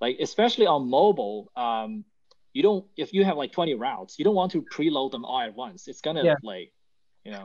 Like 0.00 0.18
especially 0.20 0.66
on 0.66 0.88
mobile, 0.88 1.50
um, 1.56 2.04
you 2.52 2.62
don't 2.62 2.84
if 2.96 3.12
you 3.12 3.24
have 3.24 3.36
like 3.36 3.52
20 3.52 3.74
routes, 3.74 4.18
you 4.18 4.24
don't 4.24 4.34
want 4.34 4.52
to 4.52 4.62
preload 4.62 5.10
them 5.12 5.24
all 5.24 5.40
at 5.40 5.54
once. 5.54 5.88
It's 5.88 6.00
gonna 6.00 6.24
Yeah. 6.24 6.36
like, 6.42 6.72
you 7.24 7.32
know. 7.32 7.44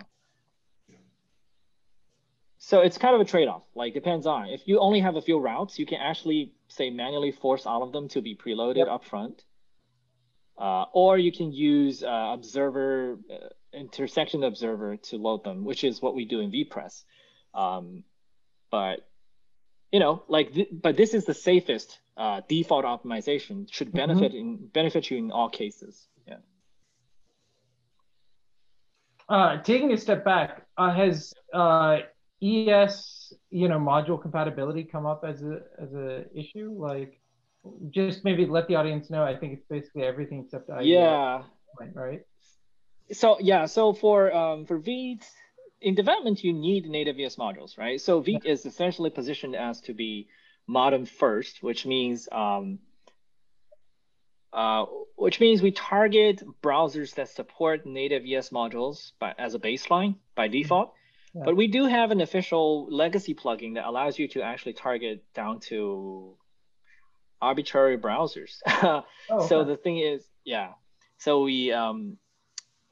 So 2.57 2.81
it's 2.81 2.97
kind 2.97 3.13
of 3.13 3.21
a 3.21 3.25
trade-off. 3.25 3.63
Like 3.75 3.93
depends 3.93 4.25
on 4.25 4.49
if 4.49 4.67
you 4.67 4.79
only 4.79 4.99
have 5.01 5.15
a 5.17 5.21
few 5.21 5.37
routes, 5.39 5.77
you 5.77 5.85
can 5.85 5.99
actually 5.99 6.53
say 6.67 6.89
manually 6.89 7.31
force 7.31 7.65
all 7.65 7.83
of 7.83 7.91
them 7.91 8.07
to 8.09 8.21
be 8.21 8.35
preloaded 8.35 8.77
Yep. 8.77 8.87
up 8.87 9.03
front. 9.05 9.43
Uh, 10.57 10.85
or 10.93 11.17
you 11.17 11.31
can 11.31 11.51
use 11.51 12.01
uh, 12.01 12.31
observer 12.33 13.19
uh, 13.29 13.49
intersection 13.73 14.43
observer 14.43 14.95
to 14.97 15.17
load 15.17 15.43
them, 15.43 15.65
which 15.65 15.83
is 15.83 16.01
what 16.01 16.15
we 16.15 16.23
do 16.25 16.39
in 16.39 16.49
vpress. 16.49 17.03
Um, 17.53 18.03
but 18.71 19.07
you 19.91 19.99
know, 19.99 20.23
like, 20.27 20.53
th- 20.53 20.69
but 20.71 20.97
this 20.97 21.13
is 21.13 21.25
the 21.25 21.33
safest 21.33 21.99
uh, 22.17 22.41
default 22.47 22.85
optimization. 22.85 23.71
Should 23.71 23.87
Mm-hmm. 23.89 23.97
benefit 23.97 24.33
in 24.33 24.67
benefit 24.73 25.09
you 25.11 25.17
in 25.17 25.31
all 25.31 25.49
cases. 25.49 26.07
Yeah. 26.27 26.37
Uh 29.27 29.61
taking 29.63 29.91
a 29.91 29.97
step 29.97 30.23
back, 30.23 30.65
uh 30.77 30.93
has 30.93 31.33
uh 31.53 31.97
ES, 32.43 33.33
you 33.49 33.67
know, 33.69 33.79
module 33.79 34.21
compatibility 34.21 34.83
come 34.83 35.05
up 35.05 35.23
as 35.25 35.41
a 35.41 35.61
as 35.81 35.93
a 35.93 36.25
issue? 36.37 36.71
Like 36.77 37.19
just 37.89 38.23
maybe 38.23 38.45
let 38.45 38.67
the 38.67 38.75
audience 38.75 39.09
know. 39.09 39.23
I 39.23 39.35
think 39.35 39.53
it's 39.53 39.65
basically 39.67 40.03
everything 40.03 40.43
except 40.43 40.69
IE, 40.69 40.93
Yeah. 40.93 41.43
right? 41.95 42.21
So 43.11 43.37
yeah, 43.39 43.65
so 43.65 43.93
for 43.93 44.31
um, 44.33 44.65
for 44.65 44.77
Vite 44.77 45.25
in 45.81 45.95
development, 45.95 46.43
you 46.43 46.53
need 46.53 46.85
native 46.87 47.19
ES 47.19 47.37
modules, 47.37 47.77
right? 47.77 47.99
So 47.99 48.19
Vite 48.21 48.45
is 48.45 48.65
essentially 48.65 49.09
positioned 49.09 49.55
as 49.55 49.81
to 49.81 49.93
be 49.93 50.27
modem 50.67 51.05
first, 51.05 51.61
which 51.61 51.85
means 51.85 52.27
um, 52.31 52.79
uh, 54.53 54.85
which 55.17 55.39
means 55.39 55.61
we 55.61 55.71
target 55.71 56.41
browsers 56.63 57.15
that 57.15 57.29
support 57.29 57.85
native 57.85 58.23
ES 58.25 58.49
modules 58.49 59.11
by, 59.19 59.33
as 59.37 59.53
a 59.53 59.59
baseline 59.59 60.15
by 60.33 60.47
default. 60.47 60.93
Yeah. 61.33 61.41
But 61.43 61.57
we 61.57 61.67
do 61.67 61.85
have 61.85 62.11
an 62.11 62.21
official 62.21 62.87
legacy 62.89 63.35
plugin 63.35 63.73
that 63.73 63.85
allows 63.85 64.17
you 64.17 64.29
to 64.29 64.41
actually 64.41 64.73
target 64.73 65.25
down 65.33 65.59
to 65.71 66.37
arbitrary 67.41 67.97
browsers. 67.97 68.61
Oh, 69.27 69.47
so 69.47 69.61
okay. 69.61 69.71
the 69.71 69.77
thing 69.77 69.97
is, 69.97 70.23
yeah. 70.43 70.73
So 71.17 71.43
we 71.43 71.71
um, 71.71 72.17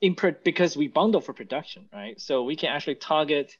in 0.01 0.15
because 0.43 0.75
we 0.75 0.87
bundle 0.87 1.21
for 1.21 1.31
production, 1.31 1.87
right? 1.93 2.19
So 2.19 2.43
we 2.43 2.55
can 2.55 2.69
actually 2.69 2.95
target, 2.95 3.55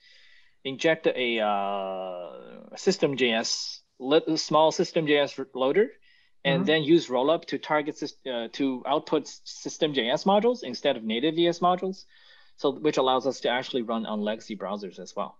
inject 0.63 1.05
a 1.05 1.39
uh, 1.39 2.75
system 2.75 3.15
JS, 4.01 4.39
small 4.39 4.71
system 4.71 5.05
JS 5.05 5.45
loader, 5.53 5.89
and 6.45 6.59
mm-hmm. 6.59 6.65
then 6.65 6.83
use 6.83 7.07
rollup 7.07 7.45
to 7.45 7.57
target 7.57 8.01
uh, 8.25 8.47
to 8.53 8.83
output 8.85 9.27
system 9.27 9.93
JS 9.93 10.25
modules 10.25 10.63
instead 10.63 10.97
of 10.97 11.03
native 11.03 11.37
ES 11.37 11.59
modules, 11.59 12.05
so 12.57 12.71
which 12.71 12.97
allows 12.97 13.25
us 13.27 13.39
to 13.41 13.49
actually 13.49 13.81
run 13.81 14.05
on 14.05 14.21
legacy 14.21 14.55
browsers 14.55 14.99
as 14.99 15.15
well. 15.15 15.37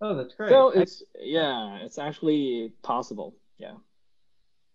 Oh, 0.00 0.16
that's 0.16 0.34
great. 0.34 0.48
So 0.48 0.70
it's 0.70 1.02
yeah, 1.18 1.78
it's 1.82 1.98
actually 1.98 2.72
possible. 2.82 3.34
Yeah. 3.58 3.74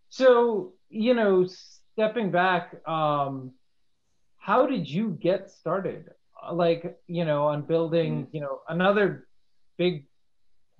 So 0.10 0.74
you 0.90 1.14
know, 1.14 1.48
stepping 1.94 2.32
back, 2.32 2.76
um, 2.88 3.52
how 4.38 4.68
did 4.68 4.88
you 4.88 5.10
get 5.10 5.50
started? 5.50 6.12
Like 6.52 7.00
you 7.08 7.26
know, 7.26 7.46
on 7.48 7.64
building 7.64 8.24
mm-hmm. 8.26 8.36
you 8.36 8.42
know 8.42 8.60
another 8.70 9.28
big 9.78 10.06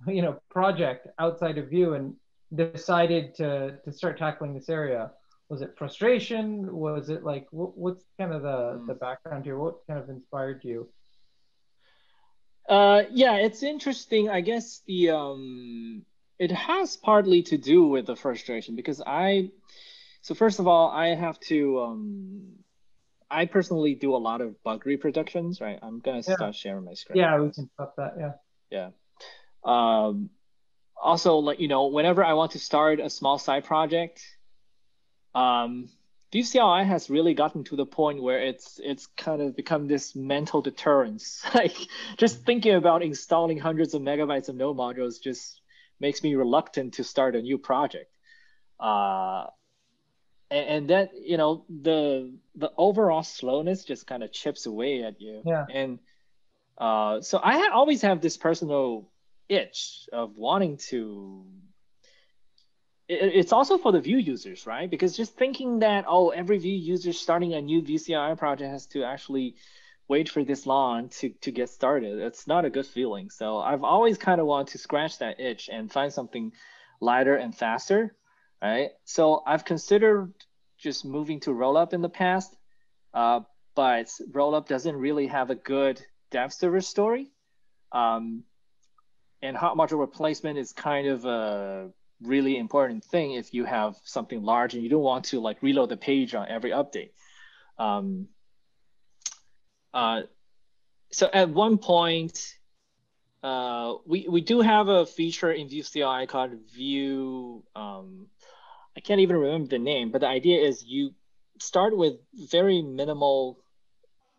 you 0.06 0.22
know 0.22 0.38
project 0.50 1.08
outside 1.18 1.58
of 1.58 1.68
Vue 1.68 1.94
and 1.94 2.14
decided 2.54 3.34
to 3.36 3.78
to 3.84 3.92
start 3.92 4.18
tackling 4.18 4.54
this 4.54 4.68
area? 4.68 5.10
Was 5.48 5.62
it 5.62 5.74
frustration? 5.78 6.74
Was 6.74 7.08
it 7.08 7.22
like 7.22 7.46
what, 7.50 7.76
what's 7.78 8.04
kind 8.18 8.32
of 8.32 8.42
the 8.42 8.80
mm. 8.80 8.86
the 8.86 8.94
background 8.94 9.44
here? 9.44 9.58
What 9.58 9.86
kind 9.86 9.98
of 9.98 10.08
inspired 10.08 10.62
you? 10.64 10.88
Uh, 12.68 13.04
yeah, 13.12 13.36
it's 13.36 13.62
interesting. 13.62 14.28
I 14.28 14.40
guess 14.40 14.82
the 14.86 15.10
um, 15.10 16.04
it 16.38 16.50
has 16.50 16.96
partly 16.96 17.42
to 17.44 17.56
do 17.56 17.86
with 17.86 18.06
the 18.06 18.16
frustration 18.16 18.74
because 18.76 19.00
I, 19.06 19.50
so 20.22 20.34
first 20.34 20.58
of 20.58 20.66
all, 20.66 20.90
I 20.90 21.14
have 21.14 21.38
to 21.40 21.80
um, 21.80 22.42
I 23.30 23.46
personally 23.46 23.94
do 23.94 24.14
a 24.14 24.18
lot 24.18 24.40
of 24.40 24.60
bug 24.64 24.84
reproductions. 24.84 25.60
Right, 25.60 25.78
I'm 25.80 26.00
gonna 26.00 26.22
yeah. 26.26 26.34
start 26.34 26.54
sharing 26.54 26.84
my 26.84 26.94
screen. 26.94 27.18
Yeah, 27.18 27.38
we 27.38 27.50
can 27.50 27.70
stop 27.74 27.94
that. 27.96 28.14
Yeah. 28.18 28.32
Yeah. 28.70 28.90
Um, 29.66 30.30
also, 31.02 31.36
like 31.36 31.60
you 31.60 31.68
know, 31.68 31.86
whenever 31.86 32.24
I 32.24 32.32
want 32.34 32.52
to 32.52 32.58
start 32.58 33.00
a 33.00 33.10
small 33.10 33.38
side 33.38 33.64
project, 33.64 34.24
um, 35.34 35.88
Vue 36.32 36.44
CLI 36.44 36.84
has 36.84 37.10
really 37.10 37.34
gotten 37.34 37.64
to 37.64 37.76
the 37.76 37.86
point 37.86 38.22
where 38.22 38.40
it's 38.40 38.80
it's 38.82 39.06
kind 39.16 39.42
of 39.42 39.56
become 39.56 39.86
this 39.86 40.14
mental 40.14 40.62
deterrence. 40.62 41.42
like 41.54 41.76
just 42.16 42.44
thinking 42.44 42.74
about 42.74 43.02
installing 43.02 43.58
hundreds 43.58 43.94
of 43.94 44.02
megabytes 44.02 44.48
of 44.48 44.56
node 44.56 44.76
modules 44.76 45.20
just 45.20 45.60
makes 46.00 46.22
me 46.22 46.34
reluctant 46.34 46.94
to 46.94 47.04
start 47.04 47.36
a 47.36 47.42
new 47.42 47.58
project. 47.58 48.10
Uh, 48.78 49.46
and, 50.50 50.68
and 50.68 50.90
that 50.90 51.10
you 51.14 51.36
know 51.36 51.64
the 51.68 52.32
the 52.54 52.70
overall 52.76 53.22
slowness 53.22 53.84
just 53.84 54.06
kind 54.06 54.22
of 54.22 54.32
chips 54.32 54.66
away 54.66 55.02
at 55.04 55.20
you. 55.20 55.42
Yeah. 55.44 55.64
And 55.72 55.98
uh, 56.78 57.20
so 57.20 57.40
I 57.42 57.58
ha- 57.58 57.72
always 57.72 58.02
have 58.02 58.20
this 58.20 58.36
personal 58.36 59.08
itch 59.48 60.08
of 60.12 60.36
wanting 60.36 60.76
to 60.76 61.44
it's 63.08 63.52
also 63.52 63.78
for 63.78 63.92
the 63.92 64.00
Vue 64.00 64.18
users, 64.18 64.66
right? 64.66 64.90
Because 64.90 65.16
just 65.16 65.36
thinking 65.36 65.78
that 65.78 66.06
oh, 66.08 66.30
every 66.30 66.58
Vue 66.58 66.76
user 66.76 67.12
starting 67.12 67.54
a 67.54 67.60
new 67.60 67.80
Vue 67.80 68.00
CLI 68.00 68.34
project 68.36 68.70
has 68.70 68.86
to 68.86 69.04
actually 69.04 69.54
wait 70.08 70.28
for 70.28 70.44
this 70.44 70.66
long 70.66 71.08
to 71.08 71.30
to 71.40 71.50
get 71.50 71.68
started, 71.68 72.18
it's 72.18 72.46
not 72.46 72.64
a 72.64 72.70
good 72.70 72.86
feeling. 72.86 73.30
So 73.30 73.58
I've 73.58 73.84
always 73.84 74.18
kind 74.18 74.40
of 74.40 74.46
wanted 74.46 74.72
to 74.72 74.78
scratch 74.78 75.18
that 75.18 75.40
itch 75.40 75.68
and 75.72 75.90
find 75.90 76.12
something 76.12 76.52
lighter 77.00 77.36
and 77.36 77.54
faster, 77.54 78.14
right? 78.62 78.90
So 79.04 79.42
I've 79.46 79.64
considered 79.64 80.32
just 80.78 81.04
moving 81.04 81.40
to 81.40 81.50
Rollup 81.50 81.92
in 81.92 82.02
the 82.02 82.08
past, 82.08 82.56
uh, 83.14 83.40
but 83.74 84.06
Rollup 84.30 84.66
doesn't 84.66 84.96
really 84.96 85.28
have 85.28 85.50
a 85.50 85.54
good 85.54 86.04
dev 86.30 86.52
server 86.52 86.80
story. 86.80 87.30
Um, 87.92 88.44
and 89.42 89.56
hot 89.56 89.76
module 89.76 90.00
replacement 90.00 90.58
is 90.58 90.72
kind 90.72 91.06
of 91.06 91.24
a 91.24 91.90
really 92.22 92.56
important 92.56 93.04
thing 93.04 93.32
if 93.32 93.52
you 93.52 93.64
have 93.64 93.96
something 94.04 94.42
large 94.42 94.74
and 94.74 94.82
you 94.82 94.88
don't 94.88 95.02
want 95.02 95.26
to 95.26 95.40
like 95.40 95.62
reload 95.62 95.88
the 95.88 95.96
page 95.96 96.34
on 96.34 96.48
every 96.48 96.70
update. 96.70 97.10
Um, 97.78 98.28
uh, 99.92 100.22
so 101.12 101.28
at 101.32 101.50
one 101.50 101.78
point, 101.78 102.54
uh, 103.42 103.94
we, 104.06 104.26
we 104.28 104.40
do 104.40 104.60
have 104.60 104.88
a 104.88 105.06
feature 105.06 105.52
in 105.52 105.68
Vue 105.68 105.84
CLI 105.84 106.26
called 106.26 106.52
Vue, 106.74 107.62
um, 107.74 108.26
I 108.96 109.00
can't 109.00 109.20
even 109.20 109.36
remember 109.36 109.68
the 109.68 109.78
name, 109.78 110.10
but 110.10 110.22
the 110.22 110.26
idea 110.26 110.66
is 110.66 110.82
you 110.84 111.14
start 111.58 111.96
with 111.96 112.14
very 112.50 112.82
minimal 112.82 113.58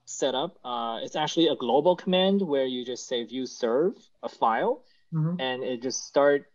setup. 0.08 0.58
Uh, 0.64 1.00
it's 1.04 1.16
actually 1.16 1.48
a 1.48 1.56
global 1.56 1.96
command 1.96 2.42
where 2.42 2.66
you 2.66 2.86
just 2.86 3.08
say 3.08 3.24
vue 3.26 3.46
serve 3.46 3.94
a 4.24 4.30
file 4.30 4.84
mm-hmm. 5.14 5.40
and 5.40 5.64
it 5.64 5.82
just 5.82 6.08
start 6.08 6.46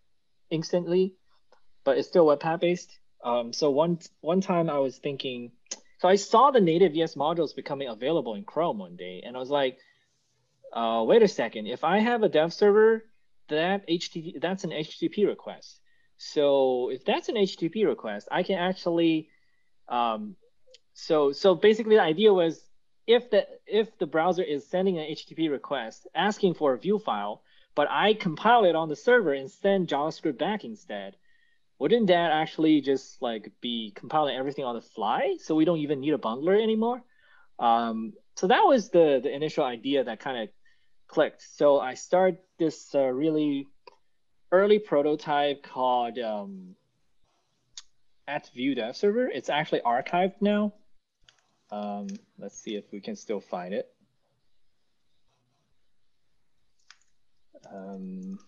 instantly, 0.50 1.14
but 1.84 1.98
it's 1.98 2.08
still 2.08 2.26
Webpack 2.26 2.60
based. 2.60 2.98
Um, 3.22 3.52
so 3.52 3.70
one 3.70 3.98
one 4.20 4.40
time 4.40 4.68
I 4.68 4.78
was 4.78 4.98
thinking, 4.98 5.52
so 5.98 6.08
I 6.08 6.16
saw 6.16 6.50
the 6.50 6.60
native 6.60 6.96
ES 6.96 7.14
modules 7.14 7.54
becoming 7.54 7.88
available 7.88 8.34
in 8.34 8.42
Chrome 8.42 8.78
one 8.78 8.96
day, 8.96 9.22
and 9.24 9.36
I 9.36 9.38
was 9.38 9.50
like, 9.50 9.78
uh, 10.72 11.04
wait 11.06 11.22
a 11.22 11.28
second, 11.28 11.66
if 11.66 11.84
I 11.84 11.98
have 11.98 12.22
a 12.22 12.28
dev 12.28 12.52
server, 12.52 13.04
that 13.48 13.86
HTTP 13.86 14.40
that's 14.40 14.64
an 14.64 14.70
HTTP 14.70 15.26
request. 15.26 15.78
So 16.16 16.88
if 16.90 17.04
that's 17.04 17.28
an 17.28 17.36
HTTP 17.36 17.86
request, 17.86 18.28
I 18.30 18.42
can 18.44 18.58
actually, 18.58 19.28
um, 19.88 20.36
so 20.94 21.32
so 21.32 21.54
basically 21.54 21.96
the 21.96 22.02
idea 22.02 22.32
was 22.32 22.60
if 23.06 23.30
the 23.30 23.46
if 23.66 23.96
the 23.98 24.06
browser 24.06 24.42
is 24.42 24.66
sending 24.66 24.98
an 24.98 25.06
HTTP 25.06 25.50
request 25.50 26.06
asking 26.14 26.54
for 26.54 26.72
a 26.72 26.78
Vue 26.78 26.98
file, 26.98 27.42
but 27.74 27.88
I 27.90 28.14
compile 28.14 28.64
it 28.64 28.76
on 28.76 28.88
the 28.88 28.96
server 28.96 29.32
and 29.32 29.50
send 29.50 29.88
JavaScript 29.88 30.38
back 30.38 30.64
instead, 30.64 31.16
wouldn't 31.78 32.06
that 32.08 32.30
actually 32.30 32.80
just 32.80 33.20
like 33.20 33.50
be 33.60 33.92
compiling 33.94 34.36
everything 34.36 34.64
on 34.64 34.74
the 34.74 34.80
fly? 34.80 35.36
So 35.40 35.54
we 35.54 35.64
don't 35.64 35.78
even 35.78 36.00
need 36.00 36.14
a 36.14 36.18
bundler 36.18 36.60
anymore. 36.60 37.02
Um, 37.58 38.12
so 38.36 38.46
that 38.46 38.62
was 38.62 38.90
the 38.90 39.20
the 39.22 39.34
initial 39.34 39.64
idea 39.64 40.04
that 40.04 40.20
kind 40.20 40.42
of 40.42 40.48
clicked. 41.08 41.42
So 41.42 41.80
I 41.80 41.94
started 41.94 42.38
this 42.58 42.94
uh, 42.94 43.08
really 43.08 43.66
early 44.50 44.78
prototype 44.78 45.62
called 45.62 46.18
um, 46.18 46.76
at 48.28 48.48
Vue 48.54 48.74
Dev 48.74 48.96
Server. 48.96 49.26
It's 49.28 49.48
actually 49.48 49.80
archived 49.80 50.40
now. 50.40 50.74
Um, 51.72 52.08
let's 52.38 52.60
see 52.60 52.76
if 52.76 52.84
we 52.92 53.00
can 53.00 53.16
still 53.16 53.40
find 53.40 53.72
it. 53.72 53.90
Um, 57.72 58.38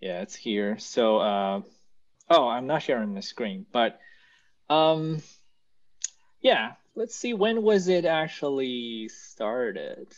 yeah, 0.00 0.20
it's 0.20 0.36
here. 0.36 0.78
So, 0.78 1.18
uh, 1.18 1.62
oh, 2.28 2.46
I'm 2.46 2.66
not 2.66 2.82
sharing 2.82 3.14
the 3.14 3.22
screen, 3.22 3.64
but 3.72 3.98
um, 4.68 5.22
yeah, 6.42 6.72
let's 6.94 7.16
see, 7.16 7.32
when 7.32 7.62
was 7.62 7.88
it 7.88 8.04
actually 8.04 9.08
started? 9.08 10.14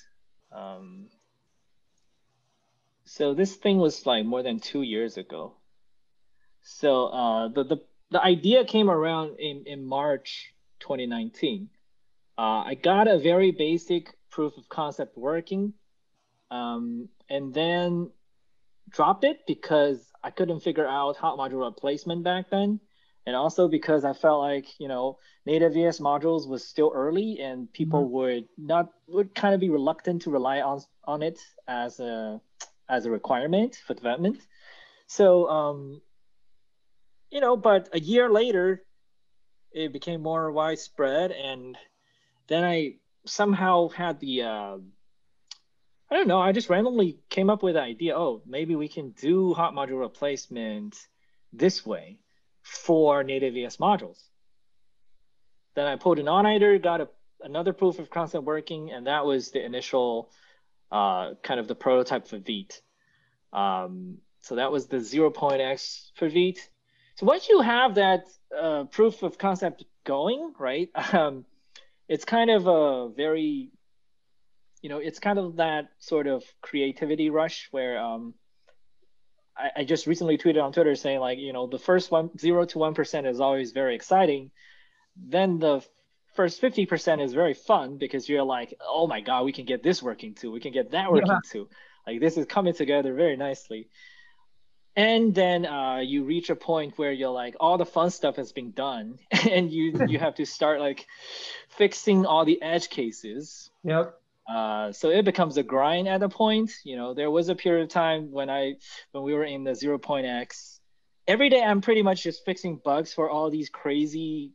Um, 0.50 1.06
so 3.04 3.32
this 3.32 3.54
thing 3.54 3.78
was 3.78 4.06
like 4.06 4.26
more 4.26 4.42
than 4.42 4.58
two 4.58 4.82
years 4.82 5.16
ago. 5.16 5.54
So 6.62 7.06
uh, 7.06 7.48
the, 7.48 7.64
the, 7.64 7.76
the 8.10 8.22
idea 8.22 8.64
came 8.64 8.90
around 8.90 9.38
in, 9.38 9.64
in 9.66 9.84
March 9.84 10.52
2019. 10.80 11.68
Uh, 12.36 12.42
I 12.42 12.74
got 12.74 13.06
a 13.06 13.18
very 13.18 13.50
basic 13.50 14.14
proof 14.30 14.56
of 14.56 14.68
concept 14.68 15.16
working 15.16 15.74
um, 16.50 17.08
and 17.28 17.52
then 17.52 18.10
dropped 18.88 19.24
it 19.24 19.40
because 19.46 20.10
I 20.22 20.30
couldn't 20.30 20.60
figure 20.60 20.86
out 20.86 21.16
hot 21.16 21.38
module 21.38 21.64
replacement 21.64 22.24
back 22.24 22.50
then. 22.50 22.80
And 23.26 23.36
also 23.36 23.68
because 23.68 24.04
I 24.04 24.14
felt 24.14 24.40
like, 24.40 24.66
you 24.80 24.88
know, 24.88 25.18
native 25.46 25.76
ES 25.76 26.00
modules 26.00 26.48
was 26.48 26.66
still 26.66 26.90
early 26.94 27.38
and 27.40 27.72
people 27.72 28.02
mm-hmm. 28.02 28.12
would 28.14 28.48
not 28.56 28.88
would 29.06 29.34
kind 29.34 29.54
of 29.54 29.60
be 29.60 29.68
reluctant 29.68 30.22
to 30.22 30.30
rely 30.30 30.60
on 30.60 30.80
on 31.04 31.22
it 31.22 31.38
as 31.68 32.00
a 32.00 32.40
as 32.88 33.06
a 33.06 33.10
requirement 33.10 33.76
for 33.86 33.94
development. 33.94 34.40
So 35.06 35.48
um, 35.48 36.00
you 37.30 37.40
know, 37.40 37.56
but 37.56 37.88
a 37.92 38.00
year 38.00 38.30
later 38.30 38.82
it 39.72 39.92
became 39.92 40.22
more 40.22 40.50
widespread 40.50 41.30
and 41.30 41.76
then 42.48 42.64
I 42.64 42.94
somehow 43.26 43.88
had 43.88 44.18
the 44.20 44.42
uh, 44.42 44.76
I 46.10 46.14
don't 46.16 46.26
know. 46.26 46.40
I 46.40 46.50
just 46.50 46.68
randomly 46.68 47.18
came 47.28 47.48
up 47.48 47.62
with 47.62 47.74
the 47.74 47.82
idea. 47.82 48.16
Oh, 48.16 48.42
maybe 48.44 48.74
we 48.74 48.88
can 48.88 49.10
do 49.10 49.54
hot 49.54 49.74
module 49.74 50.00
replacement 50.00 50.96
this 51.52 51.86
way 51.86 52.18
for 52.62 53.22
native 53.22 53.56
ES 53.56 53.76
modules. 53.76 54.18
Then 55.76 55.86
I 55.86 55.94
pulled 55.96 56.18
an 56.18 56.26
on-iter, 56.26 56.78
got 56.78 57.00
a, 57.00 57.08
another 57.42 57.72
proof 57.72 58.00
of 58.00 58.10
concept 58.10 58.44
working, 58.44 58.90
and 58.90 59.06
that 59.06 59.24
was 59.24 59.52
the 59.52 59.64
initial 59.64 60.30
uh, 60.90 61.34
kind 61.44 61.60
of 61.60 61.68
the 61.68 61.76
prototype 61.76 62.26
for 62.26 62.38
Vite. 62.38 62.82
Um, 63.52 64.18
so 64.40 64.56
that 64.56 64.72
was 64.72 64.86
the 64.86 64.96
0.x 64.96 66.12
for 66.16 66.28
Vite. 66.28 66.68
So 67.20 67.26
once 67.26 67.50
you 67.50 67.60
have 67.60 67.96
that 67.96 68.24
uh, 68.58 68.84
proof 68.84 69.22
of 69.22 69.36
concept 69.36 69.84
going, 70.04 70.54
right? 70.58 70.88
Um, 71.12 71.44
it's 72.08 72.24
kind 72.24 72.50
of 72.50 72.66
a 72.66 73.10
very, 73.14 73.68
you 74.80 74.88
know, 74.88 74.98
it's 74.98 75.18
kind 75.18 75.38
of 75.38 75.56
that 75.56 75.90
sort 75.98 76.26
of 76.26 76.42
creativity 76.62 77.28
rush 77.28 77.68
where 77.72 78.00
um, 78.00 78.32
I, 79.54 79.70
I 79.80 79.84
just 79.84 80.06
recently 80.06 80.38
tweeted 80.38 80.62
on 80.62 80.72
Twitter 80.72 80.94
saying 80.94 81.20
like, 81.20 81.38
you 81.38 81.52
know, 81.52 81.66
the 81.66 81.78
first 81.78 82.10
one 82.10 82.30
zero 82.38 82.64
to 82.64 82.78
one 82.78 82.94
percent 82.94 83.26
is 83.26 83.38
always 83.38 83.72
very 83.72 83.94
exciting. 83.94 84.50
Then 85.14 85.58
the 85.58 85.84
first 86.32 86.62
50% 86.62 87.22
is 87.22 87.34
very 87.34 87.54
fun 87.54 87.98
because 87.98 88.30
you're 88.30 88.42
like, 88.44 88.72
oh 88.80 89.06
my 89.06 89.20
God, 89.20 89.44
we 89.44 89.52
can 89.52 89.66
get 89.66 89.82
this 89.82 90.02
working 90.02 90.34
too. 90.34 90.50
We 90.50 90.60
can 90.60 90.72
get 90.72 90.92
that 90.92 91.12
working 91.12 91.28
yeah. 91.28 91.52
too. 91.52 91.68
Like 92.06 92.18
this 92.18 92.38
is 92.38 92.46
coming 92.46 92.72
together 92.72 93.12
very 93.12 93.36
nicely. 93.36 93.90
And 94.96 95.34
then 95.34 95.66
uh, 95.66 95.98
you 95.98 96.24
reach 96.24 96.50
a 96.50 96.56
point 96.56 96.98
where 96.98 97.12
you're 97.12 97.30
like, 97.30 97.54
all 97.60 97.78
the 97.78 97.86
fun 97.86 98.10
stuff 98.10 98.36
has 98.36 98.52
been 98.52 98.72
done, 98.72 99.18
and 99.50 99.70
you 99.70 99.94
you 100.08 100.18
have 100.18 100.34
to 100.36 100.44
start 100.44 100.80
like 100.80 101.06
fixing 101.68 102.26
all 102.26 102.44
the 102.44 102.60
edge 102.60 102.90
cases. 102.90 103.70
Yep. 103.84 104.16
Uh, 104.48 104.90
so 104.90 105.10
it 105.10 105.24
becomes 105.24 105.56
a 105.56 105.62
grind 105.62 106.08
at 106.08 106.22
a 106.22 106.28
point. 106.28 106.72
You 106.84 106.96
know, 106.96 107.14
there 107.14 107.30
was 107.30 107.48
a 107.48 107.54
period 107.54 107.84
of 107.84 107.88
time 107.88 108.32
when 108.32 108.50
I 108.50 108.74
when 109.12 109.22
we 109.22 109.32
were 109.32 109.44
in 109.44 109.62
the 109.62 109.74
zero 109.74 109.98
point 109.98 110.26
X. 110.26 110.80
Every 111.28 111.48
day 111.48 111.62
I'm 111.62 111.80
pretty 111.80 112.02
much 112.02 112.24
just 112.24 112.44
fixing 112.44 112.80
bugs 112.84 113.14
for 113.14 113.30
all 113.30 113.50
these 113.50 113.68
crazy 113.68 114.52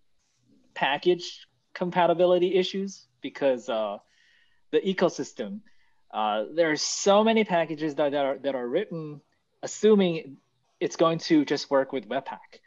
package 0.73 1.47
compatibility 1.73 2.55
issues 2.55 3.07
because 3.21 3.69
uh, 3.69 3.97
the 4.71 4.81
ecosystem. 4.81 5.61
Uh, 6.13 6.45
there 6.53 6.71
are 6.71 6.77
so 6.77 7.23
many 7.23 7.43
packages 7.43 7.95
that, 7.95 8.11
that 8.11 8.25
are 8.25 8.37
that 8.39 8.55
are 8.55 8.67
written 8.67 9.21
assuming 9.65 10.37
it's 10.79 10.95
going 10.95 11.17
to 11.17 11.43
just 11.43 11.69
work 11.71 11.91
with 11.91 12.07
Webpack. 12.07 12.61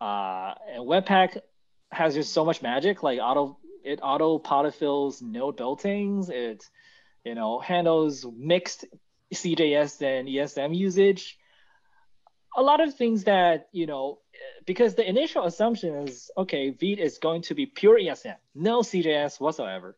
Uh, 0.00 0.54
and 0.72 0.84
Webpack 0.84 1.40
has 1.90 2.14
just 2.14 2.32
so 2.32 2.44
much 2.44 2.62
magic, 2.62 3.02
like 3.02 3.18
auto 3.20 3.58
it 3.84 4.00
auto 4.02 4.38
polyfills 4.38 5.20
node 5.20 5.56
built-ins. 5.56 6.30
It 6.30 6.64
you 7.24 7.34
know 7.34 7.58
handles 7.58 8.24
mixed 8.36 8.84
CJS 9.34 10.02
and 10.02 10.28
ESM 10.28 10.76
usage. 10.76 11.38
A 12.56 12.62
lot 12.62 12.80
of 12.80 12.94
things 12.94 13.24
that 13.24 13.68
you 13.72 13.86
know 13.86 14.18
because 14.66 14.94
the 14.94 15.08
initial 15.08 15.44
assumption 15.44 15.94
is 16.06 16.30
okay, 16.36 16.70
Vite 16.70 17.00
is 17.00 17.18
going 17.18 17.42
to 17.42 17.54
be 17.54 17.66
pure 17.66 17.98
ESM, 17.98 18.36
no 18.54 18.80
CJS 18.80 19.40
whatsoever. 19.40 19.96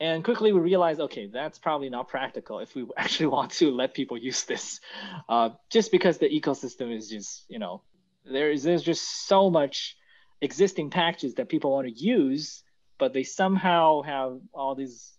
And 0.00 0.24
quickly 0.24 0.52
we 0.52 0.60
realized, 0.60 0.98
okay, 0.98 1.26
that's 1.26 1.58
probably 1.58 1.90
not 1.90 2.08
practical 2.08 2.58
if 2.58 2.74
we 2.74 2.86
actually 2.96 3.26
want 3.26 3.52
to 3.52 3.70
let 3.70 3.94
people 3.94 4.16
use 4.16 4.44
this, 4.44 4.80
uh, 5.28 5.50
just 5.70 5.92
because 5.92 6.18
the 6.18 6.28
ecosystem 6.28 6.96
is 6.96 7.08
just, 7.08 7.44
you 7.48 7.58
know, 7.58 7.82
there 8.24 8.50
is 8.50 8.62
there's 8.62 8.82
just 8.82 9.26
so 9.28 9.50
much 9.50 9.96
existing 10.40 10.90
packages 10.90 11.34
that 11.34 11.48
people 11.48 11.72
want 11.72 11.86
to 11.86 11.92
use, 11.92 12.62
but 12.98 13.12
they 13.12 13.22
somehow 13.22 14.02
have 14.02 14.38
all 14.52 14.74
these 14.74 15.12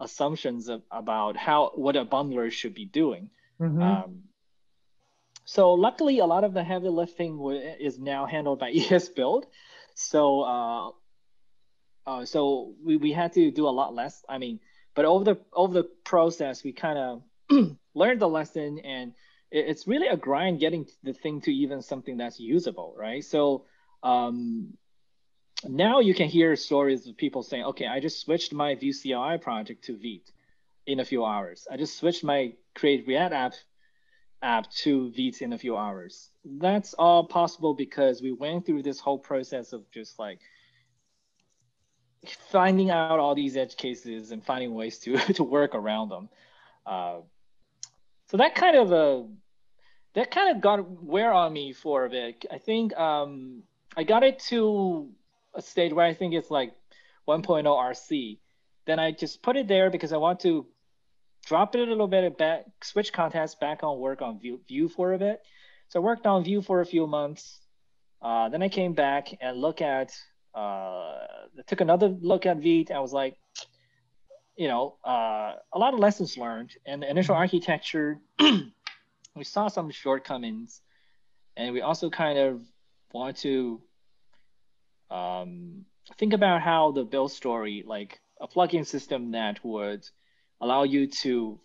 assumptions 0.00 0.68
of, 0.68 0.82
about 0.90 1.36
how 1.36 1.72
what 1.74 1.96
a 1.96 2.04
bundler 2.04 2.50
should 2.50 2.74
be 2.74 2.84
doing. 2.84 3.30
Mm-hmm. 3.60 3.82
Um, 3.82 4.22
so 5.44 5.74
luckily, 5.74 6.18
a 6.18 6.26
lot 6.26 6.42
of 6.42 6.52
the 6.52 6.64
heavy 6.64 6.88
lifting 6.88 7.40
is 7.80 7.98
now 7.98 8.26
handled 8.26 8.58
by 8.58 8.72
esbuild 8.72 9.44
So 9.94 10.42
uh, 10.42 10.90
uh, 12.06 12.24
so 12.24 12.74
we, 12.84 12.96
we 12.96 13.12
had 13.12 13.32
to 13.32 13.50
do 13.50 13.66
a 13.66 13.70
lot 13.70 13.94
less. 13.94 14.24
I 14.28 14.38
mean, 14.38 14.60
but 14.94 15.04
over 15.04 15.24
the 15.24 15.38
over 15.52 15.74
the 15.74 15.84
process, 16.04 16.62
we 16.62 16.72
kind 16.72 16.98
of 16.98 17.22
learned 17.94 18.20
the 18.20 18.28
lesson, 18.28 18.78
and 18.78 19.12
it, 19.50 19.66
it's 19.68 19.86
really 19.86 20.06
a 20.06 20.16
grind 20.16 20.60
getting 20.60 20.86
the 21.02 21.12
thing 21.12 21.40
to 21.42 21.52
even 21.52 21.82
something 21.82 22.16
that's 22.16 22.38
usable, 22.38 22.94
right? 22.96 23.24
So 23.24 23.64
um, 24.02 24.74
now 25.68 26.00
you 26.00 26.14
can 26.14 26.28
hear 26.28 26.54
stories 26.54 27.06
of 27.08 27.16
people 27.16 27.42
saying, 27.42 27.64
"Okay, 27.64 27.86
I 27.86 27.98
just 27.98 28.20
switched 28.20 28.52
my 28.52 28.74
Vue 28.76 28.94
CLI 28.94 29.38
project 29.38 29.84
to 29.84 29.96
Vite 29.96 30.30
in 30.86 31.00
a 31.00 31.04
few 31.04 31.24
hours. 31.24 31.66
I 31.70 31.76
just 31.76 31.98
switched 31.98 32.22
my 32.22 32.52
Create 32.74 33.06
React 33.06 33.34
app 33.34 33.54
app 34.42 34.70
to 34.70 35.10
Vite 35.10 35.42
in 35.42 35.52
a 35.52 35.58
few 35.58 35.76
hours." 35.76 36.30
That's 36.44 36.94
all 36.94 37.26
possible 37.26 37.74
because 37.74 38.22
we 38.22 38.30
went 38.30 38.64
through 38.64 38.84
this 38.84 39.00
whole 39.00 39.18
process 39.18 39.72
of 39.72 39.90
just 39.90 40.20
like 40.20 40.38
finding 42.34 42.90
out 42.90 43.18
all 43.18 43.34
these 43.34 43.56
edge 43.56 43.76
cases 43.76 44.30
and 44.30 44.44
finding 44.44 44.74
ways 44.74 44.98
to 45.00 45.16
to 45.34 45.44
work 45.44 45.74
around 45.74 46.08
them. 46.08 46.28
Uh, 46.84 47.16
so 48.28 48.36
that 48.36 48.54
kind 48.54 48.76
of 48.76 48.92
uh, 48.92 49.26
that 50.14 50.30
kind 50.30 50.54
of 50.54 50.62
got 50.62 51.02
wear 51.02 51.32
on 51.32 51.52
me 51.52 51.72
for 51.72 52.04
a 52.04 52.10
bit. 52.10 52.44
I 52.50 52.58
think 52.58 52.96
um, 52.96 53.62
I 53.96 54.04
got 54.04 54.22
it 54.22 54.38
to 54.48 55.10
a 55.54 55.62
stage 55.62 55.92
where 55.92 56.06
I 56.06 56.14
think 56.14 56.34
it's 56.34 56.50
like 56.50 56.72
1.0 57.28 57.64
RC. 57.64 58.38
Then 58.86 58.98
I 58.98 59.12
just 59.12 59.42
put 59.42 59.56
it 59.56 59.68
there 59.68 59.90
because 59.90 60.12
I 60.12 60.16
want 60.16 60.40
to 60.40 60.66
drop 61.46 61.74
it 61.74 61.80
a 61.80 61.90
little 61.90 62.08
bit 62.08 62.36
back, 62.36 62.64
switch 62.82 63.12
context 63.12 63.60
back 63.60 63.82
on 63.82 63.98
work 63.98 64.22
on 64.22 64.38
view, 64.38 64.60
Vue 64.68 64.88
for 64.88 65.12
a 65.12 65.18
bit. 65.18 65.40
So 65.88 66.00
I 66.00 66.02
worked 66.02 66.26
on 66.26 66.44
Vue 66.44 66.62
for 66.62 66.80
a 66.80 66.86
few 66.86 67.06
months. 67.06 67.60
Uh, 68.20 68.48
then 68.48 68.62
I 68.62 68.68
came 68.68 68.92
back 68.92 69.28
and 69.40 69.58
look 69.58 69.80
at 69.80 70.12
uh, 70.56 71.26
took 71.66 71.80
another 71.80 72.08
look 72.08 72.46
at 72.46 72.62
Vite. 72.62 72.90
I 72.90 73.00
was 73.00 73.12
like, 73.12 73.36
you 74.56 74.68
know, 74.68 74.96
uh, 75.04 75.52
a 75.72 75.78
lot 75.78 75.92
of 75.92 76.00
lessons 76.00 76.38
learned. 76.38 76.72
And 76.86 77.02
the 77.02 77.10
initial 77.10 77.34
mm-hmm. 77.34 77.42
architecture, 77.42 78.18
we 78.40 79.44
saw 79.44 79.68
some 79.68 79.90
shortcomings, 79.90 80.80
and 81.56 81.74
we 81.74 81.82
also 81.82 82.08
kind 82.08 82.38
of 82.38 82.62
want 83.12 83.36
to 83.38 83.82
um, 85.10 85.84
think 86.18 86.32
about 86.32 86.62
how 86.62 86.92
the 86.92 87.04
build 87.04 87.32
story, 87.32 87.84
like 87.86 88.18
a 88.40 88.48
plugin 88.48 88.86
system 88.86 89.32
that 89.32 89.62
would 89.62 90.08
allow 90.60 90.84
you 90.84 91.06
to. 91.06 91.60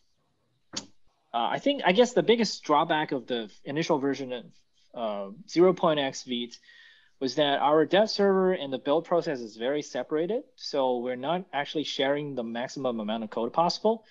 Uh, 1.34 1.48
I 1.50 1.60
think 1.60 1.82
I 1.86 1.94
guess 1.94 2.12
the 2.12 2.24
biggest 2.24 2.62
drawback 2.64 3.14
of 3.14 3.26
the 3.26 3.50
initial 3.64 4.00
version 4.00 4.34
of 4.34 4.46
uh, 4.94 5.32
0.x 5.48 6.24
Vite 6.24 6.58
was 7.22 7.36
that 7.36 7.60
our 7.60 7.86
dev 7.86 8.10
server 8.10 8.52
and 8.52 8.74
the 8.74 8.80
build 8.80 9.06
process 9.06 9.40
is 9.40 9.56
very 9.56 9.84
separated. 9.84 10.42
So 10.56 10.98
we're 10.98 11.16
not 11.16 11.46
actually 11.54 11.84
sharing 11.84 12.34
the 12.34 12.44
maximum 12.44 13.00
amount 13.00 13.24
of 13.24 13.30
code 13.30 13.54
possible, 13.54 14.04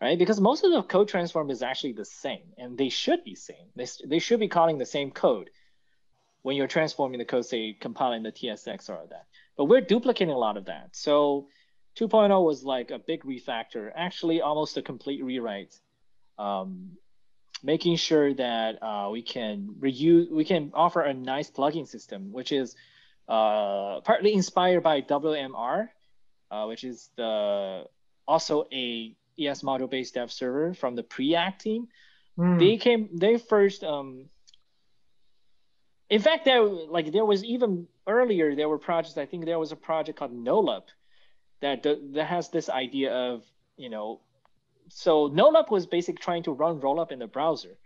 right? 0.00 0.16
Because 0.16 0.40
most 0.40 0.62
of 0.62 0.70
the 0.70 0.84
code 0.84 1.08
transform 1.08 1.50
is 1.50 1.60
actually 1.60 1.94
the 1.94 2.04
same 2.04 2.54
and 2.56 2.78
they 2.78 2.88
should 2.88 3.24
be 3.24 3.34
same. 3.34 3.66
They, 3.74 3.88
they 4.06 4.20
should 4.20 4.38
be 4.38 4.46
calling 4.46 4.78
the 4.78 4.86
same 4.86 5.10
code 5.10 5.50
when 6.42 6.54
you're 6.54 6.68
transforming 6.68 7.18
the 7.18 7.24
code, 7.24 7.44
say 7.44 7.76
compiling 7.78 8.22
the 8.22 8.30
TSX 8.30 8.88
or 8.88 9.06
that. 9.10 9.26
But 9.56 9.64
we're 9.64 9.80
duplicating 9.80 10.32
a 10.32 10.38
lot 10.38 10.56
of 10.56 10.66
that. 10.66 10.90
So 10.92 11.48
2.0 11.98 12.44
was 12.44 12.62
like 12.62 12.92
a 12.92 12.98
big 13.00 13.24
refactor, 13.24 13.90
actually 13.92 14.40
almost 14.40 14.76
a 14.76 14.82
complete 14.82 15.22
rewrite. 15.24 15.74
Um, 16.38 16.92
making 17.62 17.96
sure 17.96 18.34
that 18.34 18.82
uh, 18.82 19.08
we 19.10 19.22
can 19.22 19.74
reuse, 19.78 20.30
we 20.30 20.44
can 20.44 20.70
offer 20.74 21.00
a 21.02 21.14
nice 21.14 21.50
plugin 21.50 21.86
system, 21.86 22.32
which 22.32 22.52
is 22.52 22.74
uh, 23.28 24.00
partly 24.00 24.34
inspired 24.34 24.82
by 24.82 25.00
WMR, 25.00 25.88
uh, 26.50 26.64
which 26.66 26.84
is 26.84 27.10
the 27.16 27.86
also 28.26 28.66
a 28.72 29.14
ES 29.38 29.62
module 29.62 29.88
based 29.88 30.14
dev 30.14 30.32
server 30.32 30.74
from 30.74 30.96
the 30.96 31.02
Preact 31.02 31.58
team. 31.60 31.88
Mm. 32.38 32.58
They 32.58 32.76
came, 32.76 33.08
they 33.12 33.38
first, 33.38 33.84
um, 33.84 34.26
in 36.10 36.20
fact, 36.20 36.44
there 36.44 36.62
like 36.62 37.12
there 37.12 37.24
was 37.24 37.44
even 37.44 37.86
earlier 38.06 38.54
there 38.54 38.68
were 38.68 38.78
projects. 38.78 39.16
I 39.16 39.26
think 39.26 39.44
there 39.44 39.58
was 39.58 39.72
a 39.72 39.76
project 39.76 40.18
called 40.18 40.32
Nollup 40.32 40.84
that 41.60 41.82
that 41.82 42.26
has 42.26 42.50
this 42.50 42.68
idea 42.68 43.12
of 43.12 43.44
you 43.76 43.88
know 43.88 44.20
so 44.94 45.30
Nollup 45.30 45.70
was 45.70 45.86
basically 45.86 46.22
trying 46.22 46.42
to 46.44 46.52
run 46.52 46.80
Rollup 46.80 47.12
in 47.12 47.18
the 47.18 47.26
browser. 47.26 47.78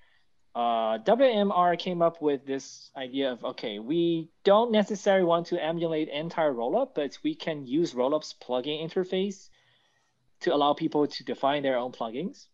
Uh, 0.54 0.98
WMR 0.98 1.78
came 1.78 2.02
up 2.02 2.20
with 2.20 2.46
this 2.46 2.90
idea 2.96 3.32
of 3.32 3.44
okay, 3.44 3.78
we 3.78 4.28
don't 4.42 4.72
necessarily 4.72 5.24
want 5.24 5.46
to 5.46 5.62
emulate 5.62 6.08
entire 6.08 6.52
Rollup, 6.52 6.94
but 6.94 7.16
we 7.22 7.34
can 7.34 7.66
use 7.66 7.94
Rollup's 7.94 8.34
plugin 8.34 8.82
interface 8.82 9.50
to 10.40 10.54
allow 10.54 10.72
people 10.72 11.06
to 11.06 11.24
define 11.24 11.62
their 11.62 11.78
own 11.78 11.92
plugins. 11.92 12.46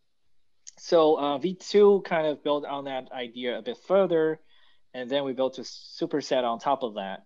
So 0.78 1.16
uh, 1.16 1.38
V2 1.38 2.04
kind 2.04 2.26
of 2.26 2.42
built 2.44 2.64
on 2.64 2.84
that 2.84 3.10
idea 3.12 3.58
a 3.58 3.62
bit 3.62 3.78
further, 3.78 4.40
and 4.92 5.08
then 5.08 5.24
we 5.24 5.32
built 5.32 5.58
a 5.58 5.62
superset 5.62 6.44
on 6.44 6.58
top 6.58 6.82
of 6.82 6.94
that. 6.94 7.24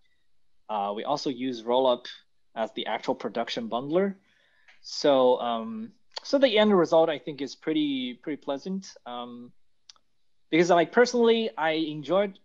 Uh, 0.68 0.92
we 0.94 1.04
also 1.04 1.30
use 1.30 1.62
Rollup 1.62 2.06
as 2.54 2.70
the 2.72 2.86
actual 2.86 3.14
production 3.14 3.68
bundler. 3.68 4.14
So 4.82 5.38
um, 5.40 5.92
so 6.22 6.38
the 6.38 6.58
end 6.58 6.76
result 6.76 7.08
I 7.08 7.18
think 7.18 7.40
is 7.40 7.54
pretty 7.54 8.18
pretty 8.22 8.40
pleasant. 8.40 8.92
Um, 9.04 9.52
because 10.50 10.70
like 10.70 10.92
personally, 10.92 11.50
I 11.56 11.70
enjoyed 11.72 12.38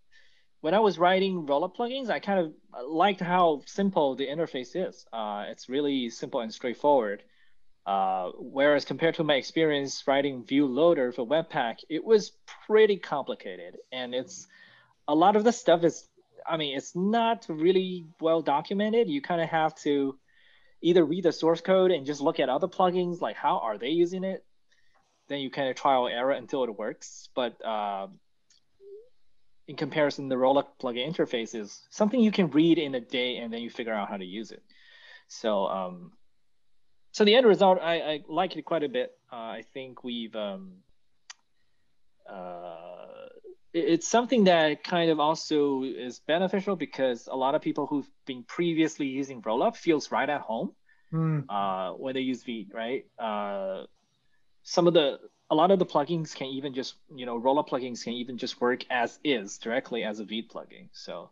when 0.62 0.74
I 0.74 0.80
was 0.80 0.98
writing 0.98 1.46
Rollup 1.46 1.76
plugins. 1.76 2.10
I 2.10 2.20
kind 2.20 2.40
of 2.40 2.86
liked 2.86 3.20
how 3.20 3.62
simple 3.66 4.16
the 4.16 4.28
interface 4.28 4.76
is. 4.76 5.06
Uh, 5.12 5.46
it's 5.50 5.70
really 5.70 6.10
simple 6.10 6.42
and 6.42 6.54
straightforward. 6.54 7.24
Uh, 7.86 8.32
whereas 8.38 8.86
compared 8.86 9.16
to 9.16 9.24
my 9.24 9.36
experience 9.36 10.04
writing 10.08 10.46
Vue 10.46 10.68
Loader 10.68 11.12
for 11.12 11.26
Webpack, 11.26 11.78
it 11.90 12.04
was 12.04 12.32
pretty 12.68 12.98
complicated, 12.98 13.78
and 13.92 14.14
it's 14.14 14.48
a 15.08 15.16
lot 15.16 15.36
of 15.36 15.44
the 15.44 15.52
stuff 15.52 15.84
is 15.84 16.08
I 16.46 16.58
mean, 16.58 16.76
it's 16.76 16.96
not 16.96 17.46
really 17.50 18.08
well 18.20 18.42
documented. 18.42 19.10
You 19.10 19.22
kind 19.22 19.42
of 19.42 19.50
have 19.50 19.76
to 19.84 20.18
either 20.82 21.06
read 21.06 21.24
the 21.24 21.32
source 21.32 21.62
code 21.62 21.92
and 21.92 22.06
just 22.06 22.22
look 22.22 22.40
at 22.40 22.50
other 22.50 22.68
plugins, 22.68 23.22
like 23.22 23.36
how 23.36 23.60
are 23.60 23.78
they 23.78 23.90
using 23.90 24.24
it. 24.24 24.44
Then 25.30 25.40
you 25.40 25.50
kind 25.50 25.70
of 25.70 25.76
trial 25.76 26.08
error 26.08 26.32
until 26.32 26.64
it 26.64 26.78
works. 26.78 27.30
But 27.36 27.64
uh, 27.66 28.08
in 29.68 29.76
comparison, 29.76 30.28
the 30.28 30.36
Rollup 30.36 30.68
plugin 30.82 31.08
interface 31.08 31.56
is 31.56 31.82
something 31.90 32.20
you 32.20 32.32
can 32.32 32.50
read 32.50 32.78
in 32.78 32.96
a 32.96 33.00
day 33.00 33.38
and 33.38 33.54
then 33.54 33.62
you 33.62 33.70
figure 33.70 33.94
out 33.94 34.10
how 34.10 34.18
to 34.18 34.26
use 34.26 34.52
it. 34.52 34.64
So, 35.28 35.66
um, 35.68 36.12
so 37.14 37.24
the 37.24 37.36
end 37.36 37.46
result, 37.46 37.80
I, 37.82 38.00
I 38.00 38.24
like 38.28 38.58
it 38.58 38.64
quite 38.66 38.84
a 38.84 38.90
bit. 38.90 39.12
Uh, 39.32 39.36
I 39.36 39.64
think 39.74 40.04
we've 40.04 40.36
um, 40.36 40.74
uh, 42.30 43.01
it's 43.74 44.08
something 44.08 44.44
that 44.46 44.84
kind 44.84 45.10
of 45.12 45.20
also 45.20 45.84
is 45.84 46.20
beneficial 46.20 46.76
because 46.76 47.28
a 47.28 47.36
lot 47.36 47.56
of 47.56 47.62
people 47.62 47.88
who've 47.88 48.10
been 48.26 48.44
previously 48.44 49.08
using 49.08 49.42
Rollup 49.42 49.76
feels 49.76 50.12
right 50.12 50.30
at 50.30 50.42
home 50.42 50.74
Mm. 51.14 51.44
uh, 51.50 51.94
when 51.98 52.14
they 52.14 52.22
use 52.22 52.42
Vite, 52.44 52.70
right? 52.74 53.06
Uh, 53.20 53.86
some 54.64 54.88
of 54.88 54.94
the 54.94 55.20
a 55.50 55.56
lot 55.56 55.70
of 55.70 55.78
the 55.78 55.86
plugins 55.86 56.34
can 56.34 56.48
even 56.48 56.74
just 56.74 56.96
you 57.14 57.26
know 57.26 57.38
Rollup 57.38 57.68
plugins 57.68 58.04
can 58.06 58.14
even 58.14 58.38
just 58.38 58.62
work 58.62 58.86
as 58.90 59.20
is 59.22 59.58
directly 59.58 60.04
as 60.06 60.22
a 60.22 60.24
Vite 60.24 60.48
plugin. 60.50 60.88
So 60.94 61.32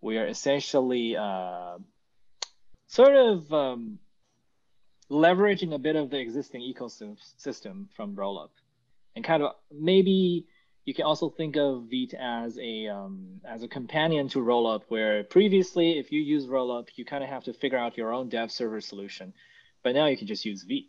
we 0.00 0.18
are 0.18 0.26
essentially 0.26 1.16
uh, 1.16 1.78
sort 2.88 3.14
of 3.14 3.52
um, 3.52 4.00
leveraging 5.10 5.72
a 5.74 5.78
bit 5.78 5.94
of 5.94 6.10
the 6.10 6.18
existing 6.18 6.62
ecosystem 6.62 7.86
from 7.94 8.16
Rollup, 8.16 8.50
and 9.14 9.24
kind 9.24 9.44
of 9.44 9.52
maybe 9.70 10.46
you 10.84 10.94
can 10.94 11.04
also 11.04 11.28
think 11.28 11.56
of 11.56 11.84
Vite 11.90 12.14
as 12.18 12.58
a 12.58 12.88
um, 12.88 13.40
as 13.44 13.62
a 13.62 13.68
companion 13.68 14.28
to 14.30 14.38
Rollup, 14.38 14.82
where 14.88 15.24
previously 15.24 15.98
if 15.98 16.10
you 16.10 16.20
use 16.20 16.46
Rollup, 16.46 16.88
you 16.96 17.04
kind 17.04 17.22
of 17.22 17.30
have 17.30 17.44
to 17.44 17.52
figure 17.52 17.78
out 17.78 17.96
your 17.96 18.12
own 18.12 18.28
dev 18.28 18.50
server 18.50 18.80
solution, 18.80 19.34
but 19.82 19.94
now 19.94 20.06
you 20.06 20.16
can 20.16 20.26
just 20.26 20.44
use 20.44 20.62
Vite. 20.62 20.86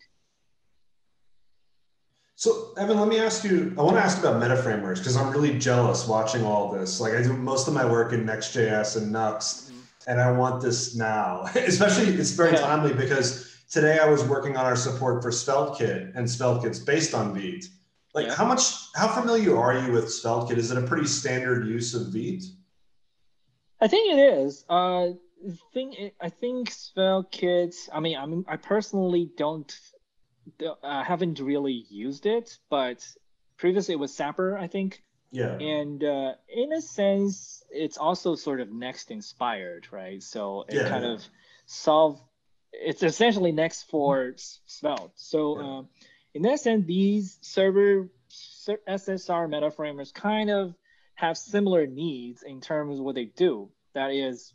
So 2.35 2.73
Evan, 2.77 2.97
let 2.97 3.09
me 3.09 3.19
ask 3.19 3.43
you. 3.43 3.75
I 3.77 3.81
want 3.81 3.97
to 3.97 4.01
ask 4.01 4.17
about 4.19 4.41
meta 4.41 4.55
frameworks 4.55 5.01
because 5.01 5.17
I'm 5.17 5.29
really 5.31 5.59
jealous 5.59 6.07
watching 6.07 6.45
all 6.45 6.71
this. 6.71 7.01
Like 7.01 7.13
I 7.13 7.21
do 7.21 7.33
most 7.33 7.67
of 7.67 7.73
my 7.73 7.85
work 7.85 8.13
in 8.13 8.25
Next.js 8.25 8.95
and 8.95 9.13
Nuxt, 9.13 9.71
and 10.07 10.21
I 10.21 10.31
want 10.31 10.61
this 10.61 10.95
now. 10.95 11.43
Especially 11.55 12.05
it's 12.13 12.31
very 12.31 12.53
Yeah. 12.53 12.61
timely 12.61 12.93
because 12.93 13.57
today 13.69 13.99
I 13.99 14.07
was 14.07 14.23
working 14.23 14.55
on 14.55 14.65
our 14.65 14.77
support 14.77 15.21
for 15.21 15.31
SvelteKit, 15.31 16.15
and 16.15 16.25
SvelteKit's 16.25 16.79
based 16.79 17.13
on 17.13 17.33
Vite. 17.35 17.65
Like 18.13 18.27
Yeah. 18.27 18.35
how 18.35 18.45
much, 18.45 18.61
how 18.95 19.07
familiar 19.07 19.57
are 19.57 19.77
you 19.77 19.91
with 19.91 20.05
SvelteKit? 20.05 20.57
Is 20.57 20.71
it 20.71 20.77
a 20.77 20.87
pretty 20.87 21.05
standard 21.07 21.67
use 21.67 21.93
of 21.93 22.07
Vite? 22.13 22.43
I 23.79 23.87
think 23.87 24.13
it 24.13 24.19
is. 24.19 24.65
Uh, 24.67 25.09
the 25.43 25.57
thing 25.73 26.11
I 26.19 26.29
think 26.29 26.69
SvelteKit. 26.69 27.75
I 27.93 27.99
mean, 27.99 28.17
I 28.17 28.25
mean, 28.25 28.45
I 28.47 28.57
personally 28.57 29.31
don't, 29.37 29.73
uh, 30.83 31.03
haven't 31.03 31.39
really 31.39 31.85
used 31.89 32.25
it, 32.25 32.57
but 32.69 33.07
previously 33.57 33.93
it 33.93 33.99
was 33.99 34.13
Sapper, 34.13 34.57
I 34.57 34.67
think, 34.67 35.03
Yeah. 35.31 35.55
and 35.59 36.03
uh, 36.03 36.33
in 36.49 36.73
a 36.73 36.81
sense, 36.81 37.63
it's 37.69 37.97
also 37.97 38.35
sort 38.35 38.59
of 38.59 38.71
Next 38.71 39.11
inspired, 39.11 39.87
right? 39.91 40.21
So 40.21 40.63
it 40.67 40.75
Yeah, 40.75 40.89
kind 40.89 41.05
yeah. 41.05 41.11
of 41.11 41.23
solve. 41.67 42.19
It's 42.73 43.03
essentially 43.03 43.51
Next 43.51 43.83
for 43.83 44.31
S- 44.33 44.59
Svelte. 44.65 45.11
So 45.15 45.59
Yeah. 45.59 45.65
uh, 45.65 45.83
in 46.33 46.43
that 46.43 46.59
sense, 46.59 46.85
these 46.85 47.37
server 47.41 48.09
SSR 48.87 49.49
meta 49.49 49.71
frameworks 49.71 50.11
kind 50.11 50.49
of 50.49 50.75
have 51.15 51.37
similar 51.37 51.87
needs 51.87 52.43
in 52.43 52.61
terms 52.61 52.99
of 52.99 53.05
what 53.05 53.15
they 53.15 53.25
do. 53.25 53.69
That 53.93 54.11
is, 54.11 54.53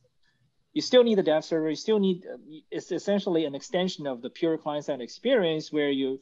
you 0.73 0.83
still 0.83 1.03
need 1.03 1.19
the 1.19 1.23
dev 1.23 1.45
server. 1.45 1.69
You 1.69 1.77
still 1.77 1.99
need 1.99 2.25
it's 2.71 2.93
essentially 2.93 3.45
an 3.45 3.55
extension 3.55 4.07
of 4.07 4.23
the 4.23 4.31
pure 4.31 4.57
client-side 4.57 5.01
experience 5.01 5.73
where 5.73 5.91
you, 5.91 6.21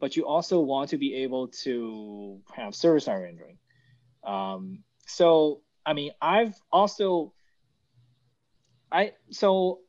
but 0.00 0.16
you 0.16 0.26
also 0.26 0.60
want 0.60 0.90
to 0.90 0.98
be 0.98 1.14
able 1.16 1.48
to 1.64 2.40
have 2.54 2.74
server-side 2.74 3.20
rendering. 3.20 3.58
Um, 4.24 4.84
so 5.06 5.62
I 5.84 5.92
mean, 5.92 6.12
I've 6.20 6.54
also 6.70 7.32
I 8.90 9.12
so 9.30 9.80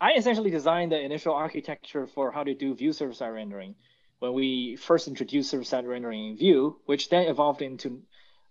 I 0.00 0.12
essentially 0.14 0.50
designed 0.50 0.92
the 0.92 1.00
initial 1.00 1.34
architecture 1.34 2.06
for 2.06 2.30
how 2.30 2.44
to 2.44 2.54
do 2.54 2.74
Vue 2.74 2.92
server-side 2.92 3.28
rendering. 3.28 3.74
When 4.18 4.32
we 4.32 4.76
first 4.76 5.08
introduced 5.08 5.50
server-side 5.50 5.86
rendering 5.86 6.30
in 6.30 6.36
Vue, 6.36 6.76
which 6.86 7.08
then 7.08 7.26
evolved 7.26 7.62
into 7.62 8.02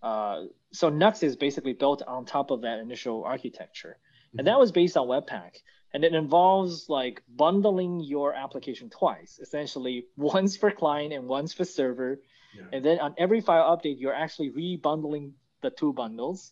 uh, 0.01 0.43
so 0.73 0.91
Nuxt 0.91 1.23
is 1.23 1.37
basically 1.37 1.71
built 1.73 2.01
on 2.05 2.25
top 2.25 2.51
of 2.51 2.61
that 2.61 2.79
initial 2.79 3.23
architecture, 3.23 3.97
and 4.37 4.47
that 4.47 4.59
was 4.59 4.71
based 4.73 4.97
on 4.97 5.07
Webpack, 5.07 5.51
and 5.93 6.03
it 6.03 6.13
involves 6.13 6.89
like 6.89 7.21
bundling 7.33 8.01
your 8.01 8.33
application 8.33 8.89
twice, 8.89 9.39
essentially. 9.41 10.07
Once 10.17 10.57
for 10.57 10.71
client 10.71 11.13
and 11.13 11.27
once 11.27 11.53
for 11.53 11.63
server, 11.63 12.19
Yeah. 12.53 12.63
and 12.73 12.83
then 12.83 12.99
on 12.99 13.15
every 13.17 13.39
file 13.39 13.77
update, 13.77 13.99
you're 13.99 14.13
actually 14.13 14.51
rebundling 14.51 15.33
the 15.61 15.69
two 15.69 15.93
bundles, 15.93 16.51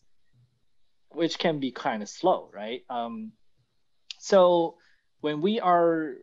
which 1.09 1.37
can 1.37 1.59
be 1.59 1.71
kind 1.71 2.01
of 2.01 2.07
slow, 2.09 2.49
right? 2.53 2.83
Um, 2.89 3.33
so 4.19 4.77
when 5.21 5.41
we 5.41 5.59
are, 5.59 6.15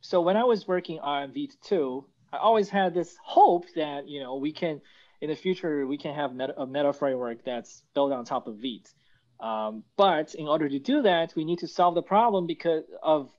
so 0.00 0.20
when 0.20 0.36
I 0.36 0.44
was 0.44 0.68
working 0.68 1.00
on 1.00 1.32
Vite 1.32 1.56
2, 1.64 2.04
I 2.32 2.36
always 2.36 2.68
had 2.68 2.94
this 2.94 3.16
hope 3.22 3.64
that, 3.74 4.08
you 4.08 4.20
know, 4.20 4.36
we 4.36 4.52
can, 4.52 4.80
in 5.20 5.30
the 5.30 5.36
future, 5.36 5.86
we 5.86 5.98
can 5.98 6.14
have 6.14 6.34
meta, 6.34 6.54
a 6.60 6.66
meta 6.66 6.92
framework 6.92 7.44
that's 7.44 7.82
built 7.94 8.12
on 8.12 8.24
top 8.24 8.46
of 8.46 8.58
Vite. 8.58 8.92
Um, 9.40 9.84
but 9.96 10.34
in 10.34 10.46
order 10.46 10.68
to 10.68 10.78
do 10.78 11.02
that, 11.02 11.34
we 11.34 11.44
need 11.44 11.60
to 11.60 11.68
solve 11.68 11.94
the 11.94 12.02
problem 12.02 12.46
because 12.46 12.84
of 13.02 13.30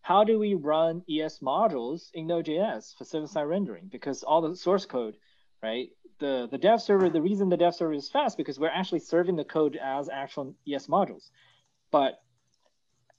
how 0.00 0.24
do 0.24 0.38
we 0.38 0.54
run 0.54 1.02
ES 1.10 1.40
modules 1.40 2.10
in 2.14 2.26
Node.js 2.26 2.96
for 2.96 3.04
server-side 3.04 3.42
rendering? 3.42 3.88
Because 3.90 4.22
all 4.22 4.40
the 4.40 4.56
source 4.56 4.86
code, 4.86 5.16
right? 5.62 5.90
The 6.18 6.48
the 6.50 6.58
dev 6.58 6.80
server, 6.80 7.10
the 7.10 7.20
reason 7.20 7.48
the 7.48 7.56
dev 7.56 7.74
server 7.74 7.92
is 7.92 8.08
fast 8.08 8.36
because 8.36 8.58
we're 8.58 8.70
actually 8.70 9.00
serving 9.00 9.36
the 9.36 9.44
code 9.44 9.76
as 9.76 10.08
actual 10.08 10.54
ES 10.66 10.86
modules. 10.86 11.30
But 11.90 12.20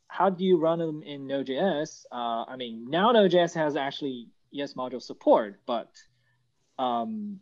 how 0.10 0.30
do 0.30 0.44
you 0.44 0.58
run 0.58 0.80
them 0.80 1.04
in 1.04 1.28
Node.js? 1.28 2.06
Uh, 2.12 2.44
I 2.44 2.56
mean, 2.58 2.90
now 2.90 3.12
Node.js 3.12 3.54
has 3.54 3.76
actually 3.76 4.28
ES 4.54 4.74
module 4.74 5.02
support, 5.02 5.62
but 5.66 5.92
um, 6.78 7.40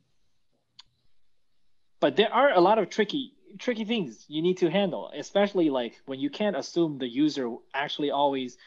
but 2.00 2.18
there 2.18 2.32
are 2.32 2.52
a 2.52 2.60
lot 2.60 2.78
of 2.78 2.90
tricky 2.90 3.34
tricky 3.58 3.86
things 3.86 4.26
you 4.28 4.42
need 4.42 4.58
to 4.58 4.70
handle, 4.70 5.10
especially 5.16 5.70
like 5.70 6.00
when 6.06 6.20
you 6.20 6.30
can't 6.30 6.58
assume 6.58 6.98
the 6.98 7.08
user 7.08 7.50
actually 7.74 8.12
always, 8.12 8.58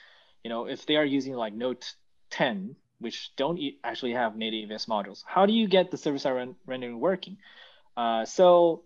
you 0.42 0.48
know, 0.48 0.66
if 0.66 0.86
they 0.86 0.96
are 0.96 1.04
using 1.04 1.34
like 1.34 1.52
Node 1.52 1.84
10, 2.30 2.74
which 2.98 3.30
don't 3.36 3.60
actually 3.84 4.14
have 4.14 4.34
native 4.34 4.70
ES 4.70 4.86
modules, 4.86 5.22
how 5.26 5.44
do 5.44 5.52
you 5.52 5.68
get 5.68 5.90
the 5.90 5.98
server-side 5.98 6.32
ren- 6.32 6.56
rendering 6.66 6.98
working? 6.98 7.36
Uh, 7.96 8.24
so 8.24 8.84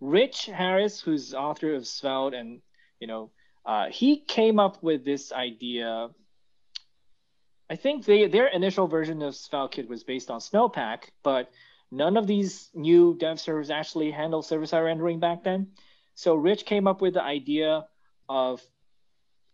Rich 0.00 0.46
Harris, 0.46 1.00
who's 1.00 1.32
author 1.32 1.74
of 1.74 1.86
Svelte, 1.86 2.34
and 2.34 2.60
you 3.00 3.06
know, 3.06 3.30
uh, 3.64 3.86
he 3.90 4.16
came 4.16 4.58
up 4.58 4.82
with 4.82 5.04
this 5.04 5.32
idea. 5.32 6.10
I 7.70 7.76
think 7.76 8.04
they, 8.04 8.26
their 8.26 8.48
initial 8.48 8.86
version 8.86 9.22
of 9.22 9.34
SvelteKit 9.34 9.88
was 9.88 10.02
based 10.02 10.30
on 10.30 10.40
Snowpack, 10.40 11.04
but 11.22 11.50
none 11.90 12.16
of 12.16 12.26
these 12.26 12.70
new 12.74 13.16
dev 13.18 13.40
servers 13.40 13.70
actually 13.70 14.10
handle 14.10 14.42
server-side 14.42 14.80
rendering 14.80 15.20
back 15.20 15.44
then. 15.44 15.68
So 16.14 16.34
Rich 16.34 16.66
came 16.66 16.86
up 16.86 17.00
with 17.00 17.14
the 17.14 17.22
idea 17.22 17.86
of 18.28 18.60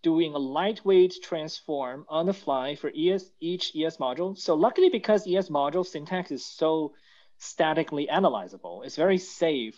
doing 0.03 0.35
a 0.35 0.39
lightweight 0.39 1.17
transform 1.23 2.07
on 2.09 2.27
the 2.27 2.33
fly 2.33 2.77
for 2.77 2.91
ES, 2.97 3.31
each 3.41 3.75
ES 3.77 3.99
module. 3.99 4.39
So 4.39 4.55
luckily, 4.55 4.89
because 4.89 5.27
ES 5.27 5.49
module 5.49 5.85
syntax 5.85 6.31
is 6.31 6.45
so 6.45 6.95
statically 7.39 8.09
analyzable, 8.11 8.85
it's 8.85 8.97
very 8.97 9.19
safe 9.19 9.77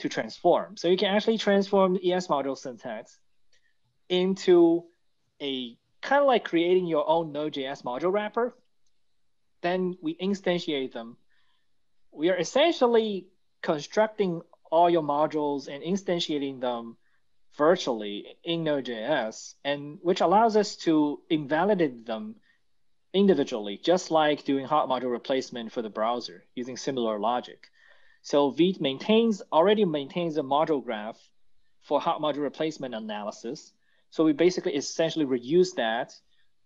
to 0.00 0.08
transform. 0.08 0.76
So 0.76 0.88
you 0.88 0.96
can 0.96 1.14
actually 1.14 1.38
transform 1.38 1.94
the 1.94 2.12
ES 2.12 2.26
module 2.26 2.58
syntax 2.58 3.18
into 4.12 4.84
a 5.40 5.76
kind 6.02 6.20
of 6.20 6.26
like 6.26 6.44
creating 6.44 6.86
your 6.86 7.08
own 7.08 7.32
Node.js 7.32 7.82
module 7.82 8.12
wrapper. 8.12 8.54
Then 9.62 9.96
we 10.02 10.14
instantiate 10.14 10.92
them. 10.92 11.16
We 12.12 12.28
are 12.28 12.36
essentially 12.36 13.26
constructing 13.62 14.42
all 14.70 14.90
your 14.90 15.02
modules 15.02 15.68
and 15.68 15.82
instantiating 15.82 16.60
them 16.60 16.96
virtually 17.56 18.26
in 18.44 18.64
Node.js, 18.64 19.54
and 19.64 19.98
which 20.02 20.20
allows 20.20 20.56
us 20.56 20.76
to 20.76 21.20
invalidate 21.30 22.04
them 22.04 22.36
individually, 23.14 23.78
just 23.82 24.10
like 24.10 24.44
doing 24.44 24.66
hot 24.66 24.88
module 24.88 25.12
replacement 25.12 25.72
for 25.72 25.82
the 25.82 25.90
browser 25.90 26.44
using 26.54 26.76
similar 26.76 27.18
logic. 27.18 27.70
So 28.22 28.50
Vite 28.50 28.80
maintains 28.80 29.42
already 29.52 29.84
maintains 29.84 30.36
a 30.36 30.42
module 30.42 30.84
graph 30.84 31.18
for 31.82 32.00
hot 32.00 32.20
module 32.20 32.42
replacement 32.42 32.94
analysis. 32.94 33.72
So 34.12 34.24
we 34.24 34.34
basically 34.34 34.76
essentially 34.76 35.24
reuse 35.24 35.74
that 35.76 36.12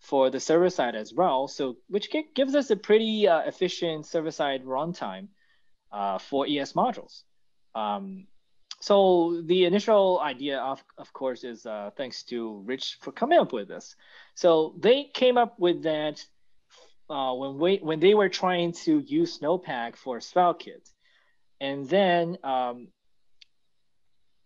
for 0.01 0.31
the 0.31 0.41
server 0.41 0.69
side 0.69 0.97
as 0.97 1.15
well. 1.15 1.47
So 1.47 1.77
which 1.89 2.11
gives 2.35 2.57
us 2.57 2.71
a 2.71 2.77
pretty 2.77 3.29
uh, 3.29 3.43
efficient 3.47 4.05
server 4.05 4.33
side 4.33 4.65
runtime 4.65 5.29
uh, 5.93 6.19
for 6.19 6.45
ES 6.45 6.73
modules. 6.73 7.23
Um, 7.77 8.27
so 8.81 9.43
the 9.45 9.65
initial 9.65 10.19
idea 10.21 10.59
of 10.59 10.83
of 10.99 11.13
course 11.13 11.45
is 11.45 11.65
uh, 11.65 11.91
thanks 11.97 12.25
to 12.25 12.63
Rich 12.67 12.99
for 13.01 13.13
coming 13.13 13.39
up 13.39 13.53
with 13.53 13.69
this. 13.69 13.95
So 14.35 14.75
they 14.81 15.05
came 15.05 15.39
up 15.39 15.57
with 15.57 15.85
that 15.85 16.21
uh, 17.09 17.33
when 17.33 17.59
we 17.59 17.77
when 17.77 18.01
they 18.01 18.15
were 18.15 18.29
trying 18.29 18.73
to 18.85 18.99
use 18.99 19.39
Snowpack 19.39 19.95
for 19.95 20.19
SvelteKit, 20.19 20.91
and 21.61 21.89
then 21.89 22.39
um, 22.43 22.89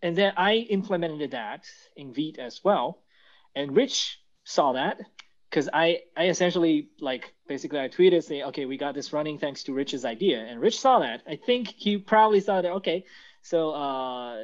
and 0.01 0.15
then 0.15 0.33
I 0.37 0.55
implemented 0.55 1.31
that 1.31 1.65
in 1.95 2.13
Vite 2.13 2.39
as 2.39 2.61
well, 2.63 3.03
and 3.55 3.75
Rich 3.75 4.19
saw 4.43 4.73
that 4.73 4.99
because 5.49 5.69
I 5.71 6.01
I 6.17 6.27
essentially 6.29 6.89
like 6.99 7.33
basically 7.47 7.79
I 7.79 7.89
tweeted 7.89 8.23
saying 8.23 8.43
okay 8.43 8.65
we 8.65 8.77
got 8.77 8.95
this 8.95 9.13
running 9.13 9.37
thanks 9.37 9.63
to 9.63 9.73
Rich's 9.73 10.05
idea, 10.05 10.39
and 10.39 10.59
Rich 10.59 10.79
saw 10.79 10.99
that. 10.99 11.21
I 11.27 11.35
think 11.35 11.67
he 11.67 11.97
probably 11.97 12.39
saw 12.39 12.61
that 12.61 12.71
okay 12.71 13.05
so 13.41 13.71
uh, 13.71 14.37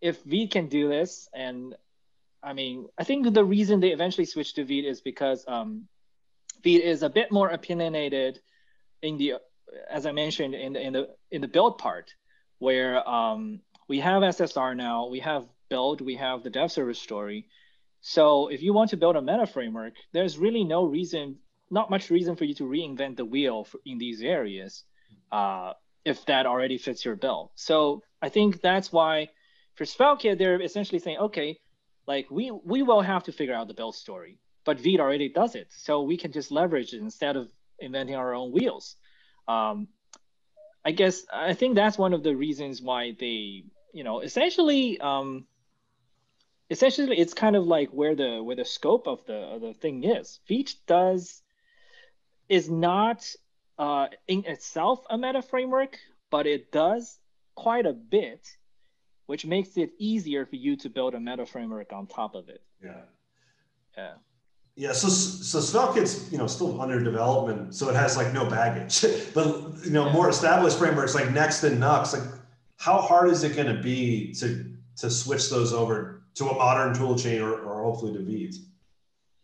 if 0.00 0.22
Vite 0.24 0.50
can 0.50 0.68
do 0.68 0.88
this, 0.88 1.28
and 1.34 1.74
I 2.42 2.52
mean, 2.52 2.86
I 2.98 3.04
think 3.04 3.32
the 3.32 3.44
reason 3.44 3.80
they 3.80 3.90
eventually 3.90 4.26
switched 4.26 4.56
to 4.56 4.64
Vite 4.64 4.84
is 4.84 5.00
because 5.00 5.44
um, 5.48 5.88
Vite 6.62 6.82
is 6.82 7.02
a 7.02 7.10
bit 7.10 7.32
more 7.32 7.48
opinionated 7.48 8.40
in 9.02 9.18
the, 9.18 9.34
as 9.90 10.06
I 10.06 10.12
mentioned 10.12 10.54
in 10.54 10.72
the 10.74 10.80
in 10.80 10.92
the 10.92 11.08
in 11.30 11.40
the 11.40 11.48
build 11.48 11.78
part, 11.78 12.14
where 12.58 13.06
um, 13.08 13.60
we 13.88 14.00
have 14.00 14.22
SSR 14.22 14.76
now, 14.76 15.06
we 15.06 15.20
have 15.20 15.46
build, 15.68 16.00
we 16.00 16.16
have 16.16 16.42
the 16.42 16.50
dev 16.50 16.70
service 16.72 16.98
story. 16.98 17.48
So 18.00 18.48
if 18.48 18.62
you 18.62 18.72
want 18.72 18.90
to 18.90 18.96
build 18.96 19.16
a 19.16 19.22
meta 19.22 19.46
framework, 19.46 19.94
there's 20.12 20.38
really 20.38 20.64
no 20.64 20.84
reason, 20.84 21.36
not 21.70 21.90
much 21.90 22.10
reason 22.10 22.36
for 22.36 22.44
you 22.44 22.54
to 22.54 22.64
reinvent 22.64 23.16
the 23.16 23.24
wheel 23.24 23.64
for, 23.64 23.80
in 23.84 23.98
these 23.98 24.22
areas. 24.22 24.84
Uh, 25.32 25.72
if 26.06 26.24
that 26.26 26.46
already 26.46 26.78
fits 26.78 27.04
your 27.04 27.16
bill. 27.16 27.50
So 27.56 28.02
I 28.22 28.28
think 28.28 28.60
that's 28.60 28.92
why 28.92 29.28
for 29.74 29.84
SvelteKit, 29.84 30.38
they're 30.38 30.62
essentially 30.62 31.00
saying, 31.00 31.18
okay, 31.18 31.58
like 32.06 32.30
we 32.30 32.52
we 32.52 32.82
will 32.82 33.02
have 33.02 33.24
to 33.24 33.32
figure 33.32 33.54
out 33.54 33.66
the 33.66 33.74
build 33.74 33.96
story, 33.96 34.38
but 34.64 34.80
Vite 34.80 35.00
already 35.00 35.28
does 35.28 35.56
it, 35.56 35.66
so 35.70 36.02
we 36.02 36.16
can 36.16 36.30
just 36.30 36.52
leverage 36.52 36.92
it 36.94 37.00
instead 37.00 37.34
of 37.34 37.50
inventing 37.80 38.14
our 38.14 38.32
own 38.34 38.52
wheels. 38.52 38.94
Um, 39.48 39.88
I 40.84 40.92
guess 40.92 41.26
I 41.32 41.54
think 41.54 41.74
that's 41.74 41.98
one 41.98 42.12
of 42.12 42.22
the 42.22 42.36
reasons 42.36 42.80
why 42.80 43.16
they, 43.18 43.64
you 43.96 44.04
know, 44.04 44.20
essentially, 44.20 45.00
um, 45.00 45.46
essentially, 46.68 47.18
it's 47.18 47.32
kind 47.32 47.56
of 47.56 47.64
like 47.64 47.88
where 47.88 48.14
the 48.14 48.42
where 48.42 48.54
the 48.54 48.64
scope 48.64 49.08
of 49.08 49.24
the 49.24 49.38
of 49.54 49.62
the 49.62 49.72
thing 49.72 50.04
is. 50.04 50.38
Vite 50.46 50.74
does 50.86 51.40
is 52.50 52.68
not 52.68 53.26
uh, 53.78 54.08
in 54.28 54.44
itself 54.44 55.02
a 55.08 55.16
meta 55.16 55.40
framework, 55.40 55.96
but 56.30 56.46
it 56.46 56.70
does 56.70 57.18
quite 57.54 57.86
a 57.86 57.94
bit, 57.94 58.46
which 59.24 59.46
makes 59.46 59.78
it 59.78 59.92
easier 59.98 60.44
for 60.44 60.56
you 60.56 60.76
to 60.76 60.90
build 60.90 61.14
a 61.14 61.20
meta 61.20 61.46
framework 61.46 61.90
on 61.94 62.06
top 62.06 62.34
of 62.34 62.50
it. 62.50 62.62
Yeah. 62.84 63.00
Yeah. 63.96 64.14
Yeah, 64.78 64.92
so 64.92 65.08
so 65.08 65.58
SvelteKit's 65.58 66.30
you 66.30 66.36
know 66.36 66.46
still 66.46 66.78
under 66.82 67.02
development, 67.02 67.74
so 67.74 67.88
it 67.88 67.96
has 67.96 68.14
like 68.14 68.34
no 68.34 68.44
baggage. 68.44 69.00
but 69.34 69.46
you 69.86 69.90
know, 69.90 70.04
yeah. 70.04 70.12
more 70.12 70.28
established 70.28 70.76
frameworks 70.76 71.14
like 71.14 71.30
Next 71.30 71.64
and 71.64 71.82
Nuxt, 71.82 72.12
like 72.12 72.28
how 72.76 73.00
hard 73.00 73.30
is 73.30 73.42
it 73.42 73.54
going 73.54 73.74
to 73.74 73.82
be 73.82 74.32
to 74.34 74.72
to 74.98 75.10
switch 75.10 75.50
those 75.50 75.72
over 75.72 76.22
to 76.34 76.48
a 76.48 76.54
modern 76.54 76.94
tool 76.94 77.18
chain 77.18 77.40
or, 77.40 77.52
or 77.52 77.84
hopefully 77.84 78.12
to 78.12 78.24
Vite? 78.24 78.56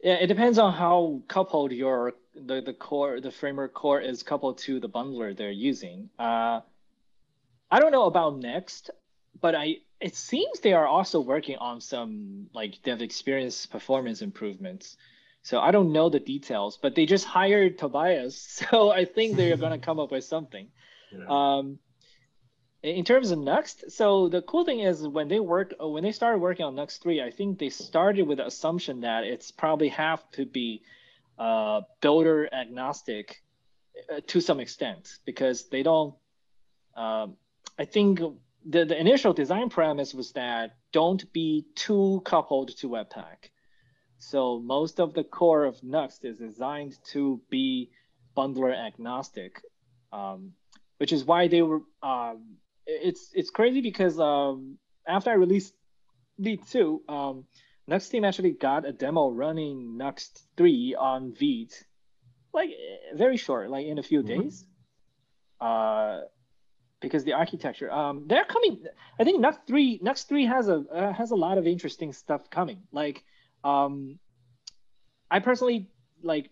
Yeah, 0.02 0.14
it 0.14 0.26
depends 0.26 0.58
on 0.58 0.72
how 0.72 1.22
coupled 1.28 1.72
your 1.72 2.14
the, 2.34 2.60
the 2.60 2.72
core 2.72 3.20
the 3.20 3.30
framework 3.30 3.74
core 3.74 4.00
is 4.00 4.22
coupled 4.22 4.58
to 4.58 4.80
the 4.80 4.88
bundler 4.88 5.36
they're 5.36 5.50
using. 5.50 6.10
Uh, 6.18 6.60
I 7.70 7.80
don't 7.80 7.92
know 7.92 8.06
about 8.06 8.38
Next, 8.38 8.90
but 9.40 9.54
I 9.54 9.76
it 10.00 10.16
seems 10.16 10.60
they 10.60 10.72
are 10.72 10.86
also 10.86 11.20
working 11.20 11.56
on 11.58 11.80
some 11.80 12.48
like 12.52 12.82
dev 12.82 13.00
experience 13.00 13.66
performance 13.66 14.22
improvements. 14.22 14.96
So 15.44 15.60
I 15.60 15.70
don't 15.70 15.92
know 15.92 16.08
the 16.08 16.20
details, 16.20 16.78
but 16.80 16.94
they 16.94 17.06
just 17.06 17.24
hired 17.24 17.78
Tobias, 17.78 18.40
so 18.70 18.90
I 18.90 19.04
think 19.04 19.36
they're 19.36 19.56
gonna 19.56 19.78
come 19.78 19.98
up 19.98 20.10
with 20.10 20.24
something. 20.24 20.68
Yeah. 21.14 21.26
Um, 21.28 21.78
in 22.82 23.04
terms 23.04 23.30
of 23.30 23.38
Nuxt, 23.38 23.92
so 23.92 24.28
the 24.28 24.42
cool 24.42 24.64
thing 24.64 24.80
is 24.80 25.06
when 25.06 25.28
they 25.28 25.38
work 25.38 25.74
when 25.78 26.02
they 26.02 26.12
started 26.12 26.38
working 26.38 26.66
on 26.66 26.74
Nuxt 26.74 27.00
three, 27.00 27.22
I 27.22 27.30
think 27.30 27.58
they 27.58 27.68
started 27.68 28.26
with 28.26 28.38
the 28.38 28.46
assumption 28.46 29.02
that 29.02 29.24
it's 29.24 29.50
probably 29.52 29.88
have 29.88 30.28
to 30.32 30.44
be 30.44 30.82
uh, 31.38 31.82
builder 32.00 32.52
agnostic 32.52 33.42
uh, 34.12 34.20
to 34.26 34.40
some 34.40 34.58
extent 34.58 35.18
because 35.24 35.68
they 35.68 35.82
don't. 35.82 36.14
Um, 36.96 37.36
I 37.78 37.84
think 37.84 38.20
the, 38.66 38.84
the 38.84 38.98
initial 38.98 39.32
design 39.32 39.70
premise 39.70 40.12
was 40.12 40.32
that 40.32 40.76
don't 40.92 41.32
be 41.32 41.64
too 41.74 42.20
coupled 42.24 42.76
to 42.78 42.88
Webpack. 42.88 43.50
So 44.18 44.60
most 44.60 45.00
of 45.00 45.14
the 45.14 45.24
core 45.24 45.64
of 45.64 45.80
Nuxt 45.80 46.24
is 46.24 46.38
designed 46.38 46.98
to 47.12 47.40
be 47.48 47.90
bundler 48.36 48.76
agnostic, 48.76 49.60
um, 50.12 50.52
which 50.98 51.12
is 51.12 51.24
why 51.24 51.48
they 51.48 51.62
were 51.62 51.80
um, 52.02 52.56
it's 52.86 53.30
it's 53.34 53.50
crazy 53.50 53.80
because 53.80 54.18
um, 54.18 54.78
after 55.06 55.30
I 55.30 55.34
released 55.34 55.74
V 56.38 56.56
two, 56.56 57.02
um, 57.08 57.44
Nuxt 57.90 58.10
team 58.10 58.24
actually 58.24 58.52
got 58.52 58.86
a 58.86 58.92
demo 58.92 59.30
running 59.30 59.98
Nuxt 59.98 60.42
3 60.56 60.94
on 60.98 61.34
Vite, 61.34 61.84
like 62.52 62.70
very 63.14 63.36
short, 63.36 63.70
like 63.70 63.86
in 63.86 63.98
a 63.98 64.02
few 64.02 64.22
mm-hmm. 64.22 64.42
days. 64.42 64.64
Uh, 65.60 66.20
because 67.00 67.24
the 67.24 67.32
architecture, 67.32 67.90
um, 67.90 68.26
they're 68.28 68.44
coming. 68.44 68.84
I 69.18 69.24
think 69.24 69.44
Nuxt 69.44 69.66
3, 69.66 69.98
Nuxt 69.98 70.28
3 70.28 70.46
has 70.46 70.68
a 70.68 70.84
uh, 70.92 71.12
has 71.12 71.32
a 71.32 71.36
lot 71.36 71.58
of 71.58 71.66
interesting 71.66 72.12
stuff 72.12 72.48
coming. 72.50 72.82
Like, 72.92 73.24
um, 73.64 74.18
I 75.28 75.40
personally 75.40 75.90
like 76.22 76.50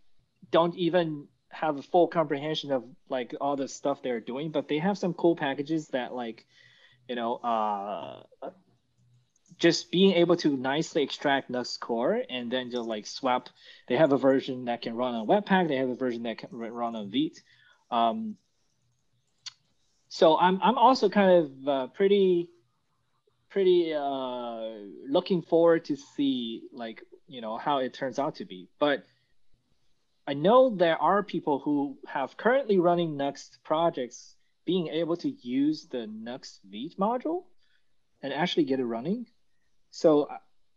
don't 0.51 0.75
even 0.75 1.29
have 1.61 1.79
a 1.79 1.83
full 1.83 2.09
comprehension 2.09 2.73
of 2.73 2.85
like 3.11 3.35
all 3.41 3.55
the 3.55 3.69
stuff 3.69 4.03
they're 4.03 4.21
doing, 4.21 4.51
but 4.51 4.67
they 4.67 4.79
have 4.79 4.97
some 4.97 5.13
cool 5.13 5.37
packages 5.37 5.89
that 5.89 6.15
like, 6.15 6.47
you 7.07 7.15
know, 7.15 7.37
uh, 7.37 8.23
just 9.59 9.91
being 9.91 10.13
able 10.13 10.37
to 10.37 10.57
nicely 10.57 11.03
extract 11.03 11.51
Nuxt 11.51 11.79
core 11.81 12.23
and 12.31 12.51
then 12.51 12.71
just 12.71 12.89
like 12.89 13.07
swap. 13.07 13.51
They 13.89 13.97
have 13.97 14.13
a 14.13 14.17
version 14.17 14.65
that 14.65 14.81
can 14.81 14.95
run 14.95 15.15
on 15.15 15.27
Webpack. 15.27 15.69
They 15.69 15.77
have 15.77 15.91
a 15.91 15.95
version 15.95 16.23
that 16.23 16.39
can 16.39 16.49
run 16.51 16.97
on 16.97 17.11
Vite. 17.11 17.43
Um, 17.91 18.37
so 20.09 20.39
I'm 20.39 20.61
I'm 20.63 20.79
also 20.79 21.11
kind 21.11 21.45
of 21.45 21.69
uh, 21.69 21.87
pretty 21.89 22.49
pretty 23.51 23.93
uh, 23.93 24.61
looking 25.07 25.43
forward 25.43 25.85
to 25.87 25.97
see 25.97 26.63
like 26.73 27.03
you 27.29 27.43
know 27.43 27.59
how 27.59 27.79
it 27.79 27.93
turns 27.93 28.19
out 28.19 28.37
to 28.37 28.47
be, 28.47 28.69
but 28.79 29.05
I 30.31 30.35
know 30.35 30.71
there 30.71 30.97
are 31.03 31.25
people 31.25 31.59
who 31.59 31.99
have 32.07 32.37
currently 32.37 32.79
running 32.79 33.17
Nuxt 33.17 33.59
projects 33.65 34.37
being 34.65 34.87
able 34.87 35.17
to 35.17 35.29
use 35.29 35.89
the 35.89 36.07
Nuxt 36.07 36.61
Vite 36.63 36.97
module 36.97 37.47
and 38.23 38.33
actually 38.33 38.63
get 38.63 38.79
it 38.79 38.85
running. 38.85 39.27
So 39.91 40.29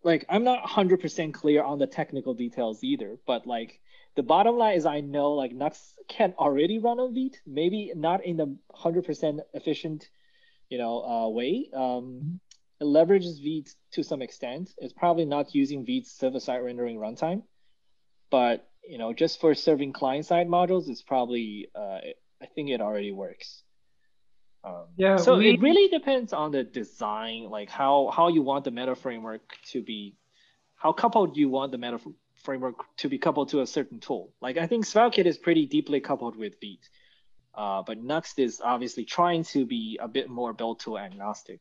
like 0.02 0.26
I'm 0.28 0.44
not 0.44 0.64
100% 0.64 1.36
clear 1.36 1.62
on 1.62 1.78
the 1.78 1.86
technical 1.86 2.34
details 2.34 2.84
either, 2.84 3.20
but 3.28 3.46
like 3.46 3.80
the 4.16 4.24
bottom 4.24 4.58
line 4.58 4.76
is 4.76 4.88
I 4.88 5.02
know 5.02 5.34
like 5.34 5.54
Nuxt 5.54 6.00
can 6.08 6.34
already 6.40 6.80
run 6.80 7.00
on 7.00 7.14
Vite, 7.14 7.40
maybe 7.46 7.92
not 7.96 8.26
in 8.26 8.38
the 8.38 8.58
100% 8.76 9.40
efficient, 9.54 10.10
you 10.70 10.80
know, 10.80 11.04
uh, 11.06 11.30
way. 11.30 11.70
Um, 11.76 12.40
it 12.82 12.86
leverages 12.86 13.38
Vite 13.40 13.76
to 13.92 14.02
some 14.02 14.24
extent. 14.24 14.74
It's 14.80 14.94
probably 14.94 15.26
not 15.26 15.54
using 15.54 15.86
Vite's 15.86 16.12
server-side 16.12 16.58
rendering 16.58 16.98
runtime, 16.98 17.44
but 18.32 18.68
you 18.88 18.98
know, 18.98 19.14
just 19.14 19.40
for 19.40 19.54
serving 19.56 19.94
client-side 19.94 20.48
modules, 20.48 20.90
it's 20.90 21.02
probably, 21.02 21.70
uh, 21.76 22.00
I 22.42 22.46
think 22.54 22.70
it 22.70 22.82
already 22.82 23.12
works. 23.12 23.64
Um, 24.64 24.86
yeah. 24.96 25.18
So 25.18 25.38
we... 25.38 25.52
it 25.52 25.62
really 25.62 25.90
depends 25.90 26.34
on 26.34 26.52
the 26.52 26.64
design, 26.64 27.50
like 27.50 27.70
how 27.70 28.12
how 28.16 28.30
you 28.30 28.42
want 28.42 28.64
the 28.64 28.72
meta 28.72 28.96
framework 28.96 29.42
to 29.72 29.82
be, 29.82 30.16
how 30.76 30.94
coupled 30.94 31.36
you 31.36 31.50
want 31.50 31.72
the 31.72 31.78
meta 31.78 32.00
framework 32.44 32.76
to 32.98 33.10
be 33.10 33.18
coupled 33.18 33.50
to 33.50 33.62
a 33.62 33.68
certain 33.68 34.00
tool. 34.00 34.32
Like 34.42 34.58
I 34.58 34.68
think 34.68 34.86
SvelteKit 34.86 35.26
is 35.26 35.38
pretty 35.38 35.66
deeply 35.66 36.00
coupled 36.00 36.36
with 36.38 36.54
Vite, 36.62 36.88
uh, 37.56 37.84
but 37.86 38.04
Nuxt 38.04 38.40
is 38.40 38.62
obviously 38.64 39.06
trying 39.06 39.44
to 39.46 39.66
be 39.66 40.00
a 40.02 40.08
bit 40.08 40.30
more 40.30 40.54
build 40.54 40.80
tool 40.80 40.98
agnostic. 40.98 41.60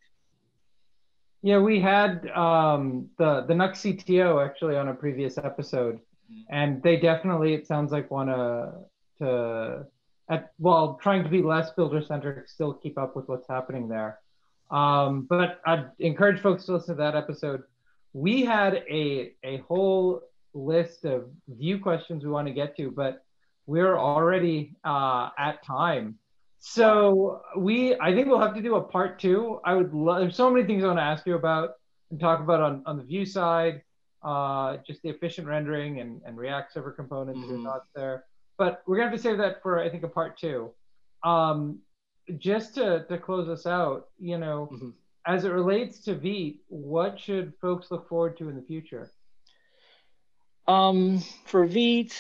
Yeah, 1.43 1.59
we 1.59 1.81
had 1.81 2.29
um, 2.29 3.11
the 3.19 3.45
the 3.49 3.55
Nuxt 3.55 3.83
CTO 3.83 4.45
actually 4.45 4.77
on 4.77 4.89
a 4.89 4.95
previous 4.95 5.39
episode, 5.39 5.99
and 6.51 6.83
they 6.83 6.97
definitely 6.97 7.55
it 7.55 7.67
sounds 7.67 7.93
like 7.93 8.11
want 8.11 8.29
to 8.29 8.73
to 9.19 9.87
at 10.31 10.53
while 10.59 10.99
trying 11.03 11.23
to 11.23 11.29
be 11.29 11.43
less 11.43 11.71
builder 11.73 12.03
centric 12.03 12.49
still 12.49 12.75
keep 12.75 12.99
up 12.99 13.17
with 13.17 13.29
what's 13.29 13.49
happening 13.49 13.89
there 13.89 14.19
um, 14.71 15.27
but 15.29 15.61
i'd 15.67 15.91
encourage 15.99 16.41
folks 16.41 16.65
to 16.65 16.73
listen 16.73 16.97
to 16.97 17.03
that 17.03 17.17
episode 17.17 17.63
we 18.13 18.45
had 18.45 18.85
a 18.91 19.33
a 19.45 19.59
whole 19.69 20.23
list 20.55 21.05
of 21.05 21.31
Vue 21.49 21.79
questions 21.79 22.25
we 22.25 22.31
want 22.31 22.47
to 22.47 22.55
get 22.55 22.77
to 22.77 22.91
but 22.91 23.25
we're 23.67 23.99
already 23.99 24.75
uh, 24.85 25.31
at 25.39 25.63
time 25.65 26.19
So 26.65 27.43
we, 27.57 27.97
I 28.01 28.15
think 28.15 28.29
we'll 28.29 28.41
have 28.41 28.55
to 28.55 28.63
do 28.63 28.77
a 28.77 28.83
part 28.83 29.19
two. 29.19 29.61
I 29.65 29.75
would 29.75 29.93
love. 29.93 30.21
There's 30.21 30.37
so 30.37 30.49
many 30.49 30.65
things 30.65 30.85
I 30.85 30.87
want 30.87 30.99
to 31.01 31.03
ask 31.03 31.27
you 31.27 31.35
about 31.35 31.71
and 32.11 32.21
talk 32.21 32.41
about 32.41 32.61
on 32.61 32.83
on 32.87 32.99
the 32.99 33.03
Vue 33.03 33.27
side, 33.27 33.83
uh, 34.25 34.79
just 34.87 35.03
the 35.03 35.09
efficient 35.09 35.47
rendering 35.47 36.01
and 36.01 36.21
and 36.25 36.37
React 36.37 36.73
server 36.73 36.93
components. 36.93 37.41
Mm-hmm. 37.41 37.63
Your 37.63 37.65
thoughts 37.65 37.89
there, 37.95 38.25
but 38.59 38.83
we're 38.87 38.97
gonna 38.97 39.11
have 39.11 39.17
to 39.17 39.23
save 39.23 39.39
that 39.39 39.63
for 39.63 39.81
I 39.81 39.89
think 39.89 40.03
a 40.03 40.09
part 40.09 40.39
two. 40.39 40.71
Um, 41.25 41.81
just 42.39 42.75
to 42.77 43.05
to 43.09 43.19
close 43.19 43.49
us 43.49 43.67
out, 43.67 44.09
you 44.19 44.39
know, 44.39 44.69
mm-hmm. 44.73 44.91
as 45.27 45.45
it 45.45 45.51
relates 45.51 46.01
to 46.05 46.15
Vite, 46.15 46.57
what 46.69 47.19
should 47.19 47.53
folks 47.61 47.91
look 47.91 48.09
forward 48.09 48.37
to 48.39 48.49
in 48.49 48.57
the 48.57 48.63
future? 48.63 49.11
Um, 50.69 51.23
for 51.47 51.67
Vite, 51.67 52.15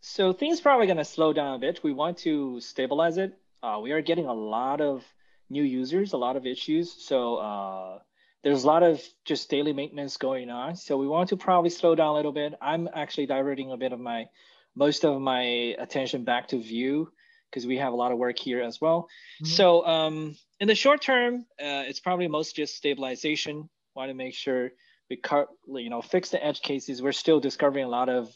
so 0.00 0.32
things 0.32 0.60
probably 0.60 0.86
going 0.86 0.98
to 0.98 1.04
slow 1.04 1.32
down 1.32 1.54
a 1.54 1.58
bit. 1.58 1.82
We 1.82 1.92
want 1.92 2.18
to 2.18 2.60
stabilize 2.60 3.18
it. 3.18 3.38
Uh, 3.62 3.78
we 3.82 3.92
are 3.92 4.00
getting 4.00 4.26
a 4.26 4.32
lot 4.32 4.80
of 4.80 5.04
new 5.48 5.62
users, 5.62 6.12
a 6.12 6.16
lot 6.16 6.36
of 6.36 6.46
issues. 6.46 6.92
So 6.92 7.36
uh, 7.36 7.98
there's 8.42 8.64
a 8.64 8.66
lot 8.66 8.82
of 8.82 9.00
just 9.24 9.48
daily 9.48 9.72
maintenance 9.72 10.16
going 10.16 10.50
on. 10.50 10.76
So 10.76 10.96
we 10.96 11.06
want 11.06 11.28
to 11.30 11.36
probably 11.36 11.70
slow 11.70 11.94
down 11.94 12.08
a 12.08 12.14
little 12.14 12.32
bit. 12.32 12.54
I'm 12.60 12.88
actually 12.94 13.26
diverting 13.26 13.70
a 13.70 13.76
bit 13.76 13.92
of 13.92 14.00
my, 14.00 14.26
most 14.74 15.04
of 15.04 15.20
my 15.20 15.42
attention 15.78 16.24
back 16.24 16.48
to 16.48 16.60
Vue 16.60 17.08
because 17.50 17.66
we 17.66 17.76
have 17.76 17.92
a 17.92 17.96
lot 17.96 18.12
of 18.12 18.18
work 18.18 18.38
here 18.38 18.62
as 18.62 18.80
well. 18.80 19.08
Mm-hmm. 19.42 19.46
So 19.46 19.86
um, 19.86 20.36
in 20.58 20.68
the 20.68 20.74
short 20.74 21.02
term, 21.02 21.46
uh, 21.60 21.84
it's 21.86 22.00
probably 22.00 22.26
most 22.26 22.56
just 22.56 22.76
stabilization. 22.76 23.68
Want 23.94 24.10
to 24.10 24.14
make 24.14 24.34
sure 24.34 24.70
we 25.10 25.16
cut, 25.16 25.48
you 25.68 25.90
know, 25.90 26.00
fix 26.00 26.30
the 26.30 26.44
edge 26.44 26.62
cases. 26.62 27.02
We're 27.02 27.12
still 27.12 27.40
discovering 27.40 27.84
a 27.84 27.88
lot 27.88 28.08
of 28.08 28.34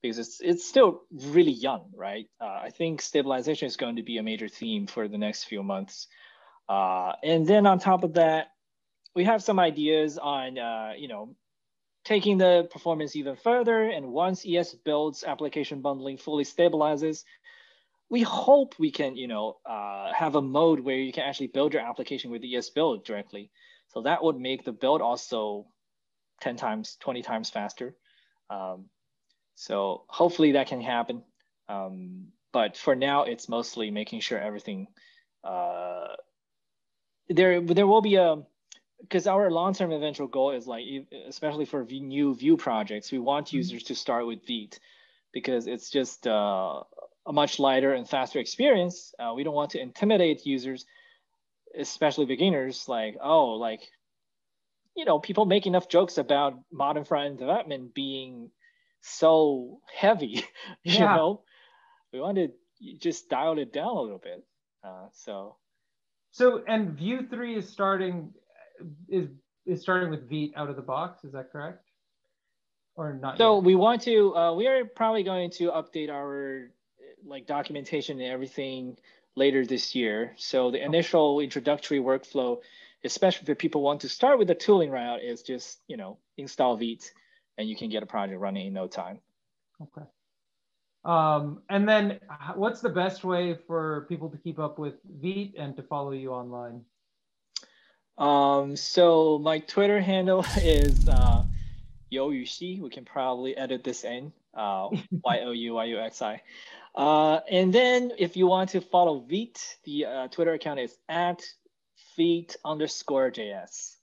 because 0.00 0.18
it's 0.18 0.40
it's 0.40 0.66
still 0.66 1.02
really 1.10 1.52
young, 1.52 1.90
right? 1.96 2.26
Uh, 2.40 2.60
I 2.62 2.70
think 2.70 3.02
stabilization 3.02 3.66
is 3.66 3.76
going 3.76 3.96
to 3.96 4.02
be 4.02 4.18
a 4.18 4.22
major 4.22 4.48
theme 4.48 4.86
for 4.86 5.08
the 5.08 5.18
next 5.18 5.44
few 5.44 5.62
months. 5.62 6.06
Uh, 6.68 7.12
and 7.22 7.46
then 7.46 7.66
on 7.66 7.78
top 7.78 8.04
of 8.04 8.14
that, 8.14 8.48
we 9.14 9.24
have 9.24 9.42
some 9.42 9.58
ideas 9.58 10.18
on 10.18 10.58
uh, 10.58 10.92
you 10.96 11.08
know 11.08 11.34
taking 12.04 12.36
the 12.36 12.68
performance 12.70 13.16
even 13.16 13.36
further. 13.36 13.84
And 13.84 14.12
once 14.12 14.44
esbuild's 14.44 15.24
application 15.24 15.80
bundling 15.80 16.18
fully 16.18 16.44
stabilizes, 16.44 17.24
we 18.10 18.22
hope 18.22 18.74
we 18.78 18.90
can 18.90 19.16
you 19.16 19.28
know 19.28 19.56
uh, 19.64 20.12
have 20.12 20.34
a 20.34 20.42
mode 20.42 20.80
where 20.80 20.96
you 20.96 21.12
can 21.12 21.24
actually 21.24 21.48
build 21.48 21.72
your 21.72 21.82
application 21.82 22.30
with 22.30 22.42
esbuild 22.42 23.04
directly. 23.04 23.50
So 23.88 24.02
that 24.02 24.22
would 24.24 24.38
make 24.38 24.64
the 24.64 24.72
build 24.72 25.00
also 25.00 25.66
10 26.40 26.56
times, 26.56 26.96
20 27.00 27.22
times 27.22 27.50
faster. 27.50 27.94
Um, 28.50 28.86
so 29.54 30.04
hopefully 30.08 30.52
that 30.52 30.66
can 30.66 30.80
happen. 30.80 31.22
Um, 31.68 32.28
but 32.52 32.76
for 32.76 32.94
now, 32.94 33.24
it's 33.24 33.48
mostly 33.48 33.90
making 33.90 34.20
sure 34.20 34.38
everything. 34.38 34.88
Uh, 35.42 36.14
there, 37.28 37.60
there 37.60 37.86
will 37.86 38.02
be 38.02 38.16
a 38.16 38.42
because 39.00 39.26
our 39.26 39.50
long-term 39.50 39.92
eventual 39.92 40.26
goal 40.26 40.52
is 40.52 40.66
like, 40.66 40.84
especially 41.28 41.64
for 41.64 41.84
new 41.84 42.34
Vue 42.34 42.56
projects, 42.56 43.12
we 43.12 43.18
want 43.18 43.48
mm-hmm. 43.48 43.58
users 43.58 43.82
to 43.84 43.94
start 43.94 44.26
with 44.26 44.46
Vite 44.46 44.78
because 45.32 45.66
it's 45.66 45.90
just 45.90 46.26
uh, 46.26 46.82
a 47.26 47.32
much 47.32 47.58
lighter 47.58 47.92
and 47.92 48.08
faster 48.08 48.38
experience. 48.38 49.14
Uh, 49.18 49.32
we 49.34 49.44
don't 49.44 49.54
want 49.54 49.70
to 49.70 49.80
intimidate 49.80 50.46
users, 50.46 50.86
especially 51.78 52.26
beginners. 52.26 52.88
Like, 52.88 53.16
oh, 53.22 53.50
like, 53.50 53.82
you 54.96 55.04
know, 55.04 55.18
people 55.18 55.44
make 55.44 55.66
enough 55.66 55.88
jokes 55.88 56.18
about 56.18 56.58
modern 56.72 57.04
front-end 57.04 57.38
development 57.38 57.94
being 57.94 58.50
so 59.02 59.80
heavy, 59.92 60.44
you 60.84 60.94
yeah. 60.94 61.16
know. 61.16 61.42
We 62.12 62.20
wanted 62.20 62.52
to 62.80 62.98
just 62.98 63.28
dial 63.28 63.58
it 63.58 63.72
down 63.72 63.96
a 63.96 64.00
little 64.00 64.18
bit. 64.18 64.44
Uh, 64.84 65.08
so, 65.12 65.56
so 66.30 66.62
and 66.68 66.90
Vue 66.90 67.26
three 67.28 67.56
is 67.56 67.68
starting 67.68 68.32
is 69.08 69.28
is 69.66 69.80
starting 69.80 70.10
with 70.10 70.28
Vite 70.28 70.52
out 70.56 70.68
of 70.68 70.76
the 70.76 70.82
box. 70.82 71.24
Is 71.24 71.32
that 71.32 71.50
correct? 71.50 71.88
Or 72.96 73.14
not? 73.14 73.38
So 73.38 73.56
yet? 73.56 73.64
we 73.64 73.74
want 73.74 74.02
to. 74.02 74.36
Uh, 74.36 74.54
we 74.54 74.66
are 74.66 74.84
probably 74.84 75.22
going 75.22 75.50
to 75.52 75.70
update 75.70 76.10
our 76.10 76.70
like 77.24 77.46
documentation 77.46 78.20
and 78.20 78.30
everything 78.30 78.96
later 79.36 79.64
this 79.64 79.94
year. 79.94 80.34
So 80.36 80.70
the 80.70 80.84
initial 80.84 81.40
introductory 81.40 81.98
workflow, 81.98 82.58
especially 83.02 83.50
if 83.50 83.58
people 83.58 83.82
want 83.82 84.02
to 84.02 84.08
start 84.08 84.38
with 84.38 84.48
the 84.48 84.54
tooling 84.54 84.90
route, 84.90 85.22
is 85.22 85.42
just 85.42 85.80
you 85.88 85.96
know 85.96 86.18
install 86.36 86.76
Vite 86.76 87.10
and 87.58 87.68
you 87.68 87.76
can 87.76 87.88
get 87.88 88.02
a 88.02 88.06
project 88.06 88.40
running 88.40 88.66
in 88.66 88.72
no 88.72 88.86
time. 88.86 89.20
Okay. 89.80 90.06
Um, 91.04 91.62
and 91.68 91.88
then 91.88 92.18
what's 92.54 92.80
the 92.80 92.88
best 92.88 93.24
way 93.24 93.58
for 93.66 94.06
people 94.08 94.30
to 94.30 94.38
keep 94.38 94.58
up 94.58 94.78
with 94.78 94.94
Vite 95.22 95.54
and 95.58 95.76
to 95.76 95.82
follow 95.82 96.12
you 96.12 96.32
online? 96.32 96.82
Um, 98.18 98.76
so 98.76 99.38
my 99.38 99.58
Twitter 99.58 100.00
handle 100.00 100.44
is 100.58 101.08
uh, 101.08 101.44
Yo 102.10 102.30
Yuxi. 102.30 102.80
We 102.80 102.90
can 102.90 103.04
probably 103.04 103.56
edit 103.56 103.84
this 103.84 104.04
in. 104.04 104.32
Uh, 104.54 104.88
y 105.24 105.40
O 105.40 105.50
U 105.50 105.74
Y 105.74 105.84
U 105.84 105.98
X 105.98 106.22
I. 106.22 106.40
Uh, 106.94 107.40
and 107.50 107.72
then 107.72 108.12
if 108.18 108.36
you 108.36 108.46
want 108.46 108.70
to 108.70 108.80
follow 108.80 109.24
Vite, 109.28 109.78
the 109.84 110.06
uh, 110.06 110.28
Twitter 110.28 110.52
account 110.52 110.78
is 110.78 110.96
at 111.08 111.42
Vite 112.16 112.54
underscore 112.64 113.30
JS. 113.32 113.96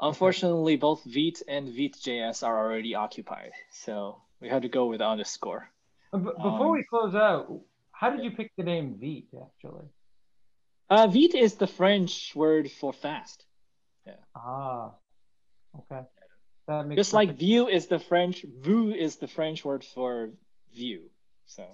Unfortunately, 0.00 0.74
okay. 0.74 0.80
both 0.80 1.04
Vite 1.04 1.40
and 1.48 1.68
Vite.js 1.68 2.42
are 2.42 2.58
already 2.58 2.94
occupied, 2.94 3.52
so 3.70 4.20
we 4.40 4.48
had 4.48 4.62
to 4.62 4.68
go 4.68 4.86
with 4.86 5.00
underscore. 5.00 5.70
Uh, 6.12 6.18
before 6.18 6.66
um, 6.66 6.72
we 6.72 6.84
close 6.84 7.14
out, 7.14 7.60
how 7.92 8.10
did 8.10 8.22
you 8.22 8.30
pick 8.32 8.52
the 8.56 8.64
name 8.64 8.98
Vite 9.00 9.28
actually? 9.40 9.86
Uh, 10.88 11.06
Vite 11.08 11.34
is 11.34 11.54
the 11.54 11.66
French 11.66 12.32
word 12.34 12.70
for 12.70 12.92
fast. 12.92 13.44
Yeah. 14.06 14.14
Ah, 14.34 14.92
okay. 15.78 16.02
That 16.68 16.86
makes 16.86 17.00
Just 17.00 17.10
sense. 17.10 17.28
like 17.28 17.36
Vue 17.36 17.68
is 17.68 17.86
the 17.86 17.98
French, 17.98 18.44
vue 18.60 18.92
is 18.92 19.16
the 19.16 19.26
French 19.28 19.64
word 19.64 19.84
for 19.84 20.30
view. 20.74 21.10
So. 21.46 21.64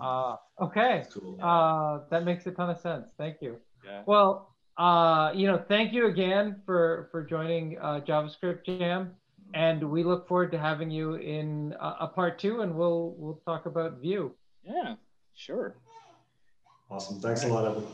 Ah, 0.00 0.38
uh, 0.58 0.64
okay. 0.64 1.04
Cool. 1.12 1.38
Uh, 1.42 2.00
that 2.10 2.24
makes 2.24 2.46
a 2.46 2.50
ton 2.52 2.70
of 2.70 2.78
sense. 2.78 3.10
Thank 3.18 3.42
you. 3.42 3.58
Yeah. 3.84 4.02
Well, 4.06 4.54
uh, 4.78 5.32
you 5.34 5.46
know, 5.46 5.62
thank 5.68 5.92
you 5.92 6.06
again 6.06 6.62
for 6.64 7.08
for 7.12 7.22
joining 7.22 7.78
uh, 7.78 8.00
JavaScript 8.00 8.64
Jam, 8.64 9.14
and 9.52 9.90
we 9.90 10.02
look 10.02 10.26
forward 10.26 10.52
to 10.52 10.58
having 10.58 10.90
you 10.90 11.14
in 11.16 11.74
a, 11.78 11.96
a 12.00 12.08
part 12.08 12.38
two, 12.38 12.62
and 12.62 12.74
we'll 12.74 13.14
we'll 13.18 13.40
talk 13.44 13.66
about 13.66 14.00
Vue. 14.00 14.32
Yeah, 14.64 14.96
sure. 15.34 15.76
Awesome. 16.90 17.20
Thanks 17.20 17.44
a 17.44 17.48
lot, 17.48 17.66
Evan. 17.66 17.86